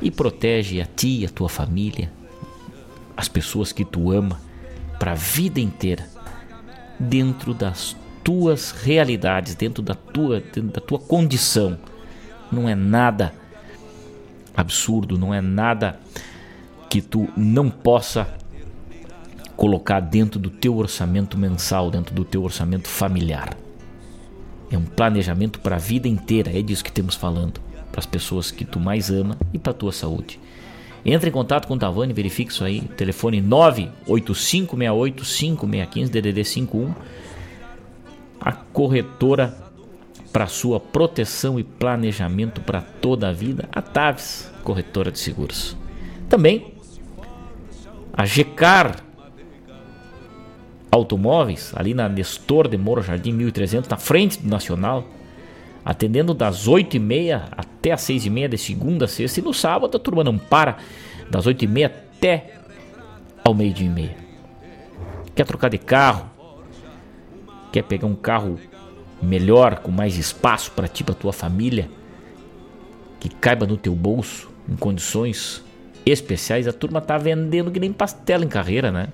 E 0.00 0.08
protege 0.08 0.80
a 0.80 0.86
ti, 0.86 1.26
a 1.26 1.28
tua 1.28 1.48
família, 1.48 2.12
as 3.16 3.26
pessoas 3.26 3.72
que 3.72 3.84
tu 3.84 4.12
ama 4.12 4.40
para 5.00 5.12
a 5.12 5.16
vida 5.16 5.58
inteira 5.58 6.08
dentro 6.96 7.52
das 7.52 7.96
tuas 8.22 8.70
realidades, 8.70 9.54
dentro 9.54 9.82
da 9.82 9.94
tua, 9.94 10.40
dentro 10.40 10.62
da 10.62 10.80
tua 10.80 10.98
condição. 10.98 11.78
Não 12.50 12.68
é 12.68 12.74
nada 12.74 13.32
absurdo, 14.56 15.18
não 15.18 15.32
é 15.32 15.40
nada 15.40 16.00
que 16.88 17.00
tu 17.00 17.28
não 17.36 17.70
possa 17.70 18.26
colocar 19.56 20.00
dentro 20.00 20.40
do 20.40 20.50
teu 20.50 20.76
orçamento 20.76 21.38
mensal, 21.38 21.90
dentro 21.90 22.14
do 22.14 22.24
teu 22.24 22.42
orçamento 22.42 22.88
familiar. 22.88 23.56
É 24.70 24.78
um 24.78 24.84
planejamento 24.84 25.60
para 25.60 25.76
a 25.76 25.78
vida 25.78 26.08
inteira, 26.08 26.56
é 26.56 26.62
disso 26.62 26.84
que 26.84 26.92
temos 26.92 27.14
falando, 27.14 27.60
para 27.90 28.00
as 28.00 28.06
pessoas 28.06 28.50
que 28.50 28.64
tu 28.64 28.80
mais 28.80 29.10
ama 29.10 29.36
e 29.52 29.58
para 29.58 29.72
a 29.72 29.74
tua 29.74 29.92
saúde. 29.92 30.40
Entre 31.04 31.28
em 31.28 31.32
contato 31.32 31.66
com 31.66 31.74
o 31.74 31.78
Tavani, 31.78 32.12
verifique 32.12 32.52
isso 32.52 32.62
aí. 32.64 32.82
Telefone 32.96 33.42
985685615 33.42 36.08
DDD 36.08 36.44
51. 36.44 36.94
A 38.40 38.52
corretora 38.52 39.54
para 40.32 40.46
sua 40.46 40.78
proteção 40.78 41.58
e 41.58 41.64
planejamento 41.64 42.60
para 42.60 42.80
toda 42.80 43.28
a 43.28 43.32
vida, 43.32 43.68
a 43.72 43.82
Taves, 43.82 44.50
corretora 44.62 45.10
de 45.10 45.18
seguros. 45.18 45.76
Também 46.28 46.74
a 48.12 48.24
Gecar 48.24 49.04
Automóveis, 50.90 51.72
ali 51.76 51.94
na 51.94 52.08
Nestor 52.08 52.68
de 52.68 52.76
Moro 52.76 53.02
Jardim 53.02 53.32
1300, 53.32 53.88
na 53.88 53.96
frente 53.96 54.40
do 54.40 54.48
Nacional, 54.48 55.06
atendendo 55.84 56.34
das 56.34 56.68
8h30 56.68 57.42
até 57.52 57.92
as 57.92 58.02
6h30 58.02 58.48
de 58.48 58.58
segunda 58.58 59.04
a 59.04 59.08
sexta 59.08 59.40
e 59.40 59.42
no 59.42 59.54
sábado 59.54 59.96
a 59.96 60.00
turma 60.00 60.24
não 60.24 60.36
para, 60.36 60.76
das 61.30 61.46
8h30 61.46 61.86
até 61.86 62.54
ao 63.44 63.54
meio-dia 63.54 63.86
e 63.86 63.90
meia. 63.90 64.16
Quer 65.34 65.46
trocar 65.46 65.70
de 65.70 65.78
carro? 65.78 66.29
Quer 67.72 67.82
pegar 67.82 68.06
um 68.06 68.14
carro 68.14 68.58
melhor, 69.22 69.80
com 69.80 69.90
mais 69.90 70.16
espaço 70.16 70.72
para 70.72 70.88
ti, 70.88 71.04
para 71.04 71.14
tua 71.14 71.32
família, 71.32 71.90
que 73.18 73.28
caiba 73.28 73.66
no 73.66 73.76
teu 73.76 73.94
bolso, 73.94 74.50
em 74.68 74.76
condições 74.76 75.62
especiais, 76.04 76.66
a 76.66 76.72
turma 76.72 77.00
tá 77.00 77.18
vendendo 77.18 77.70
que 77.70 77.78
nem 77.78 77.92
pastel 77.92 78.42
em 78.42 78.48
carreira, 78.48 78.90
né? 78.90 79.08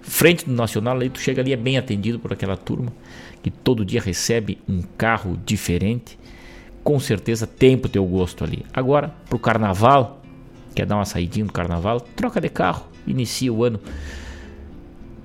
Frente 0.00 0.44
do 0.44 0.52
Nacional, 0.52 1.00
aí 1.00 1.08
tu 1.08 1.18
chega 1.18 1.40
ali 1.40 1.52
é 1.52 1.56
bem 1.56 1.78
atendido 1.78 2.18
por 2.18 2.32
aquela 2.32 2.56
turma 2.56 2.92
que 3.42 3.50
todo 3.50 3.84
dia 3.84 4.00
recebe 4.00 4.58
um 4.68 4.82
carro 4.96 5.38
diferente. 5.44 6.18
Com 6.82 7.00
certeza 7.00 7.46
tem 7.46 7.76
pro 7.76 7.90
teu 7.90 8.04
gosto 8.04 8.44
ali. 8.44 8.64
Agora, 8.72 9.14
pro 9.28 9.38
carnaval, 9.38 10.22
quer 10.74 10.86
dar 10.86 10.96
uma 10.96 11.04
saidinha 11.04 11.46
no 11.46 11.52
carnaval, 11.52 12.00
troca 12.00 12.40
de 12.40 12.48
carro, 12.48 12.86
inicia 13.06 13.52
o 13.52 13.64
ano 13.64 13.80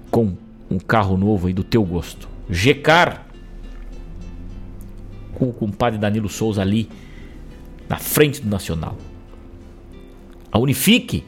com 0.10 0.34
um 0.72 0.80
carro 0.80 1.18
novo 1.18 1.48
aí 1.48 1.54
do 1.54 1.64
teu 1.64 1.84
gosto. 1.84 2.28
Gecar 2.50 3.28
com 5.34 5.50
o 5.50 5.54
compadre 5.54 6.00
Danilo 6.00 6.28
Souza 6.28 6.62
ali 6.62 6.90
na 7.88 7.98
frente 7.98 8.42
do 8.42 8.50
Nacional. 8.50 8.98
A 10.52 10.60
Unifique 10.60 11.24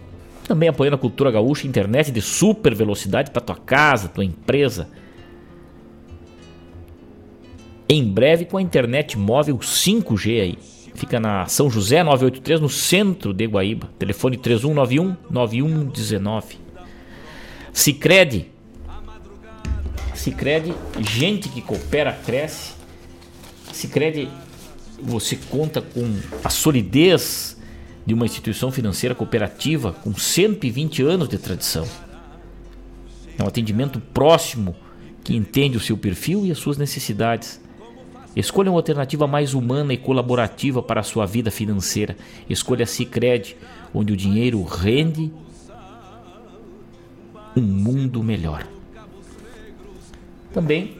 também 0.52 0.68
apoiando 0.68 0.96
a 0.96 1.00
cultura 1.00 1.32
gaúcha, 1.32 1.66
internet 1.66 2.12
de 2.12 2.22
super 2.22 2.76
velocidade 2.76 3.32
para 3.32 3.42
tua 3.42 3.56
casa, 3.56 4.10
tua 4.10 4.26
empresa. 4.26 4.90
Em 7.88 8.04
breve 8.04 8.44
com 8.44 8.58
a 8.58 8.62
internet 8.62 9.18
móvel 9.18 9.58
5G 9.58 10.42
aí. 10.42 10.58
Fica 10.94 11.22
na 11.22 11.46
São 11.46 11.70
José 11.70 12.04
983 12.04 12.60
no 12.60 12.68
centro 12.70 13.34
de 13.34 13.46
Guaíba. 13.46 13.90
Telefone 13.98 14.36
3191 14.38 15.16
9119. 15.30 16.58
Sicredi. 17.72 18.51
Sicredi, 20.22 20.72
gente 21.00 21.50
que 21.50 21.64
coopera 21.64 22.14
cresce. 22.14 22.74
Sicredi 23.74 24.30
você 25.02 25.36
conta 25.36 25.82
com 25.82 26.16
a 26.44 26.50
solidez 26.50 27.58
de 28.06 28.14
uma 28.14 28.24
instituição 28.24 28.72
financeira 28.72 29.16
cooperativa 29.16 29.94
com 29.94 30.14
120 30.14 31.02
anos 31.02 31.28
de 31.28 31.40
tradição. 31.40 31.88
É 33.36 33.44
um 33.44 33.48
atendimento 33.48 34.00
próximo 34.00 34.76
que 35.24 35.36
entende 35.36 35.76
o 35.76 35.80
seu 35.80 35.98
perfil 35.98 36.46
e 36.46 36.52
as 36.52 36.60
suas 36.60 36.78
necessidades. 36.78 37.60
Escolha 38.36 38.70
uma 38.70 38.78
alternativa 38.78 39.26
mais 39.26 39.56
humana 39.56 39.92
e 39.92 39.98
colaborativa 39.98 40.84
para 40.84 41.00
a 41.02 41.04
sua 41.04 41.26
vida 41.26 41.50
financeira. 41.50 42.16
Escolha 42.48 42.84
a 42.84 42.88
onde 43.92 44.14
o 44.14 44.18
dinheiro 44.18 44.62
rende 44.62 45.34
um 47.58 47.64
mundo 47.64 48.22
melhor. 48.22 48.68
Também 50.54 50.98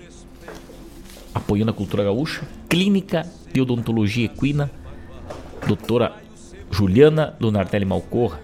apoiando 1.34 1.72
a 1.72 1.74
cultura 1.74 2.04
gaúcha, 2.04 2.44
Clínica 2.70 3.26
de 3.54 3.62
Odontologia 3.62 4.26
Equina, 4.26 4.72
doutora 5.68 6.16
Juliana 6.70 7.36
Lunardelli 7.40 7.86
Malcorra. 7.86 8.40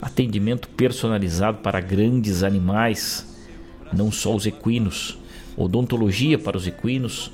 Atendimento 0.00 0.68
personalizado 0.68 1.58
para 1.58 1.80
grandes 1.80 2.42
animais, 2.42 3.26
não 3.92 4.10
só 4.10 4.34
os 4.34 4.46
equinos. 4.46 5.18
Odontologia 5.56 6.38
para 6.38 6.56
os 6.56 6.66
equinos. 6.66 7.30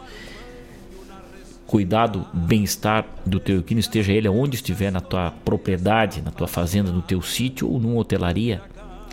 Cuidado, 1.66 2.26
bem-estar 2.32 3.06
do 3.24 3.39
teu 3.39 3.60
equino, 3.60 3.80
esteja 3.80 4.12
ele 4.12 4.28
onde 4.28 4.56
estiver, 4.56 4.90
na 4.90 5.01
tua 5.01 5.30
propriedade, 5.44 6.22
na 6.22 6.30
tua 6.30 6.48
fazenda, 6.48 6.90
no 6.90 7.02
teu 7.02 7.22
sítio 7.22 7.70
ou 7.70 7.78
numa 7.78 8.01
hotelaria. 8.01 8.60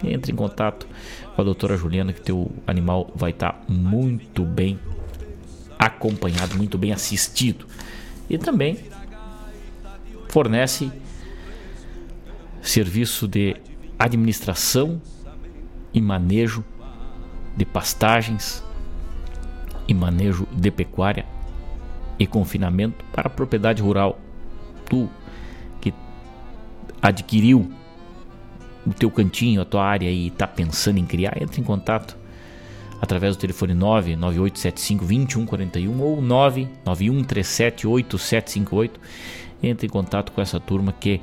Entre 0.03 0.31
em 0.31 0.35
contato 0.35 0.87
com 1.35 1.41
a 1.41 1.43
doutora 1.43 1.75
Juliana 1.75 2.13
que 2.13 2.21
teu 2.21 2.49
animal 2.65 3.11
vai 3.13 3.31
estar 3.31 3.63
muito 3.67 4.43
bem 4.43 4.79
acompanhado, 5.77 6.55
muito 6.55 6.77
bem 6.77 6.93
assistido. 6.93 7.67
E 8.29 8.37
também 8.37 8.79
fornece 10.29 10.89
serviço 12.61 13.27
de 13.27 13.57
administração 13.99 15.01
e 15.93 16.01
manejo 16.01 16.63
de 17.55 17.65
pastagens 17.65 18.63
e 19.87 19.93
manejo 19.93 20.47
de 20.51 20.71
pecuária 20.71 21.25
e 22.17 22.25
confinamento 22.25 23.03
para 23.11 23.27
a 23.27 23.29
propriedade 23.29 23.81
rural. 23.81 24.19
Tu 24.85 25.09
que 25.81 25.93
adquiriu 27.01 27.71
o 28.85 28.93
teu 28.93 29.09
cantinho, 29.09 29.61
a 29.61 29.65
tua 29.65 29.83
área 29.83 30.09
e 30.09 30.27
está 30.27 30.47
pensando 30.47 30.99
em 30.99 31.05
criar, 31.05 31.41
entre 31.41 31.61
em 31.61 31.63
contato 31.63 32.15
através 33.01 33.35
do 33.35 33.39
telefone 33.39 33.73
998752141 33.73 35.99
ou 35.99 36.21
991378758. 36.21 38.91
Entre 39.63 39.87
em 39.87 39.89
contato 39.89 40.31
com 40.31 40.39
essa 40.41 40.59
turma 40.59 40.91
que 40.91 41.21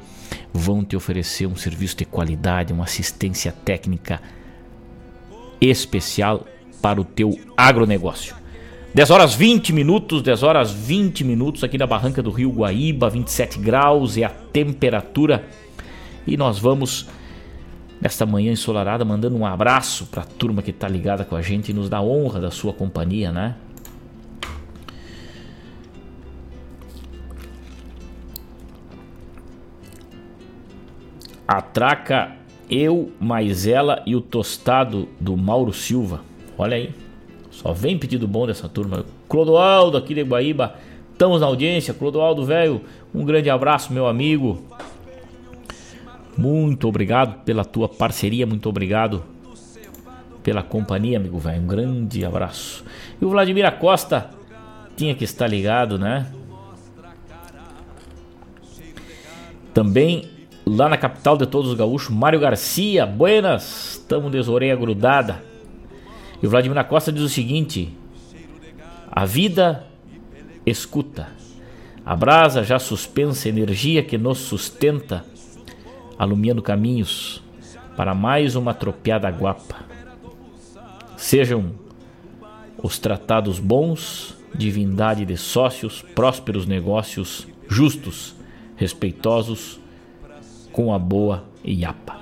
vão 0.53 0.85
te 0.85 0.97
oferecer 0.97 1.47
um 1.47 1.55
serviço 1.55 1.97
de 1.97 2.05
qualidade, 2.05 2.73
uma 2.73 2.83
assistência 2.85 3.53
técnica 3.53 4.21
especial 5.61 6.45
para 6.81 7.01
o 7.01 7.05
teu 7.05 7.39
agronegócio. 7.57 8.35
10 8.95 9.11
horas 9.11 9.35
20 9.35 9.73
minutos, 9.73 10.23
10 10.23 10.43
horas 10.43 10.71
20 10.71 11.25
minutos 11.25 11.65
aqui 11.65 11.79
na 11.79 11.87
barranca 11.87 12.23
do 12.23 12.31
Rio 12.31 12.51
Guaíba, 12.51 13.09
27 13.09 13.59
graus 13.59 14.19
é 14.19 14.25
a 14.25 14.29
temperatura. 14.29 15.47
E 16.27 16.37
nós 16.37 16.59
vamos 16.59 17.09
nesta 18.03 18.27
manhã 18.27 18.51
ensolarada, 18.51 19.05
mandando 19.05 19.37
um 19.37 19.47
abraço 19.47 20.07
para 20.07 20.23
a 20.23 20.27
turma 20.27 20.61
que 20.61 20.73
está 20.73 20.89
ligada 20.89 21.25
com 21.25 21.37
a 21.37 21.41
gente 21.41 21.69
e 21.69 21.73
nos 21.73 21.89
dá 21.89 22.03
honra 22.03 22.41
da 22.41 22.51
sua 22.51 22.73
companhia, 22.73 23.31
né? 23.31 23.55
Atraca 31.47 32.33
eu, 32.69 33.13
mais 33.21 33.69
ela 33.69 34.03
e 34.05 34.17
o 34.17 34.21
tostado 34.21 35.09
do 35.21 35.37
Mauro 35.37 35.73
Silva. 35.73 36.23
Olha 36.59 36.77
aí, 36.77 36.93
só 37.53 37.73
vem 37.73 37.97
pedido 37.97 38.27
bom 38.27 38.49
dessa 38.49 38.69
turma. 38.69 39.07
Clodoaldo 39.29 39.97
aqui 39.97 40.13
de 40.13 40.23
Guaíba, 40.23 40.75
estamos 41.13 41.41
na 41.41 41.47
audiência. 41.47 41.95
Clodoaldo, 41.95 42.45
velho, 42.45 42.81
um 43.15 43.25
grande 43.25 43.49
abraço, 43.49 43.93
meu 43.93 44.09
amigo. 44.09 44.61
Muito 46.37 46.89
obrigado 46.89 47.45
pela 47.45 47.65
tua 47.65 47.89
parceria, 47.89 48.47
muito 48.47 48.69
obrigado 48.69 49.23
pela 50.43 50.63
companhia, 50.63 51.19
amigo 51.19 51.39
velho. 51.39 51.63
Um 51.63 51.67
grande 51.67 52.25
abraço. 52.25 52.85
E 53.21 53.25
o 53.25 53.31
Vladimir 53.31 53.67
Acosta 53.67 54.31
tinha 54.97 55.15
que 55.15 55.25
estar 55.25 55.47
ligado, 55.47 55.99
né? 55.99 56.27
Também 59.73 60.29
lá 60.67 60.89
na 60.89 60.97
capital 60.97 61.37
de 61.37 61.47
todos 61.47 61.71
os 61.71 61.77
gaúchos, 61.77 62.15
Mário 62.15 62.41
Garcia, 62.41 63.07
buenas, 63.07 63.93
estamos 63.93 64.31
de 64.31 64.51
orelha 64.51 64.77
grudada. 64.77 65.43
E 66.43 66.47
o 66.47 66.51
Vladimir 66.51 66.79
Acosta 66.79 67.13
diz 67.13 67.23
o 67.23 67.29
seguinte: 67.29 67.97
A 69.11 69.25
vida 69.25 69.87
escuta. 70.67 71.29
A 72.05 72.17
brasa 72.17 72.65
já 72.65 72.81
suspensa 72.81 73.49
energia 73.49 74.03
que 74.03 74.19
nos 74.19 74.39
sustenta 74.39 75.25
alumiando 76.23 76.63
caminhos 76.63 77.43
para 77.97 78.15
mais 78.15 78.55
uma 78.55 78.73
tropiada 78.73 79.29
guapa. 79.29 79.79
Sejam 81.17 81.73
os 82.81 82.97
tratados 82.97 83.59
bons, 83.59 84.37
divindade 84.55 85.25
de 85.25 85.37
sócios, 85.37 86.01
prósperos 86.15 86.65
negócios, 86.65 87.49
justos, 87.69 88.37
respeitosos, 88.77 89.81
com 90.71 90.95
a 90.95 90.99
boa 90.99 91.43
iapa. 91.65 92.21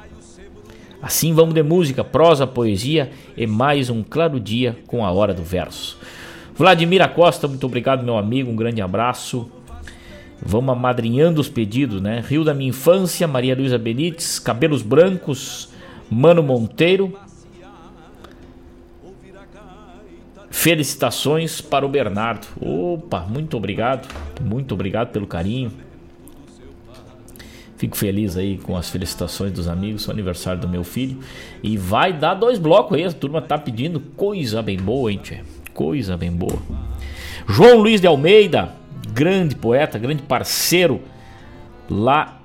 Assim 1.02 1.34
vamos 1.34 1.52
de 1.52 1.62
música, 1.62 2.02
prosa, 2.02 2.46
poesia 2.46 3.12
e 3.36 3.46
mais 3.46 3.90
um 3.90 4.02
claro 4.02 4.40
dia 4.40 4.78
com 4.86 5.04
a 5.04 5.10
hora 5.10 5.34
do 5.34 5.42
verso. 5.42 5.98
Vladimir 6.54 7.02
Acosta, 7.02 7.46
muito 7.46 7.66
obrigado, 7.66 8.02
meu 8.02 8.16
amigo, 8.16 8.50
um 8.50 8.56
grande 8.56 8.80
abraço. 8.80 9.50
Vamos 10.42 10.74
amadrinhando 10.74 11.40
os 11.40 11.48
pedidos, 11.48 12.00
né? 12.00 12.22
Rio 12.26 12.44
da 12.44 12.54
minha 12.54 12.70
infância, 12.70 13.28
Maria 13.28 13.54
Luísa 13.54 13.78
Benites, 13.78 14.38
Cabelos 14.38 14.82
Brancos, 14.82 15.68
Mano 16.10 16.42
Monteiro. 16.42 17.16
Felicitações 20.50 21.60
para 21.60 21.86
o 21.86 21.88
Bernardo. 21.88 22.46
Opa, 22.60 23.20
muito 23.20 23.56
obrigado, 23.56 24.08
muito 24.40 24.74
obrigado 24.74 25.10
pelo 25.10 25.26
carinho. 25.26 25.72
Fico 27.76 27.96
feliz 27.96 28.36
aí 28.36 28.58
com 28.58 28.76
as 28.76 28.90
felicitações 28.90 29.52
dos 29.52 29.66
amigos, 29.66 30.06
o 30.06 30.10
aniversário 30.10 30.60
do 30.60 30.68
meu 30.68 30.84
filho. 30.84 31.18
E 31.62 31.78
vai 31.78 32.12
dar 32.12 32.34
dois 32.34 32.58
blocos 32.58 32.98
aí, 32.98 33.04
a 33.04 33.12
turma 33.12 33.40
tá 33.40 33.56
pedindo 33.56 34.00
coisa 34.00 34.60
bem 34.60 34.76
boa, 34.76 35.10
hein, 35.10 35.18
tchê? 35.22 35.40
Coisa 35.72 36.14
bem 36.14 36.30
boa. 36.30 36.58
João 37.48 37.78
Luiz 37.78 37.98
de 38.00 38.06
Almeida, 38.06 38.79
grande 39.10 39.54
poeta, 39.54 39.98
grande 39.98 40.22
parceiro 40.22 41.00
lá 41.88 42.40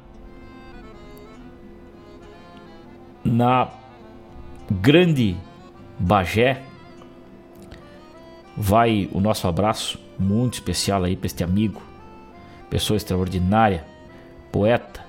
na 3.24 3.70
Grande 4.70 5.38
Bagé. 6.00 6.62
Vai 8.58 9.10
o 9.12 9.20
nosso 9.20 9.48
abraço 9.48 10.00
muito 10.18 10.56
especial 10.56 11.04
aí 11.04 11.16
para 11.16 11.28
este 11.28 11.44
amigo, 11.44 11.82
pessoa 12.70 12.96
extraordinária, 12.96 13.86
poeta, 14.52 15.04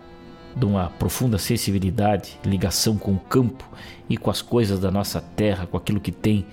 de 0.55 0.65
uma 0.65 0.91
profunda 0.99 1.39
sensibilidade, 1.39 2.39
ligação 2.45 2.97
com 2.97 3.13
o 3.13 3.21
campo 3.21 3.69
e 4.09 4.17
com 4.17 4.31
as 4.31 4.43
coisas 4.43 4.81
da 4.81 4.91
nossa 4.91 5.21
terra, 5.21 5.67
com 5.67 5.77
aquilo 5.77 6.01
que 6.01 6.11
tem 6.11 6.47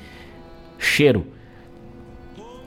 cheiro 0.78 1.26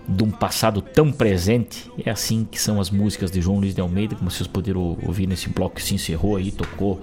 de 0.09 0.23
um 0.23 0.31
passado 0.31 0.81
tão 0.81 1.11
presente. 1.11 1.91
É 2.05 2.11
assim 2.11 2.45
que 2.45 2.61
são 2.61 2.81
as 2.81 2.91
músicas 2.91 3.31
de 3.31 3.41
João 3.41 3.59
Luiz 3.59 3.75
de 3.75 3.81
Almeida, 3.81 4.15
como 4.15 4.31
vocês 4.31 4.47
puderam 4.47 4.99
ouvir 5.03 5.27
nesse 5.27 5.49
bloco 5.49 5.77
que 5.77 5.83
se 5.83 5.95
encerrou 5.95 6.37
aí, 6.37 6.51
tocou 6.51 7.01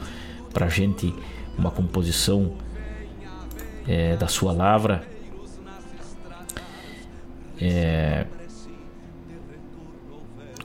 pra 0.54 0.68
gente 0.70 1.14
uma 1.58 1.72
composição 1.72 2.54
é, 3.88 4.16
da 4.16 4.28
sua 4.28 4.52
lavra. 4.52 5.08
É, 7.60 8.26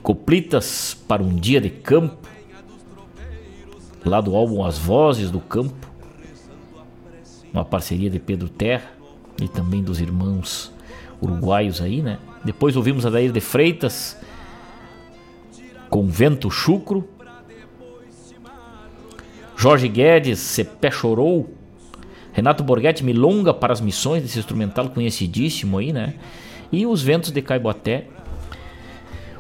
Coplitas 0.03 0.95
para 1.07 1.23
um 1.23 1.35
dia 1.35 1.61
de 1.61 1.69
campo 1.69 2.29
lá 4.05 4.21
do 4.21 4.35
álbum 4.35 4.65
As 4.65 4.79
Vozes 4.79 5.31
do 5.31 5.41
Campo, 5.41 5.87
uma 7.53 7.65
parceria 7.65 8.09
de 8.09 8.19
Pedro 8.19 8.49
Terra 8.49 8.91
e 9.41 9.49
também 9.49 9.83
dos 9.83 10.01
irmãos 10.01 10.73
uruguaios 11.21 11.81
aí, 11.81 12.03
né? 12.03 12.19
Depois 12.45 12.77
ouvimos 12.77 13.05
a 13.05 13.11
Daír 13.11 13.33
de 13.33 13.41
Freitas 13.41 14.17
com 15.89 16.07
Vento 16.07 16.51
Chucro. 16.51 17.09
Jorge 19.57 19.89
Guedes, 19.89 20.39
Cepé 20.39 20.91
Chorou. 20.91 21.53
Renato 22.33 22.63
Borghetti, 22.63 23.05
Milonga 23.05 23.53
para 23.53 23.73
as 23.73 23.81
Missões, 23.81 24.23
desse 24.23 24.39
instrumental 24.39 24.89
conhecidíssimo 24.91 25.79
aí, 25.79 25.93
né? 25.93 26.15
E 26.71 26.87
Os 26.87 27.03
Ventos 27.03 27.33
de 27.33 27.43
Caiboaté, 27.43 28.07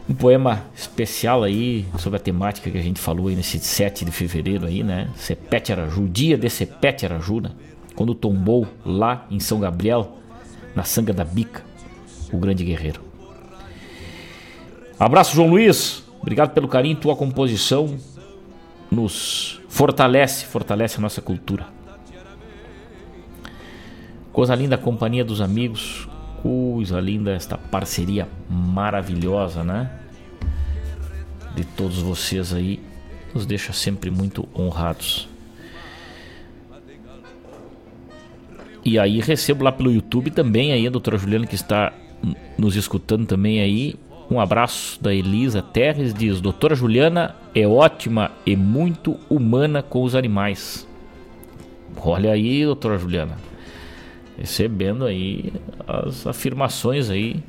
um 0.09 0.15
poema 0.15 0.65
especial 0.75 1.45
aí 1.45 1.87
sobre 1.99 2.17
a 2.17 2.21
temática 2.21 2.71
que 2.71 2.79
a 2.79 2.83
gente 2.83 2.99
falou 2.99 3.29
aí 3.29 3.37
nesse 3.37 3.59
7 3.59 4.05
de 4.05 4.11
fevereiro 4.11 4.67
aí, 4.67 4.83
né? 4.83 5.09
Sepete 5.15 5.71
Araju, 5.71 6.09
dia 6.09 6.37
de 6.37 6.49
Sepete 6.49 7.05
Araju, 7.05 7.41
né? 7.41 7.51
Quando 7.95 8.15
tombou 8.15 8.67
lá 8.85 9.27
em 9.31 9.39
São 9.39 9.61
Gabriel, 9.61 10.17
na 10.75 10.83
Sanga 10.83 11.13
da 11.13 11.25
Bica, 11.25 11.63
o 12.33 12.39
grande 12.39 12.65
guerreiro. 12.65 13.01
Abraço, 14.99 15.35
João 15.35 15.49
Luiz. 15.49 16.03
Obrigado 16.21 16.53
pelo 16.53 16.69
carinho, 16.69 16.97
tua 16.97 17.15
composição 17.15 17.97
nos 18.91 19.61
fortalece, 19.69 20.45
fortalece 20.45 20.99
a 20.99 21.01
nossa 21.01 21.23
cultura. 21.23 21.67
Coisa 24.33 24.55
linda 24.55 24.75
a 24.75 24.79
companhia 24.79 25.25
dos 25.25 25.41
amigos, 25.41 26.09
coisa 26.43 27.01
linda 27.01 27.33
esta 27.33 27.57
parceria 27.57 28.29
maravilhosa, 28.49 29.63
né? 29.65 29.91
De 31.55 31.65
todos 31.65 31.99
vocês 32.01 32.53
aí, 32.53 32.81
nos 33.35 33.47
deixa 33.47 33.73
sempre 33.73 34.11
muito 34.11 34.49
honrados. 34.57 35.29
E 38.85 38.99
aí 38.99 39.21
recebo 39.21 39.65
lá 39.65 39.73
pelo 39.73 39.93
YouTube 39.93 40.31
também 40.31 40.73
aí 40.73 40.87
a 40.87 40.91
doutora 40.91 41.19
Juliana 41.19 41.47
que 41.47 41.55
está 41.55 41.93
nos 42.57 42.77
escutando 42.77 43.27
também 43.27 43.61
aí. 43.61 43.95
Um 44.31 44.41
abraço 44.41 45.03
da 45.03 45.15
Elisa 45.15 45.63
Terres 45.63 46.13
diz: 46.13 46.41
Doutora 46.41 46.75
Juliana 46.75 47.35
é 47.55 47.67
ótima 47.67 48.31
e 48.45 48.55
muito 48.57 49.19
humana 49.29 49.83
com 49.83 50.03
os 50.03 50.15
animais. 50.15 50.87
Olha 51.97 52.33
aí, 52.33 52.65
doutora 52.65 52.99
Juliana 52.99 53.49
recebendo 54.39 55.05
aí 55.05 55.53
as 55.87 56.25
afirmações 56.27 57.11
aí 57.11 57.43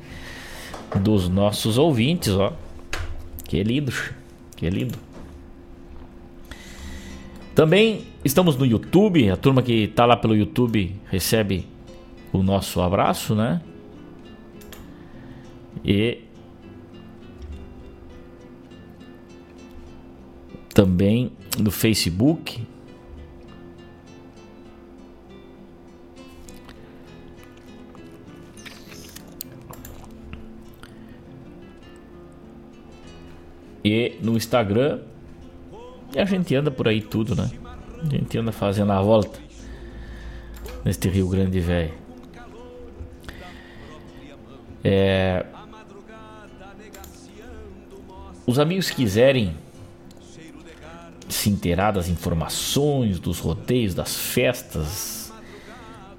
dos 1.02 1.28
nossos 1.28 1.78
ouvintes, 1.78 2.32
ó. 2.34 2.52
Que 3.44 3.62
lindo, 3.62 3.92
que 4.56 4.68
lindo. 4.68 4.98
Também 7.54 8.06
estamos 8.24 8.56
no 8.56 8.66
YouTube, 8.66 9.30
a 9.30 9.36
turma 9.36 9.62
que 9.62 9.86
tá 9.88 10.04
lá 10.04 10.16
pelo 10.16 10.34
YouTube 10.34 10.96
recebe 11.08 11.66
o 12.32 12.42
nosso 12.42 12.80
abraço, 12.80 13.34
né? 13.34 13.60
E 15.84 16.24
também 20.74 21.32
no 21.58 21.70
Facebook, 21.70 22.66
e 33.84 34.18
no 34.22 34.36
Instagram. 34.36 35.00
E 36.14 36.18
a 36.18 36.24
gente 36.24 36.54
anda 36.54 36.70
por 36.70 36.88
aí 36.88 37.00
tudo, 37.00 37.34
né? 37.34 37.50
A 38.02 38.06
gente 38.06 38.36
anda 38.38 38.52
fazendo 38.52 38.92
a 38.92 39.00
volta 39.00 39.38
neste 40.84 41.08
Rio 41.08 41.28
Grande 41.28 41.60
velho. 41.60 41.94
É... 44.82 45.44
Os 48.50 48.58
amigos 48.58 48.90
quiserem 48.90 49.54
se 51.28 51.48
inteirar 51.48 51.92
das 51.92 52.08
informações, 52.08 53.20
dos 53.20 53.38
rodeios, 53.38 53.94
das 53.94 54.16
festas, 54.16 55.32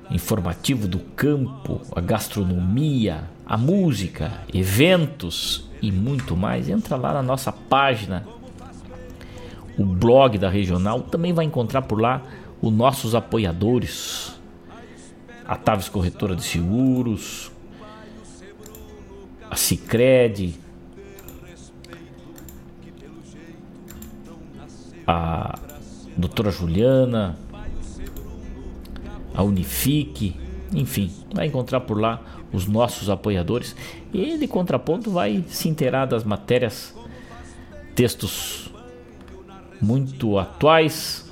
informativo 0.09 0.87
do 0.87 0.99
campo, 0.99 1.81
a 1.93 1.99
gastronomia, 1.99 3.25
a 3.45 3.57
música, 3.57 4.31
eventos 4.53 5.69
e 5.81 5.91
muito 5.91 6.37
mais, 6.37 6.69
entra 6.69 6.95
lá 6.95 7.11
na 7.15 7.21
nossa 7.21 7.51
página, 7.51 8.25
o 9.77 9.83
blog 9.83 10.37
da 10.37 10.49
Regional. 10.49 11.01
Também 11.01 11.33
vai 11.33 11.43
encontrar 11.43 11.81
por 11.81 11.99
lá 11.99 12.21
os 12.61 12.71
nossos 12.71 13.13
apoiadores, 13.13 14.39
a 15.45 15.57
Taves 15.57 15.89
Corretora 15.89 16.33
de 16.33 16.43
Seguros, 16.43 17.51
a 19.49 19.57
Cicred, 19.57 20.57
a 25.11 25.59
doutora 26.15 26.51
Juliana, 26.51 27.37
a 29.33 29.43
Unifique, 29.43 30.39
enfim, 30.73 31.11
vai 31.33 31.47
encontrar 31.47 31.81
por 31.81 31.99
lá 31.99 32.21
os 32.53 32.65
nossos 32.65 33.09
apoiadores. 33.09 33.75
E 34.13 34.37
de 34.37 34.47
contraponto 34.47 35.11
vai 35.11 35.43
se 35.49 35.67
inteirar 35.67 36.05
das 36.05 36.23
matérias, 36.23 36.95
textos 37.93 38.71
muito 39.81 40.39
atuais. 40.39 41.29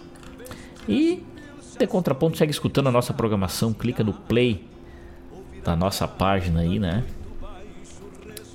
E 0.87 1.23
de 1.77 1.87
contraponto 1.87 2.37
segue 2.37 2.51
escutando 2.51 2.87
a 2.87 2.91
nossa 2.91 3.13
programação, 3.13 3.71
clica 3.73 4.03
no 4.03 4.11
play 4.11 4.65
da 5.63 5.73
nossa 5.73 6.05
página 6.05 6.61
aí, 6.61 6.79
né? 6.79 7.05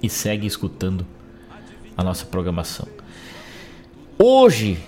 E 0.02 0.08
segue 0.10 0.46
escutando 0.46 1.06
a 1.96 2.04
nossa 2.04 2.26
programação. 2.26 2.86
Hoje, 4.18 4.78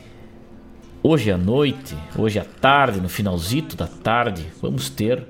hoje 1.09 1.31
à 1.31 1.39
noite, 1.39 1.97
hoje 2.19 2.37
à 2.37 2.45
tarde, 2.45 3.01
no 3.01 3.09
finalzito 3.09 3.77
da 3.77 3.87
tarde, 3.87 4.45
vamos 4.61 4.91
ter 4.91 5.23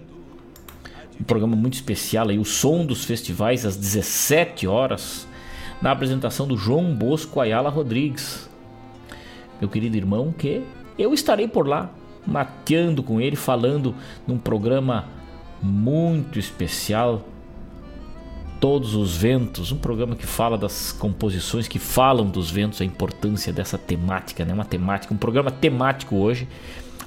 um 1.20 1.24
programa 1.24 1.54
muito 1.54 1.74
especial 1.74 2.30
aí, 2.30 2.38
o 2.38 2.46
som 2.46 2.86
dos 2.86 3.04
festivais 3.04 3.66
às 3.66 3.76
17 3.76 4.66
horas, 4.66 5.28
na 5.82 5.90
apresentação 5.90 6.48
do 6.48 6.56
João 6.56 6.94
Bosco 6.94 7.40
Ayala 7.40 7.68
Rodrigues. 7.68 8.48
Meu 9.60 9.68
querido 9.68 9.98
irmão, 9.98 10.32
que 10.32 10.62
eu 10.98 11.12
estarei 11.12 11.46
por 11.46 11.68
lá. 11.68 11.90
mateando 12.26 13.02
com 13.02 13.20
ele, 13.20 13.36
falando 13.36 13.94
num 14.26 14.38
programa 14.38 15.04
muito 15.62 16.38
especial. 16.38 17.22
Todos 18.58 18.94
os 18.94 19.16
ventos, 19.16 19.70
um 19.70 19.76
programa 19.76 20.16
que 20.16 20.26
fala 20.26 20.56
das 20.56 20.92
composições 20.92 21.68
que 21.68 21.78
falam 21.78 22.26
dos 22.26 22.50
ventos, 22.50 22.80
a 22.80 22.84
importância 22.84 23.52
dessa 23.52 23.76
temática, 23.76 24.44
né? 24.44 24.54
Uma 24.54 24.64
temática, 24.64 25.12
um 25.12 25.16
programa 25.16 25.50
temático 25.50 26.16
hoje, 26.16 26.48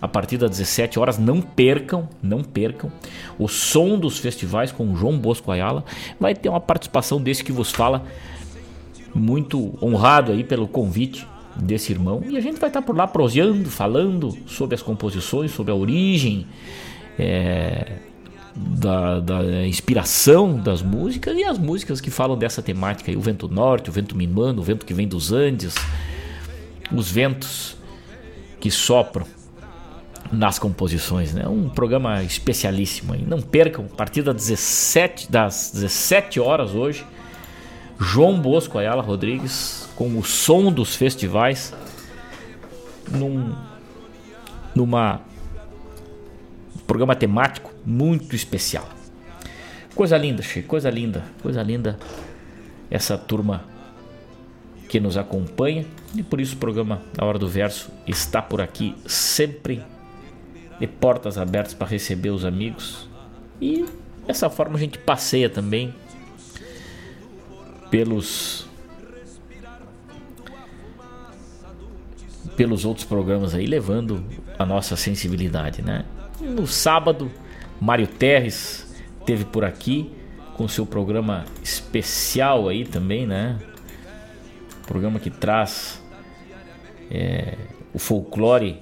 a 0.02 0.08
partir 0.08 0.38
das 0.38 0.52
17 0.52 1.00
horas. 1.00 1.18
Não 1.18 1.42
percam, 1.42 2.08
não 2.22 2.44
percam. 2.44 2.92
O 3.38 3.48
som 3.48 3.98
dos 3.98 4.20
festivais 4.20 4.72
com 4.72 4.92
o 4.92 4.96
João 4.96 5.18
Bosco 5.18 5.52
Ayala 5.52 5.84
vai 6.20 6.36
ter 6.36 6.50
uma 6.50 6.62
participação 6.62 7.22
desse 7.22 7.44
que 7.44 7.52
vos 7.52 7.72
fala, 7.72 8.04
muito 9.14 9.78
honrado 9.84 10.32
aí 10.32 10.44
pelo 10.44 10.68
convite 10.68 11.28
desse 11.56 11.92
irmão. 11.92 12.24
E 12.28 12.38
a 12.38 12.42
gente 12.42 12.60
vai 12.60 12.70
estar 12.70 12.82
por 12.82 12.96
lá 12.96 13.08
proseando, 13.08 13.70
falando 13.70 14.38
sobre 14.46 14.76
as 14.76 14.82
composições, 14.82 15.52
sobre 15.52 15.72
a 15.72 15.76
origem. 15.76 16.46
É, 17.18 18.09
da, 18.56 19.20
da, 19.20 19.66
inspiração 19.66 20.58
das 20.58 20.82
músicas 20.82 21.38
e 21.38 21.44
as 21.44 21.58
músicas 21.58 22.02
que 22.02 22.10
falam 22.10 22.38
dessa 22.38 22.62
temática. 22.62 23.12
o 23.12 23.22
vento 23.22 23.48
norte, 23.48 23.90
o 23.90 23.94
vento 23.94 24.16
minuano, 24.16 24.62
o 24.62 24.64
vento 24.64 24.86
que 24.86 24.94
vem 24.94 25.08
dos 25.08 25.32
Andes, 25.32 25.76
os 26.92 27.12
ventos 27.12 27.78
que 28.60 28.70
sopram 28.70 29.26
nas 30.32 30.60
composições. 30.60 31.34
Né? 31.34 31.48
Um 31.48 31.70
programa 31.70 32.24
especialíssimo. 32.24 33.14
Aí. 33.14 33.24
Não 33.26 33.42
percam, 33.42 33.86
a 33.86 33.96
partir 33.96 34.22
das 34.22 34.36
17, 34.36 35.32
das 35.32 35.72
17 35.74 36.40
horas 36.40 36.74
hoje, 36.74 37.06
João 38.00 38.40
Bosco 38.40 38.78
Ayala 38.78 39.02
Rodrigues 39.02 39.90
com 39.96 40.18
o 40.18 40.24
som 40.24 40.72
dos 40.72 40.96
festivais 40.96 41.74
num, 43.12 43.54
numa 44.74 45.22
programa 46.88 47.16
temático 47.16 47.72
muito 47.90 48.36
especial. 48.36 48.88
Coisa 49.96 50.16
linda, 50.16 50.44
Che, 50.44 50.62
coisa 50.62 50.90
linda, 50.90 51.24
coisa 51.42 51.64
linda 51.64 51.98
essa 52.90 53.18
turma 53.18 53.66
que 54.88 55.00
nos 55.00 55.18
acompanha 55.18 55.86
e 56.16 56.24
por 56.24 56.40
isso 56.40 56.56
o 56.56 56.58
programa 56.60 57.02
A 57.18 57.26
Hora 57.26 57.40
do 57.40 57.48
Verso 57.48 57.90
está 58.08 58.42
por 58.42 58.62
aqui 58.62 58.96
sempre 59.06 59.84
de 60.80 60.88
portas 60.88 61.38
abertas 61.38 61.74
para 61.74 61.88
receber 61.88 62.30
os 62.30 62.46
amigos 62.46 63.10
e 63.60 63.86
dessa 64.26 64.50
forma 64.50 64.78
a 64.78 64.80
gente 64.80 64.98
passeia 64.98 65.50
também 65.50 65.94
pelos 67.92 68.68
pelos 72.56 72.86
outros 72.86 73.06
programas 73.06 73.54
aí 73.54 73.66
levando 73.66 74.24
a 74.58 74.66
nossa 74.66 74.96
sensibilidade, 74.96 75.82
né? 75.82 76.06
No 76.42 76.68
sábado, 76.68 77.32
Mário 77.80 78.08
Terres 78.08 78.94
teve 79.26 79.46
por 79.46 79.64
aqui 79.64 80.12
com 80.56 80.68
seu 80.68 80.86
programa 80.86 81.46
especial 81.64 82.68
aí 82.68 82.86
também, 82.86 83.26
né? 83.26 83.58
Programa 84.86 85.20
que 85.20 85.30
traz 85.30 86.04
é, 87.10 87.58
o 87.94 88.00
folclore 88.00 88.82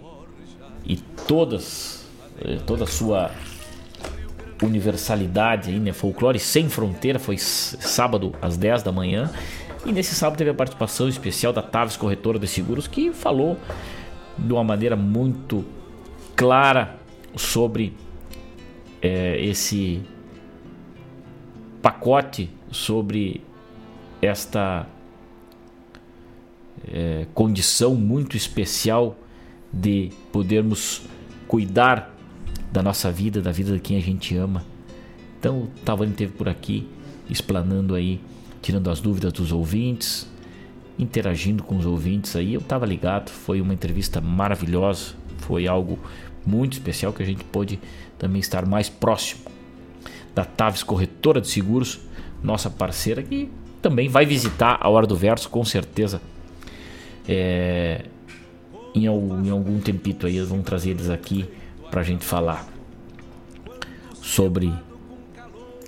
e 0.85 0.97
todas 0.97 2.07
é, 2.39 2.55
toda 2.57 2.85
a 2.85 2.87
sua 2.87 3.31
universalidade 4.61 5.69
aí, 5.69 5.79
né? 5.79 5.93
Folclore 5.93 6.39
sem 6.39 6.67
fronteira 6.67 7.19
foi 7.19 7.37
sábado 7.37 8.33
às 8.41 8.57
10 8.57 8.83
da 8.83 8.91
manhã. 8.91 9.29
E 9.85 9.91
nesse 9.91 10.15
sábado 10.15 10.37
teve 10.37 10.49
a 10.49 10.53
participação 10.53 11.07
especial 11.07 11.53
da 11.53 11.61
Taves 11.61 11.95
Corretora 11.95 12.39
de 12.39 12.47
Seguros 12.47 12.87
que 12.87 13.13
falou 13.13 13.57
de 14.37 14.51
uma 14.51 14.63
maneira 14.63 14.95
muito 14.95 15.63
clara 16.35 16.95
sobre 17.35 17.95
é, 19.07 19.41
esse 19.41 20.01
pacote, 21.81 22.49
sobre 22.69 23.41
esta 24.21 24.85
é, 26.85 27.25
condição 27.33 27.95
muito 27.95 28.35
especial 28.35 29.17
de 29.71 30.09
podermos 30.33 31.03
cuidar 31.47 32.13
da 32.69 32.83
nossa 32.83 33.09
vida, 33.09 33.41
da 33.41 33.51
vida 33.51 33.73
de 33.73 33.79
quem 33.79 33.95
a 33.95 34.01
gente 34.01 34.35
ama. 34.35 34.65
Então, 35.39 35.61
o 35.61 35.67
Tavani 35.85 36.11
esteve 36.11 36.33
por 36.33 36.49
aqui, 36.49 36.85
explanando 37.29 37.95
aí, 37.95 38.19
tirando 38.61 38.89
as 38.89 38.99
dúvidas 38.99 39.31
dos 39.31 39.53
ouvintes, 39.53 40.29
interagindo 40.99 41.63
com 41.63 41.77
os 41.77 41.85
ouvintes 41.85 42.35
aí. 42.35 42.53
Eu 42.53 42.59
estava 42.59 42.85
ligado, 42.85 43.29
foi 43.29 43.61
uma 43.61 43.73
entrevista 43.73 44.19
maravilhosa, 44.19 45.15
foi 45.37 45.67
algo 45.67 45.97
muito 46.47 46.73
especial 46.73 47.11
que 47.11 47.21
a 47.21 47.25
gente 47.25 47.43
pôde 47.43 47.79
também 48.17 48.39
estar 48.39 48.65
mais 48.65 48.89
próximo 48.89 49.41
da 50.33 50.45
Taves 50.45 50.83
Corretora 50.83 51.41
de 51.41 51.47
Seguros, 51.47 51.99
nossa 52.41 52.69
parceira 52.69 53.21
que 53.21 53.49
também 53.81 54.07
vai 54.07 54.25
visitar 54.25 54.77
a 54.79 54.87
Hora 54.89 55.05
do 55.05 55.15
Verso 55.15 55.49
com 55.49 55.65
certeza. 55.65 56.21
É, 57.27 58.05
em, 58.95 59.07
algum, 59.07 59.43
em 59.43 59.49
algum 59.49 59.79
tempito 59.79 60.27
aí, 60.27 60.39
vamos 60.41 60.65
trazer 60.65 60.91
eles 60.91 61.09
aqui 61.09 61.49
para 61.89 62.01
a 62.01 62.03
gente 62.03 62.23
falar 62.23 62.67
sobre 64.13 64.73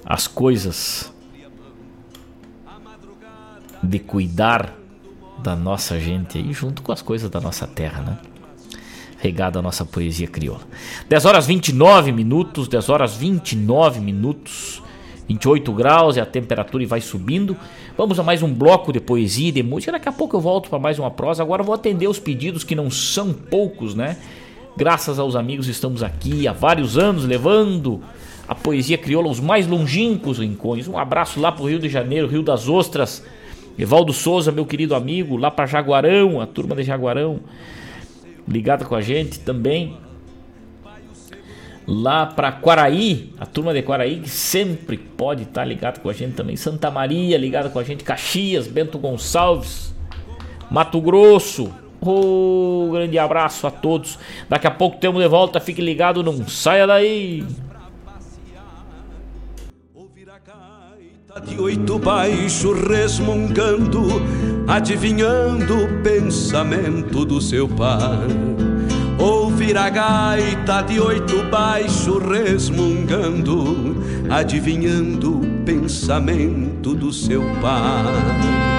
as 0.05 0.27
coisas 0.27 1.13
de 3.81 3.99
cuidar 3.99 4.75
da 5.37 5.55
nossa 5.55 5.99
gente 5.99 6.37
aí 6.37 6.51
junto 6.51 6.81
com 6.81 6.91
as 6.91 7.01
coisas 7.01 7.29
da 7.29 7.39
nossa 7.39 7.65
terra, 7.65 8.01
né? 8.01 8.17
Regada 9.19 9.59
a 9.59 9.61
nossa 9.61 9.85
poesia 9.85 10.27
crioula. 10.27 10.61
10 11.07 11.25
horas 11.25 11.45
29 11.45 12.11
minutos, 12.11 12.67
10 12.67 12.89
horas 12.89 13.15
29 13.15 13.99
minutos, 13.99 14.81
28 15.27 15.71
graus 15.73 16.15
e 16.15 16.19
a 16.19 16.25
temperatura 16.25 16.85
vai 16.87 17.01
subindo. 17.01 17.55
Vamos 17.97 18.19
a 18.19 18.23
mais 18.23 18.41
um 18.41 18.51
bloco 18.51 18.93
de 18.93 18.99
poesia 18.99 19.49
e 19.49 19.51
de 19.51 19.61
música. 19.61 19.91
Daqui 19.91 20.09
a 20.09 20.11
pouco 20.11 20.37
eu 20.37 20.41
volto 20.41 20.69
para 20.69 20.79
mais 20.79 20.97
uma 20.97 21.11
prosa. 21.11 21.43
Agora 21.43 21.61
vou 21.61 21.75
atender 21.75 22.07
os 22.07 22.17
pedidos 22.17 22.63
que 22.63 22.75
não 22.75 22.89
são 22.89 23.33
poucos, 23.33 23.93
né? 23.93 24.17
Graças 24.77 25.19
aos 25.19 25.35
amigos 25.35 25.67
estamos 25.67 26.01
aqui 26.01 26.47
há 26.47 26.53
vários 26.53 26.97
anos 26.97 27.25
levando 27.25 28.01
a 28.47 28.55
poesia 28.55 28.97
crioula 28.97 29.27
aos 29.27 29.39
mais 29.39 29.67
longínquos 29.67 30.39
rincões. 30.39 30.87
Um 30.87 30.97
abraço 30.97 31.39
lá 31.39 31.51
pro 31.51 31.65
Rio 31.65 31.79
de 31.79 31.89
Janeiro, 31.89 32.27
Rio 32.27 32.41
das 32.41 32.69
Ostras. 32.69 33.23
Evaldo 33.77 34.11
Souza, 34.11 34.51
meu 34.51 34.65
querido 34.65 34.93
amigo, 34.93 35.37
lá 35.37 35.49
para 35.49 35.65
Jaguarão, 35.65 36.41
a 36.41 36.45
turma 36.45 36.75
de 36.75 36.83
Jaguarão 36.83 37.39
ligada 38.49 38.83
com 38.83 38.95
a 38.95 39.01
gente 39.01 39.39
também. 39.39 39.97
Lá 41.87 42.25
para 42.25 42.51
Quaraí, 42.51 43.33
a 43.39 43.45
turma 43.45 43.73
de 43.73 43.81
Quaraí 43.81 44.19
que 44.19 44.29
sempre 44.29 44.97
pode 44.97 45.43
estar 45.43 45.61
tá 45.61 45.65
ligado 45.65 45.99
com 45.99 46.09
a 46.09 46.13
gente 46.13 46.35
também. 46.35 46.55
Santa 46.55 46.91
Maria 46.91 47.37
ligada 47.37 47.69
com 47.69 47.79
a 47.79 47.83
gente, 47.83 48.03
Caxias, 48.03 48.67
Bento 48.67 48.97
Gonçalves, 48.99 49.93
Mato 50.69 51.01
Grosso. 51.01 51.73
Oh, 52.01 52.89
grande 52.91 53.17
abraço 53.17 53.65
a 53.67 53.71
todos. 53.71 54.19
Daqui 54.47 54.67
a 54.67 54.71
pouco 54.71 54.97
temos 54.97 55.21
de 55.21 55.27
volta, 55.27 55.59
fique 55.59 55.81
ligado, 55.81 56.23
não 56.23 56.47
saia 56.47 56.85
daí. 56.85 57.43
De 61.37 61.59
oito 61.59 61.99
baixo 61.99 62.73
resmungando, 62.73 64.01
adivinhando 64.67 65.83
o 65.83 66.01
pensamento 66.01 67.23
do 67.23 67.39
seu 67.39 67.67
pai. 67.67 68.27
Ouvir 69.19 69.77
a 69.77 69.89
gaita 69.91 70.81
de 70.81 70.99
oito 70.99 71.43
baixo 71.43 72.17
resmungando, 72.17 73.95
adivinhando 74.27 75.39
o 75.39 75.63
pensamento 75.63 76.95
do 76.95 77.13
seu 77.13 77.43
pai. 77.61 78.78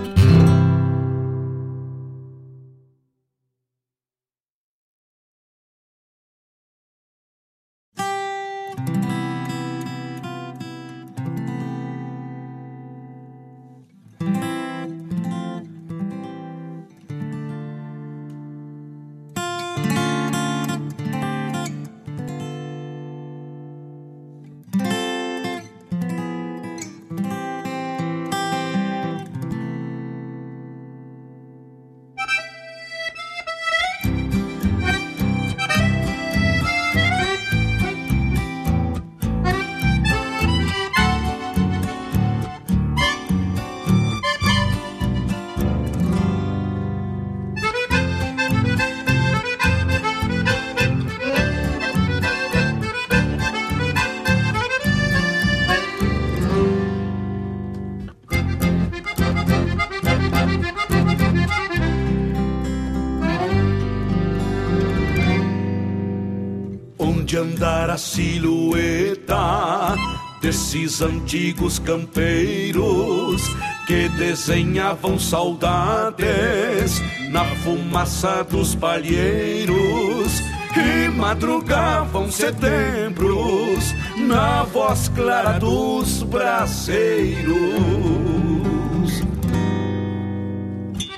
Silhueta 68.11 69.95
desses 70.41 71.01
antigos 71.01 71.79
campeiros 71.79 73.41
que 73.87 74.09
desenhavam 74.09 75.17
saudades 75.17 77.01
na 77.29 77.45
fumaça 77.63 78.43
dos 78.43 78.75
palheiros 78.75 80.43
e 80.75 81.07
madrugavam 81.07 82.29
setembros 82.29 83.95
na 84.17 84.63
voz 84.63 85.07
clara 85.07 85.57
dos 85.57 86.21
braceiros. 86.23 87.61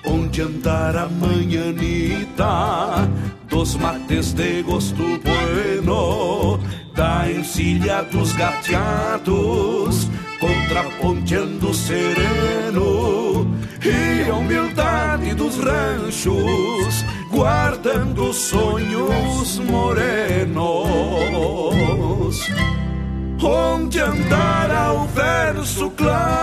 Onde 0.06 0.44
andar 0.44 0.96
a 0.96 1.10
manhanita 1.10 3.10
dos 3.50 3.76
mates 3.76 4.34
de 4.34 4.64
gosto 4.64 5.04
bueno, 5.24 6.60
da 6.96 7.30
encilha 7.30 8.04
dos 8.04 8.34
gateados, 8.34 10.10
contraponteando 10.40 11.74
sereno, 11.74 13.48
e 13.84 14.30
a 14.30 14.36
humildade 14.36 15.34
dos 15.34 15.58
ranchos, 15.58 17.06
guardando 17.32 18.32
sonhos 18.34 19.60
morenos. 19.60 20.64
Onde 23.42 24.00
andar 24.00 24.72
ao 24.72 25.06
verso 25.08 25.90
claro 25.92 26.43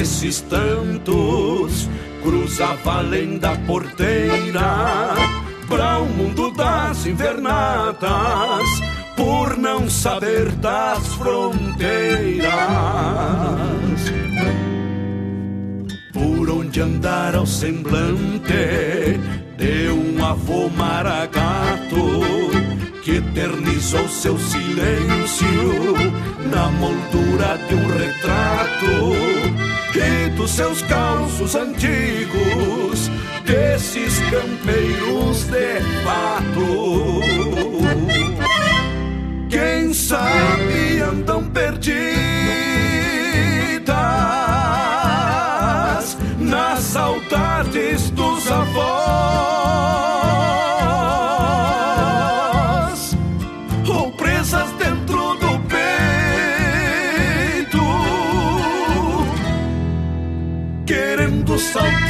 desses 0.00 0.40
tantos 0.42 1.88
cruzava 2.22 2.98
além 2.98 3.38
da 3.38 3.54
porteira 3.66 5.14
para 5.68 5.98
o 5.98 6.06
mundo 6.06 6.50
das 6.52 7.06
invernadas 7.06 8.68
por 9.16 9.56
não 9.56 9.88
saber 9.88 10.50
das 10.52 11.06
fronteiras. 11.14 12.50
Por 16.12 16.50
onde 16.50 16.80
andar 16.80 17.34
ao 17.34 17.46
semblante 17.46 19.20
de 19.58 19.90
um 19.90 20.24
avô 20.24 20.68
maragato 20.70 22.59
que 23.02 23.16
eternizou 23.16 24.06
seu 24.08 24.38
silêncio 24.38 25.94
na 26.52 26.68
moldura 26.68 27.58
de 27.68 27.74
um 27.74 27.86
retrato 27.86 29.50
e 29.96 30.30
dos 30.30 30.50
seus 30.50 30.82
calços 30.82 31.54
antigos, 31.54 33.10
desses 33.44 34.18
campeiros 34.30 35.44
de 35.44 35.80
fato. 36.04 37.20
Quem 39.48 39.92
sabe 39.92 41.00
andam 41.00 41.44
perdidas 41.44 42.19
Oh. 61.82 62.09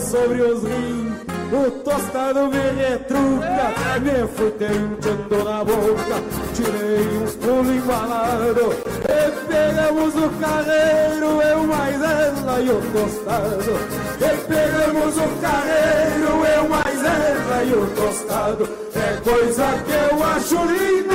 Sobre 0.00 0.42
os 0.42 0.62
rins. 0.62 1.14
O 1.52 1.70
tostado 1.82 2.48
me 2.48 2.58
retruca 2.58 4.00
Me 4.02 4.26
fui 4.34 4.50
tentando 4.52 5.44
na 5.44 5.62
boca. 5.62 6.16
Tirei 6.54 7.18
uns 7.22 7.36
pulos 7.36 7.68
embalados 7.68 8.74
E 9.04 9.46
pegamos 9.46 10.14
o 10.16 10.30
carreiro 10.40 11.42
Eu 11.42 11.62
mais 11.64 12.02
ela 12.02 12.60
e 12.60 12.70
o 12.70 12.80
tostado. 12.92 13.78
E 14.18 14.36
pegamos 14.48 15.16
o 15.16 15.40
carreiro 15.40 16.44
Eu 16.56 16.68
mais 16.68 17.04
ela 17.04 17.64
e 17.64 17.72
o 17.72 17.86
tostado. 17.94 18.68
É 18.96 19.20
coisa 19.20 19.64
que 19.84 20.14
eu 20.14 20.24
acho 20.24 20.56
lindo 20.64 21.14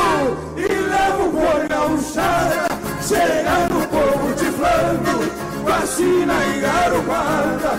E 0.56 0.68
levo 0.68 1.32
por 1.32 1.68
gauchada 1.68 2.70
Chega 3.02 3.69
Vacina 6.00 6.34
e 6.56 6.62
garopada 6.62 7.78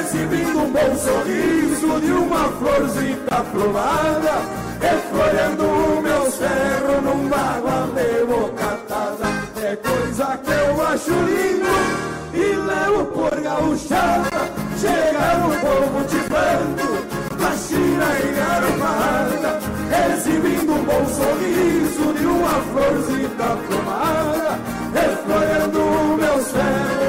exibindo 0.00 0.60
um 0.60 0.72
bom 0.72 0.96
sorriso 0.96 2.00
de 2.00 2.10
uma 2.10 2.48
florzita 2.52 3.44
plumada, 3.52 4.40
o 5.62 6.00
meu 6.00 6.32
ferros 6.32 7.02
num 7.04 7.28
bagual 7.28 7.88
de 7.88 8.24
bocatada. 8.24 9.26
É 9.62 9.76
coisa 9.76 10.38
que 10.42 10.50
eu 10.50 10.86
acho 10.86 11.10
lindo 11.10 11.68
e 12.32 12.56
levo 12.56 13.04
por 13.12 13.38
gauchada, 13.42 14.30
chega 14.80 15.34
no 15.40 15.50
povo 15.60 16.02
de 16.08 16.16
banco, 16.30 16.88
vacina 17.36 18.06
e 18.20 18.32
garopada, 18.36 19.60
exibindo 20.14 20.72
um 20.72 20.82
bom 20.82 21.06
sorriso 21.06 22.14
de 22.14 22.24
uma 22.24 22.62
florzita 22.72 23.58
plumada, 23.68 24.58
o 25.78 26.16
meu 26.16 26.38
ferros 26.38 26.99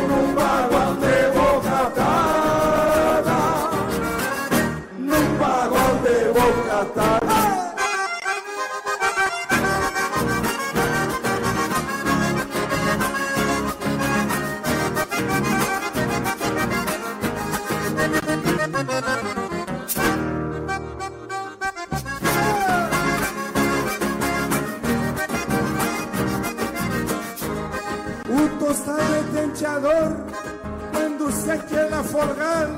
quando 29.81 31.31
se 31.31 31.57
queda 31.67 32.03
folgar, 32.03 32.69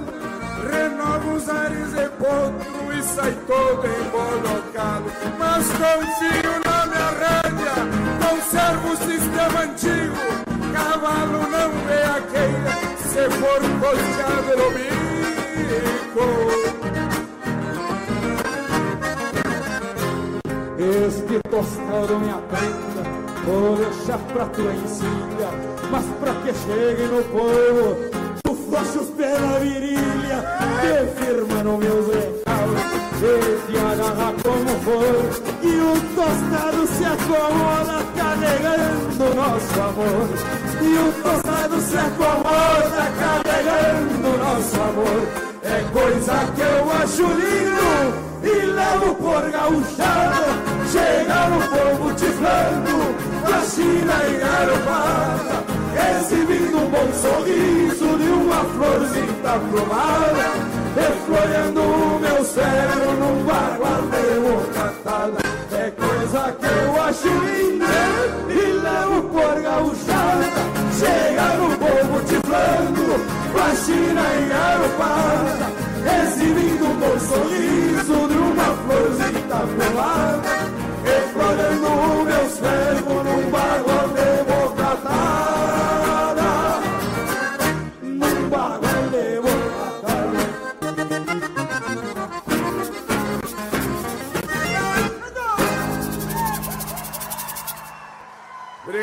renova 0.71 1.33
os 1.33 1.49
ares 1.49 1.89
de 1.89 2.09
potro 2.17 2.93
e 2.97 3.03
sai 3.03 3.31
todo 3.45 3.85
embolocado. 3.85 5.11
Mas 5.37 5.67
confio 5.67 6.53
na 6.65 6.85
minha 6.85 7.09
rédea, 7.23 7.75
conservo 8.21 8.87
o 8.87 8.97
sistema 8.97 9.59
antigo, 9.63 10.15
cavalo 10.71 11.41
não 11.49 11.71
vê 11.87 12.03
a 12.03 12.21
queira, 12.31 12.73
se 12.99 13.23
for 13.37 13.61
costeado 13.81 14.53
no 14.57 14.67
bico. 14.71 15.03
Este 20.77 21.35
tostado 21.49 22.19
me 22.19 22.29
aprenda, 22.31 23.03
vou 23.45 23.75
deixar 23.75 24.19
pra 24.19 24.45
tua 24.45 24.73
encilha, 24.73 25.72
mas 25.93 26.05
pra 26.19 26.33
que 26.41 26.51
chegue 26.65 27.03
no 27.03 27.21
povo, 27.25 27.95
os 28.49 29.09
pés 29.09 29.39
na 29.39 29.59
virilha, 29.59 30.39
te 30.81 30.95
firma 31.19 31.63
no 31.63 31.77
meus 31.77 32.07
recalos, 32.07 32.81
e 33.21 33.71
te 33.71 33.77
agarra 33.77 34.33
como 34.41 34.73
for, 34.81 35.21
e 35.61 35.73
o 35.81 35.93
tostado 36.15 36.87
se 36.87 37.05
acomoda 37.05 37.97
carregando 38.17 39.35
nosso 39.35 39.81
amor, 39.81 40.29
e 40.81 40.97
o 40.97 41.13
tostado 41.21 41.79
se 41.79 41.95
acomoda 41.95 43.03
carregando 43.19 44.29
nosso 44.39 44.81
amor, 44.81 45.21
é 45.61 45.77
coisa 45.93 46.35
que 46.55 46.61
eu 46.61 46.91
acho 47.03 47.23
lindo 47.23 48.33
e 48.41 48.65
levo 48.65 49.13
por 49.13 49.43
gauchada. 49.51 50.73
Chega 50.91 51.49
no 51.49 51.59
povo 51.69 52.13
tiflando, 52.13 53.15
vacina 53.49 54.13
e 54.27 54.37
garopada, 54.37 55.82
exibindo 55.95 56.77
um 56.77 56.89
bom 56.89 57.13
sorriso 57.13 58.17
de 58.17 58.29
uma 58.29 58.63
florzinha 58.65 59.59
plumada, 59.69 60.45
reflorando 60.95 61.81
o 61.81 62.19
meu 62.19 62.43
cérebro 62.43 63.13
num 63.13 63.43
bagual 63.43 64.01
de 64.11 64.39
bocatada. 64.39 65.41
É 65.71 65.91
coisa 65.91 66.55
que 66.59 66.65
eu 66.65 67.01
acho 67.01 67.27
linda 67.27 67.85
e 68.49 68.71
levo 68.81 69.21
por 69.29 69.61
gauchada. 69.61 70.73
Chega 70.99 71.47
no 71.57 71.77
povo 71.77 72.19
tiflando, 72.25 73.03
vacina 73.53 74.21
e 74.21 74.49
garopada, 74.49 75.65
exibindo 76.23 76.85
um 76.85 76.95
bom 76.95 77.19
sorriso 77.19 78.27
de 78.27 78.37
uma 78.37 78.69
florzinha 78.85 79.33
plumada 79.75 80.73
explorando 81.05 82.23
meus 82.25 82.57
ferros 82.59 83.03
num 83.03 83.22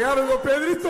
Obrigado, 0.00 0.24
meu 0.24 0.38
Pedrito. 0.40 0.88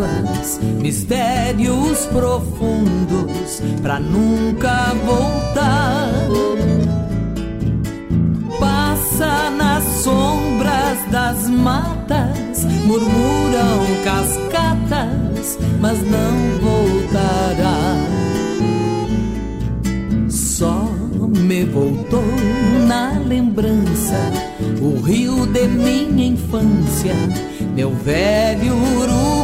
Águas 0.00 0.58
mistérios 0.80 2.06
profundos 2.06 3.60
pra 3.82 4.00
nunca 4.00 4.94
voltar. 5.04 6.08
Passa 8.58 9.50
nas 9.50 9.84
sombras 10.02 10.98
das 11.10 11.48
matas, 11.48 12.64
murmuram 12.86 13.80
cascatas, 14.04 15.58
mas 15.80 15.98
não 16.02 16.58
voltará. 16.60 17.96
Só 20.28 20.88
me 21.46 21.64
voltou 21.64 22.24
na 22.86 23.18
lembrança 23.18 24.18
o 24.80 25.00
rio 25.00 25.46
de 25.46 25.66
minha 25.66 26.26
infância, 26.26 27.14
meu 27.74 27.90
velho 27.90 28.74
Uruguai. 28.74 29.39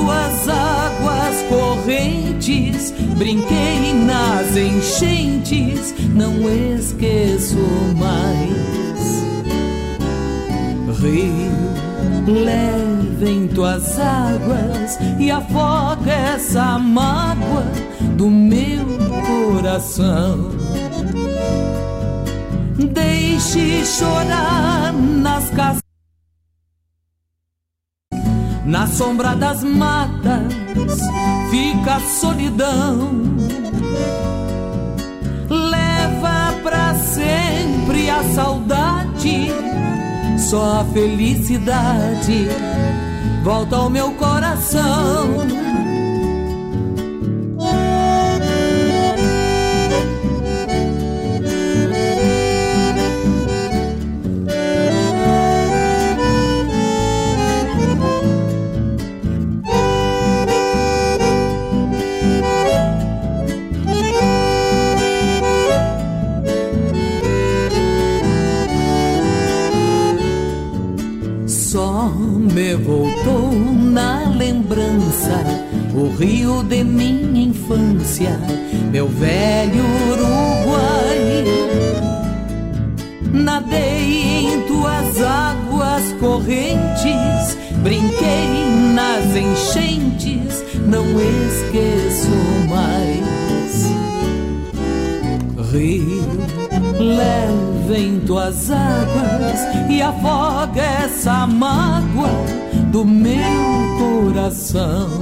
Tuas 0.00 0.48
águas 0.48 1.42
correntes, 1.50 2.90
brinquei 3.18 3.92
nas 3.92 4.56
enchentes, 4.56 5.94
não 6.14 6.32
esqueço 6.74 7.58
mais. 7.98 9.20
Rio, 10.98 11.52
leve 12.26 13.30
em 13.30 13.46
tuas 13.48 13.98
águas 13.98 14.98
e 15.18 15.30
afoga 15.30 16.10
essa 16.10 16.78
mágoa 16.78 17.66
do 18.16 18.30
meu 18.30 18.86
coração. 19.26 20.50
Deixe 22.90 23.84
chorar 23.84 24.94
nas 24.94 25.50
casas. 25.50 25.79
Na 28.70 28.86
sombra 28.86 29.34
das 29.34 29.64
matas 29.64 31.00
fica 31.50 31.96
a 31.96 32.00
solidão. 32.00 33.10
Leva 35.48 36.54
pra 36.62 36.94
sempre 36.94 38.08
a 38.08 38.22
saudade, 38.32 39.48
só 40.38 40.82
a 40.82 40.84
felicidade 40.92 42.46
volta 43.42 43.74
ao 43.74 43.90
meu 43.90 44.12
coração. 44.12 45.34
Rio 76.20 76.62
de 76.62 76.84
minha 76.84 77.46
infância, 77.46 78.38
meu 78.92 79.08
velho 79.08 79.82
Uruguai. 80.10 81.44
Nadei 83.32 84.52
em 84.52 84.60
tuas 84.66 85.22
águas 85.22 86.12
correntes, 86.20 87.56
brinquei 87.82 88.66
nas 88.94 89.34
enchentes, 89.34 90.62
não 90.86 91.06
esqueço 91.18 92.28
mais. 92.68 93.30
Rio, 95.72 96.26
leve 96.98 97.98
em 97.98 98.20
tuas 98.20 98.70
águas 98.70 99.88
e 99.88 100.02
afoga 100.02 100.82
essa 100.82 101.46
mágoa 101.46 102.28
do 102.92 103.06
meu 103.06 103.80
coração. 103.98 105.19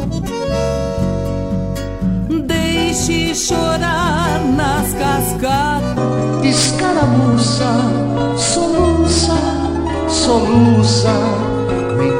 Deixe 2.98 3.32
chorar 3.32 4.40
nas 4.56 4.92
cascatas. 4.94 6.44
Escaramuça, 6.44 7.70
soluça, 8.36 9.38
soluça, 10.08 11.12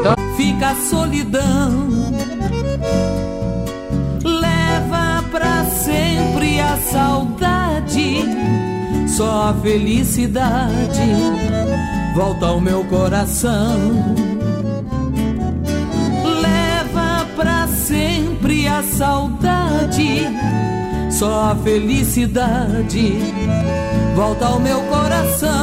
dá. 0.05 0.15
Fica 0.37 0.71
a 0.71 0.77
solidão. 0.77 1.89
Leva 4.25 5.25
pra 5.33 5.65
sempre 5.65 6.61
a 6.61 6.77
saudade, 6.77 8.25
só 9.09 9.51
a 9.51 9.55
felicidade 9.55 11.11
volta 12.15 12.47
ao 12.47 12.61
meu 12.61 12.85
coração. 12.85 14.15
Leva 16.41 17.27
pra 17.35 17.67
sempre 17.67 18.28
a 18.69 18.83
saudade, 18.83 20.27
só 21.11 21.53
a 21.53 21.57
felicidade 21.57 23.19
volta 24.15 24.47
ao 24.47 24.61
meu 24.61 24.81
coração. 24.83 25.58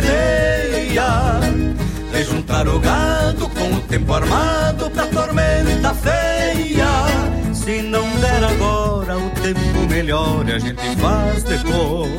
peneia 0.00 1.40
De 2.12 2.24
juntar 2.24 2.68
o 2.68 2.78
gado 2.78 3.48
com 3.48 3.72
o 3.74 3.80
tempo 3.82 4.12
armado 4.12 4.90
pra 4.90 5.06
tormenta 5.06 5.94
feia 5.94 6.88
Se 7.52 7.82
não 7.82 8.08
der 8.20 8.44
agora 8.44 9.18
o 9.18 9.30
tempo 9.30 9.86
melhora 9.88 10.56
a 10.56 10.58
gente 10.58 10.96
faz 10.96 11.42
depois 11.42 12.10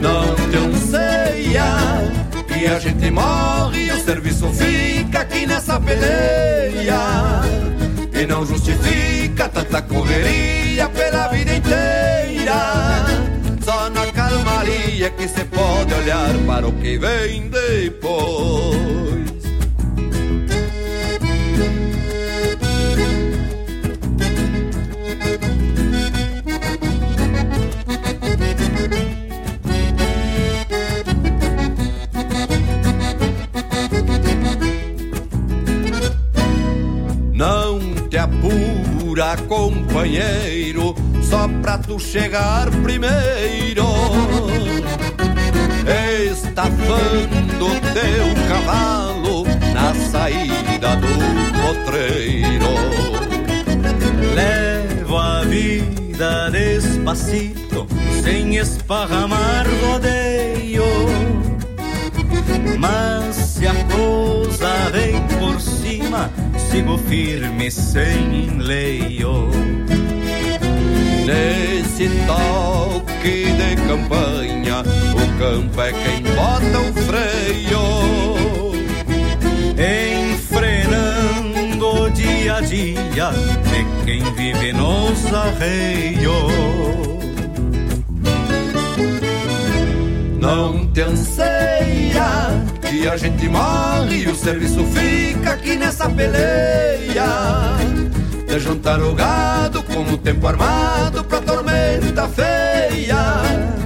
Não 0.00 0.34
te 0.50 0.56
anseia 0.56 2.14
que 2.64 2.66
a 2.66 2.78
gente 2.78 3.10
morre 3.10 3.86
e 3.86 3.92
o 3.92 4.04
serviço 4.04 4.48
fica 4.50 5.20
aqui 5.20 5.46
nessa 5.46 5.78
peleia. 5.80 6.98
E 8.12 8.26
não 8.26 8.46
justifica 8.46 9.48
tanta 9.48 9.82
correria 9.82 10.88
pela 10.88 11.28
vida 11.28 11.56
inteira. 11.56 12.93
Calmaria 15.04 15.10
que 15.10 15.28
se 15.28 15.44
pode 15.44 15.92
olhar 15.92 16.34
para 16.46 16.66
o 16.66 16.72
que 16.72 16.96
vem 16.96 17.48
depois. 17.48 18.84
apura, 38.24 39.36
companheiro, 39.48 40.94
só 41.34 41.48
pra 41.60 41.78
tu 41.78 41.98
chegar 41.98 42.70
primeiro. 42.84 43.84
Estafando 46.30 47.68
teu 47.92 48.26
cavalo 48.48 49.44
na 49.74 49.92
saída 50.10 50.96
do 50.96 51.14
potreiro. 51.60 52.74
Levo 54.34 55.18
a 55.18 55.40
vida 55.42 56.50
despacito, 56.50 57.86
sem 58.22 58.56
esparramar 58.56 59.66
rodeio. 59.82 60.84
Mas 62.78 63.34
se 63.34 63.66
a 63.66 63.74
coisa 63.86 64.90
vem 64.92 65.20
por 65.40 65.60
cima, 65.60 66.30
sigo 66.70 66.96
firme 66.96 67.70
sem 67.72 68.46
enleio. 68.46 69.50
Nesse 71.24 72.08
toque 72.26 73.46
de 73.46 73.76
campanha, 73.88 74.82
o 75.14 75.38
campo 75.38 75.80
é 75.80 75.90
quem 75.92 76.22
bota 76.34 76.80
o 76.80 76.92
freio. 77.04 77.84
Enfrenando 80.34 82.10
dia 82.10 82.56
a 82.56 82.60
dia, 82.60 83.30
é 83.72 84.04
quem 84.04 84.22
vive 84.34 84.74
nos 84.74 85.32
arreios. 85.32 86.52
Não 90.38 90.86
te 90.88 91.00
anseia 91.00 92.50
que 92.82 93.08
a 93.08 93.16
gente 93.16 93.48
morre 93.48 94.24
e 94.24 94.28
o 94.28 94.34
serviço 94.34 94.84
fica 94.84 95.52
aqui 95.52 95.74
nessa 95.74 96.06
peleia. 96.10 97.24
De 98.46 98.58
juntar 98.60 99.00
o 99.00 99.14
gado 99.14 99.73
com 99.94 100.02
o 100.12 100.18
tempo 100.18 100.46
armado 100.48 101.22
pra 101.24 101.40
tormenta 101.40 102.28
feia. 102.28 103.16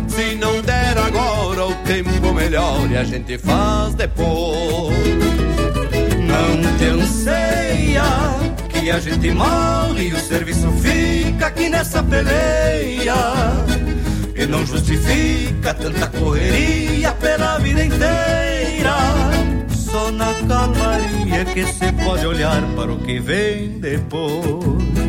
Se 0.09 0.35
não 0.37 0.63
der 0.63 0.97
agora 0.97 1.67
o 1.67 1.75
tempo 1.85 2.33
melhor 2.33 2.91
e 2.91 2.97
a 2.97 3.05
gente 3.05 3.37
faz 3.37 3.95
depois. 3.95 4.97
Não 6.27 6.79
te 6.79 6.85
anseia 6.87 8.05
que 8.71 8.91
a 8.91 8.99
gente 8.99 9.31
morre 9.33 10.09
e 10.09 10.15
o 10.15 10.19
serviço 10.19 10.71
fica 10.73 11.49
aqui 11.49 11.69
nessa 11.69 12.03
peleia. 12.03 13.15
E 14.35 14.47
não 14.47 14.65
justifica 14.65 15.75
tanta 15.75 16.07
correria 16.07 17.13
pela 17.13 17.59
vida 17.59 17.85
inteira. 17.85 18.97
Só 19.69 20.11
na 20.11 20.33
calmaria 20.49 21.45
que 21.45 21.67
se 21.67 21.93
pode 22.05 22.27
olhar 22.27 22.63
para 22.75 22.93
o 22.93 22.99
que 22.99 23.19
vem 23.19 23.79
depois. 23.79 25.08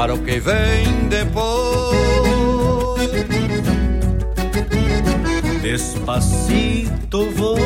Para 0.00 0.14
o 0.14 0.18
que 0.18 0.40
vem 0.40 1.08
depois. 1.10 1.94
Despacito 5.60 7.30
vou. 7.32 7.58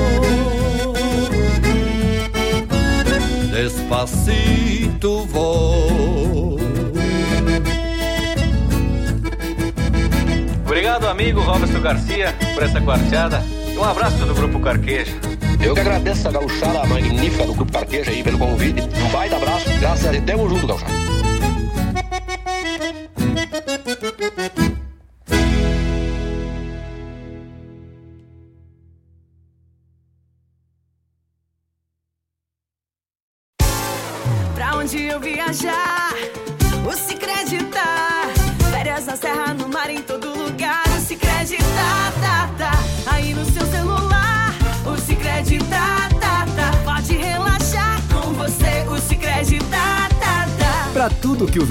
Despacito 3.53 5.25
vou. 5.27 6.59
Obrigado, 10.67 11.07
amigo 11.07 11.41
Roberto 11.41 11.81
Garcia, 11.81 12.35
por 12.53 12.65
essa 12.65 12.81
quarteada. 12.81 13.45
Um 13.79 13.85
abraço 13.85 14.27
do 14.27 14.35
Grupo 14.35 14.59
Carqueja. 14.59 15.13
Eu 15.65 15.75
que 15.75 15.81
agradeço 15.81 16.27
a 16.27 16.33
gauchada 16.33 16.85
magnífica 16.85 17.47
do 17.47 17.55
Grupo 17.55 17.71
Carqueja 17.71 18.11
aí 18.11 18.25
pelo 18.25 18.39
convite. 18.41 18.81
Um 18.81 19.09
baita 19.13 19.37
abraço. 19.37 19.71
Graças 19.79 20.07
a 20.09 20.11
Deus. 20.11 20.25
Tamo 20.25 20.49
junto, 20.49 20.67
gauchada. 20.67 21.14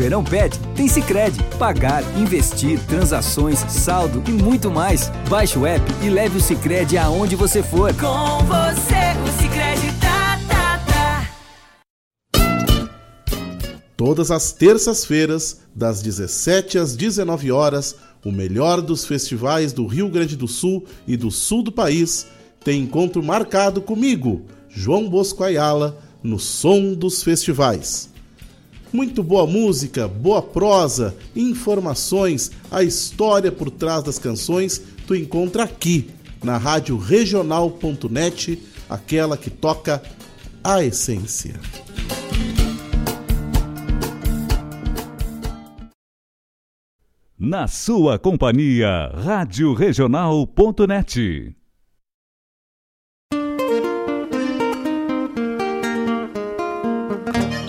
Verão 0.04 0.22
pede, 0.22 0.60
tem 0.76 0.86
Sicredi. 0.86 1.42
Pagar, 1.58 2.04
investir, 2.18 2.78
transações, 2.88 3.60
saldo 3.70 4.22
e 4.28 4.32
muito 4.32 4.70
mais. 4.70 5.10
Baixe 5.30 5.58
o 5.58 5.66
app 5.66 5.82
e 6.02 6.10
leve 6.10 6.38
o 6.38 6.42
Sicredi 6.42 6.98
aonde 6.98 7.38
você 7.38 7.64
for. 7.64 7.94
Com 7.94 8.44
você, 8.46 9.14
o 9.24 9.40
se 9.40 9.48
acreditar, 9.48 10.42
tá, 10.50 10.78
tá. 10.86 11.30
Todas 13.96 14.30
as 14.30 14.52
terças-feiras, 14.52 15.62
das 15.74 16.02
17 16.02 16.78
às 16.78 16.98
19 16.98 17.50
horas, 17.54 17.96
o 18.26 18.32
melhor 18.32 18.82
dos 18.82 19.06
festivais 19.06 19.72
do 19.72 19.88
Rio 19.88 20.10
Grande 20.10 20.36
do 20.36 20.50
Sul 20.50 20.84
e 21.08 21.16
do 21.16 21.32
sul 21.32 21.64
do 21.64 21.72
país 21.72 22.28
tem 22.62 22.82
encontro 22.82 23.24
marcado 23.24 23.82
comigo, 23.82 24.42
João 24.68 25.10
Bosco 25.10 25.46
Ayala, 25.46 25.98
no 26.22 26.40
Som 26.40 26.94
dos 26.94 27.24
Festivais. 27.24 28.13
Muito 28.94 29.24
boa 29.24 29.48
música, 29.48 30.08
boa 30.08 30.40
prosa, 30.40 31.16
informações, 31.36 32.52
a 32.70 32.84
história 32.84 33.52
por 33.52 33.72
trás 33.72 34.04
das 34.04 34.20
canções 34.20 34.80
tu 35.08 35.16
encontra 35.16 35.64
aqui 35.64 36.12
na 36.44 36.58
rádio 36.58 36.96
regional.net, 36.96 38.62
aquela 38.88 39.36
que 39.36 39.50
toca 39.50 40.04
a 40.64 40.84
essência. 40.84 41.60
Na 47.40 47.68
sua 47.68 48.20
companhia, 48.20 49.12
Rádio 49.16 49.74
Regional.net. 49.74 51.63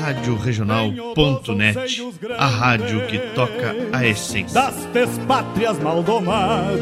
Rádio 0.00 0.34
Regional.net, 0.34 2.02
a 2.38 2.46
rádio 2.46 3.06
que 3.06 3.18
toca 3.34 3.76
a 3.92 4.06
essência. 4.06 4.54
das 4.54 4.86
despátrias 4.86 5.78
maldomadas 5.78 6.80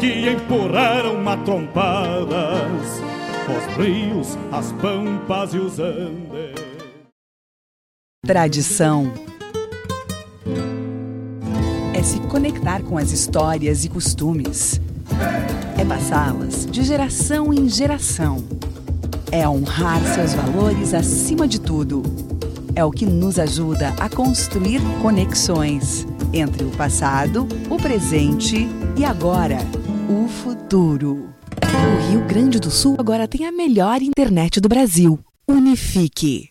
que 0.00 0.30
empurraram 0.30 1.22
matrompadas 1.22 3.02
os 3.46 3.76
rios, 3.76 4.38
as 4.50 4.72
pampas 4.72 5.52
e 5.52 5.58
os 5.58 5.78
andes. 5.78 6.54
Tradição 8.26 9.12
é 11.94 12.02
se 12.02 12.20
conectar 12.20 12.82
com 12.82 12.96
as 12.96 13.12
histórias 13.12 13.84
e 13.84 13.90
costumes. 13.90 14.80
É 15.78 15.84
passá-las 15.84 16.64
de 16.64 16.82
geração 16.82 17.52
em 17.52 17.68
geração. 17.68 18.42
É 19.34 19.48
honrar 19.48 20.00
seus 20.14 20.32
valores 20.32 20.94
acima 20.94 21.48
de 21.48 21.60
tudo. 21.60 22.04
É 22.72 22.84
o 22.84 22.90
que 22.92 23.04
nos 23.04 23.36
ajuda 23.36 23.88
a 23.98 24.08
construir 24.08 24.80
conexões 25.02 26.06
entre 26.32 26.62
o 26.62 26.70
passado, 26.70 27.44
o 27.68 27.76
presente 27.76 28.68
e 28.96 29.04
agora, 29.04 29.58
o 30.08 30.28
futuro. 30.28 31.30
O 31.64 32.08
Rio 32.08 32.24
Grande 32.28 32.60
do 32.60 32.70
Sul 32.70 32.94
agora 32.96 33.26
tem 33.26 33.44
a 33.44 33.50
melhor 33.50 34.02
internet 34.02 34.60
do 34.60 34.68
Brasil. 34.68 35.18
Unifique. 35.48 36.50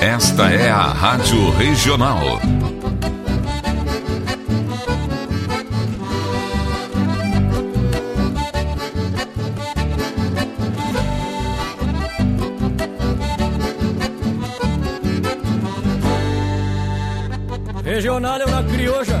Esta 0.00 0.50
é 0.50 0.70
a 0.70 0.82
Rádio 0.82 1.50
Regional. 1.50 2.40
Regional 17.84 18.40
é 18.40 18.44
uma 18.46 18.62
crioja, 18.62 19.20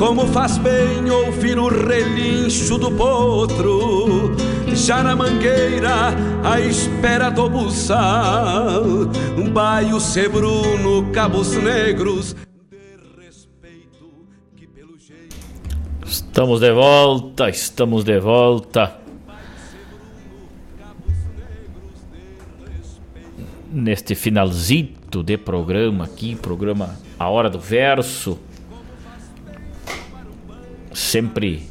Como 0.00 0.26
faz 0.28 0.56
bem 0.56 1.10
ouvir 1.10 1.58
o 1.58 1.68
relincho 1.68 2.78
do 2.78 2.90
potro, 2.90 4.34
já 4.74 5.02
na 5.02 5.14
mangueira, 5.14 6.14
à 6.42 6.58
espera 6.58 7.28
do 7.28 7.50
buçal, 7.50 8.82
um 9.36 9.50
baio 9.50 10.00
sebruno, 10.00 11.12
cabos 11.12 11.52
negros. 11.52 12.34
Estamos 16.06 16.60
de 16.60 16.72
volta, 16.72 17.50
estamos 17.50 18.02
de 18.02 18.18
volta. 18.18 18.98
Neste 23.70 24.14
finalzito 24.14 25.22
de 25.22 25.36
programa 25.36 26.04
aqui, 26.04 26.34
programa 26.36 26.98
A 27.18 27.28
Hora 27.28 27.50
do 27.50 27.60
Verso 27.60 28.38
sempre 30.92 31.68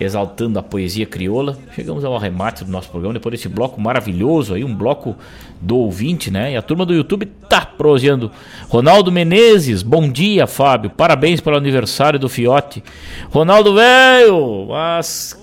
exaltando 0.00 0.58
a 0.58 0.62
poesia 0.62 1.04
crioula. 1.04 1.58
Chegamos 1.74 2.04
ao 2.04 2.16
arremate 2.16 2.64
do 2.64 2.70
nosso 2.70 2.88
programa, 2.88 3.14
depois 3.14 3.32
desse 3.32 3.48
bloco 3.48 3.80
maravilhoso 3.80 4.54
aí, 4.54 4.64
um 4.64 4.74
bloco 4.74 5.14
do 5.60 5.76
ouvinte, 5.76 6.30
né? 6.30 6.52
E 6.52 6.56
a 6.56 6.62
turma 6.62 6.86
do 6.86 6.94
YouTube 6.94 7.26
tá 7.48 7.66
proseando. 7.66 8.30
Ronaldo 8.68 9.12
Menezes, 9.12 9.82
bom 9.82 10.10
dia, 10.10 10.46
Fábio. 10.46 10.90
Parabéns 10.90 11.40
pelo 11.40 11.56
aniversário 11.56 12.18
do 12.18 12.28
Fiote. 12.28 12.82
Ronaldo 13.30 13.74
velho, 13.74 14.66
mas 14.68 15.38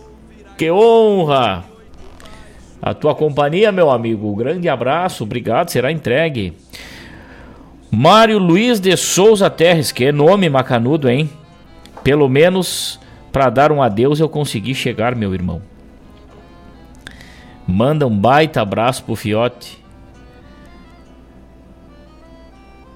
que 0.58 0.72
honra. 0.72 1.64
A 2.82 2.94
tua 2.94 3.14
companhia, 3.14 3.72
meu 3.72 3.92
amigo. 3.92 4.36
Grande 4.36 4.68
abraço, 4.68 5.24
obrigado, 5.24 5.70
será 5.70 5.92
entregue. 5.92 6.54
Mário 7.92 8.40
Luiz 8.40 8.80
de 8.80 8.96
Souza 8.98 9.50
Terres, 9.50 9.92
que 9.92 10.06
é 10.06 10.12
nome 10.12 10.50
macanudo, 10.50 11.10
hein? 11.10 11.30
Pelo 12.04 12.28
menos 12.28 13.00
para 13.38 13.52
dar 13.52 13.72
um 13.72 13.84
adeus 13.84 14.20
eu 14.20 14.28
consegui 14.28 14.74
chegar, 14.74 15.16
meu 15.16 15.32
irmão. 15.32 15.62
Manda 17.68 18.08
um 18.08 18.20
baita 18.20 18.64
abraço 18.64 19.04
pro 19.04 19.16
Fiote. 19.16 19.78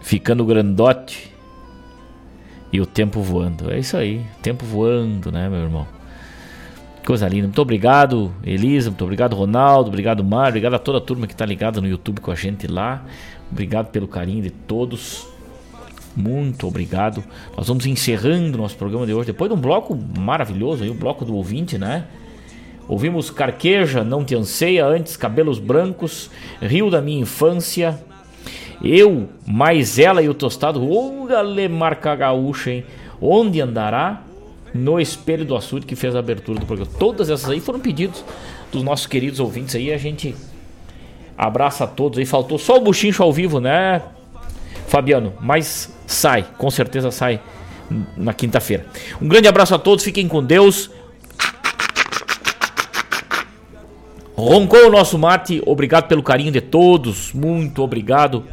Ficando 0.01 0.43
grandote. 0.43 1.31
E 2.73 2.81
o 2.81 2.88
tempo 2.88 3.22
voando. 3.22 3.72
É 3.72 3.77
isso 3.77 3.95
aí. 3.95 4.26
Tempo 4.41 4.65
voando, 4.65 5.31
né, 5.31 5.47
meu 5.47 5.59
irmão? 5.59 5.85
Coisa 7.05 7.27
linda. 7.27 7.45
Muito 7.45 7.61
obrigado, 7.61 8.34
Elisa. 8.43 8.89
Muito 8.89 9.03
obrigado, 9.03 9.35
Ronaldo. 9.35 9.89
Obrigado, 9.89 10.23
Mário. 10.23 10.53
Obrigado 10.53 10.73
a 10.73 10.80
toda 10.80 10.97
a 10.97 11.01
turma 11.01 11.27
que 11.27 11.35
tá 11.35 11.45
ligada 11.45 11.80
no 11.80 11.88
YouTube 11.88 12.19
com 12.19 12.31
a 12.31 12.35
gente 12.35 12.65
lá. 12.65 13.03
Obrigado 13.51 13.91
pelo 13.91 14.07
carinho 14.07 14.41
de 14.41 14.49
todos. 14.49 15.30
Muito 16.15 16.67
obrigado. 16.67 17.23
Nós 17.55 17.67
vamos 17.67 17.85
encerrando 17.85 18.57
nosso 18.57 18.75
programa 18.75 19.05
de 19.05 19.13
hoje. 19.13 19.27
Depois 19.27 19.49
de 19.49 19.57
um 19.57 19.61
bloco 19.61 19.97
maravilhoso 20.17 20.83
aí, 20.83 20.89
o 20.89 20.93
bloco 20.93 21.23
do 21.23 21.35
ouvinte, 21.35 21.77
né? 21.77 22.05
Ouvimos 22.88 23.29
Carqueja, 23.29 24.03
Não 24.03 24.25
Te 24.25 24.35
Anseia, 24.35 24.85
antes 24.85 25.15
Cabelos 25.15 25.59
Brancos, 25.59 26.29
Rio 26.61 26.89
da 26.89 27.01
Minha 27.01 27.21
Infância, 27.21 27.97
Eu, 28.83 29.29
Mais 29.45 29.97
Ela 29.97 30.21
e 30.21 30.27
o 30.27 30.33
Tostado, 30.33 30.83
ô 30.83 31.27
marca 31.69 32.13
gaúcha, 32.15 32.71
hein? 32.71 32.85
Onde 33.21 33.61
Andará? 33.61 34.23
No 34.73 34.99
Espelho 34.99 35.45
do 35.45 35.55
Açude, 35.55 35.85
que 35.85 35.95
fez 35.95 36.15
a 36.15 36.19
abertura 36.19 36.59
do 36.59 36.65
programa. 36.65 36.91
Todas 36.97 37.29
essas 37.29 37.49
aí 37.49 37.59
foram 37.59 37.79
pedidos 37.79 38.23
dos 38.71 38.83
nossos 38.83 39.05
queridos 39.05 39.39
ouvintes 39.39 39.75
aí. 39.75 39.93
A 39.93 39.97
gente 39.97 40.33
abraça 41.38 41.83
a 41.83 41.88
todos 41.88 42.17
aí. 42.17 42.25
Faltou 42.25 42.57
só 42.57 42.77
o 42.77 42.81
buchincho 42.81 43.21
ao 43.21 43.33
vivo, 43.33 43.59
né, 43.59 44.01
Fabiano? 44.91 45.34
Mas 45.39 45.89
sai, 46.05 46.45
com 46.57 46.69
certeza 46.69 47.11
sai 47.11 47.39
na 48.18 48.34
quinta-feira. 48.34 48.85
Um 49.22 49.27
grande 49.27 49.47
abraço 49.47 49.73
a 49.73 49.80
todos, 49.80 50.03
fiquem 50.03 50.27
com 50.27 50.43
Deus. 50.43 50.91
Roncou 54.35 54.88
o 54.88 54.91
nosso 54.91 55.18
mate, 55.18 55.61
obrigado 55.65 56.09
pelo 56.09 56.22
carinho 56.22 56.51
de 56.51 56.59
todos, 56.59 57.31
muito 57.31 57.81
obrigado 57.81 58.43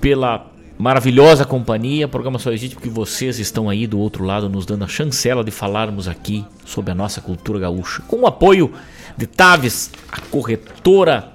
pela 0.00 0.50
maravilhosa 0.76 1.44
companhia. 1.44 2.06
O 2.06 2.08
programa 2.08 2.40
só 2.40 2.50
existe 2.50 2.74
porque 2.74 2.88
vocês 2.88 3.38
estão 3.38 3.70
aí 3.70 3.86
do 3.86 4.00
outro 4.00 4.24
lado 4.24 4.48
nos 4.48 4.66
dando 4.66 4.82
a 4.82 4.88
chancela 4.88 5.44
de 5.44 5.52
falarmos 5.52 6.08
aqui 6.08 6.44
sobre 6.64 6.90
a 6.90 6.96
nossa 6.96 7.20
cultura 7.20 7.60
gaúcha. 7.60 8.02
Com 8.08 8.22
o 8.22 8.26
apoio 8.26 8.72
de 9.16 9.26
Taves, 9.28 9.92
a 10.10 10.20
corretora 10.20 11.32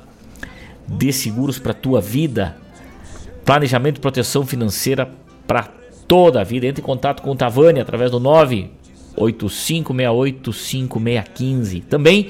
de 0.85 1.13
seguros 1.13 1.57
para 1.57 1.73
tua 1.73 2.01
vida. 2.01 2.57
Planejamento 3.49 3.97
e 3.97 3.99
proteção 3.99 4.45
financeira 4.45 5.09
para 5.47 5.67
toda 6.07 6.39
a 6.39 6.43
vida. 6.43 6.67
Entre 6.67 6.83
em 6.83 6.85
contato 6.85 7.23
com 7.23 7.31
o 7.31 7.35
Tavani 7.35 7.79
através 7.79 8.11
do 8.11 8.19
985685615. 9.17 11.83
Também 11.85 12.29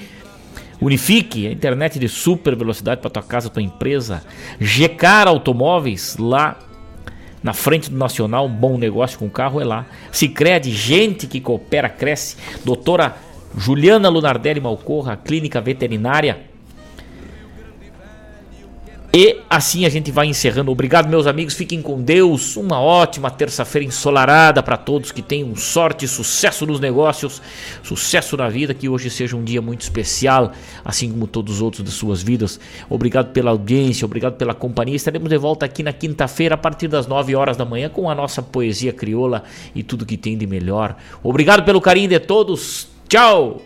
Unifique, 0.79 1.45
a 1.45 1.51
internet 1.51 1.99
de 1.99 2.07
super 2.07 2.55
velocidade 2.55 3.01
para 3.01 3.09
tua 3.09 3.21
casa, 3.21 3.49
tua 3.49 3.61
empresa. 3.61 4.23
Gecar 4.61 5.27
Automóveis, 5.27 6.15
lá 6.17 6.57
na 7.43 7.51
frente 7.51 7.91
do 7.91 7.97
Nacional, 7.97 8.45
um 8.45 8.55
bom 8.55 8.77
negócio 8.77 9.19
com 9.19 9.29
carro 9.29 9.59
é 9.59 9.65
lá. 9.65 9.87
Sicredi, 10.13 10.71
gente 10.71 11.27
que 11.27 11.41
coopera, 11.41 11.89
cresce. 11.89 12.37
Doutora 12.63 13.17
Juliana 13.57 14.07
Lunardelli 14.07 14.61
Malcorra, 14.61 15.17
clínica 15.17 15.59
veterinária 15.59 16.48
e 19.11 19.37
assim 19.49 19.85
a 19.85 19.89
gente 19.89 20.11
vai 20.11 20.27
encerrando. 20.27 20.71
Obrigado, 20.71 21.09
meus 21.09 21.25
amigos. 21.25 21.55
Fiquem 21.55 21.81
com 21.81 21.99
Deus. 21.99 22.55
Uma 22.55 22.79
ótima 22.79 23.31
terça-feira 23.31 23.87
ensolarada 23.87 24.61
para 24.61 24.77
todos 24.77 25.11
que 25.11 25.23
tenham 25.23 25.55
sorte, 25.55 26.07
sucesso 26.07 26.63
nos 26.67 26.79
negócios, 26.79 27.41
sucesso 27.81 28.37
na 28.37 28.47
vida. 28.47 28.71
Que 28.73 28.87
hoje 28.87 29.09
seja 29.09 29.35
um 29.35 29.43
dia 29.43 29.61
muito 29.63 29.81
especial, 29.81 30.51
assim 30.85 31.11
como 31.11 31.25
todos 31.25 31.55
os 31.55 31.61
outros 31.61 31.83
de 31.83 31.89
suas 31.89 32.21
vidas. 32.21 32.59
Obrigado 32.87 33.31
pela 33.31 33.49
audiência, 33.49 34.05
obrigado 34.05 34.35
pela 34.35 34.53
companhia. 34.53 34.95
Estaremos 34.95 35.29
de 35.29 35.37
volta 35.37 35.65
aqui 35.65 35.81
na 35.81 35.91
quinta-feira, 35.91 36.53
a 36.53 36.57
partir 36.57 36.87
das 36.87 37.07
9 37.07 37.35
horas 37.35 37.57
da 37.57 37.65
manhã, 37.65 37.89
com 37.89 38.09
a 38.09 38.15
nossa 38.15 38.43
poesia 38.43 38.93
crioula 38.93 39.43
e 39.73 39.81
tudo 39.81 40.05
que 40.05 40.17
tem 40.17 40.37
de 40.37 40.45
melhor. 40.45 40.95
Obrigado 41.23 41.65
pelo 41.65 41.81
carinho 41.81 42.09
de 42.09 42.19
todos. 42.19 42.87
Tchau! 43.07 43.59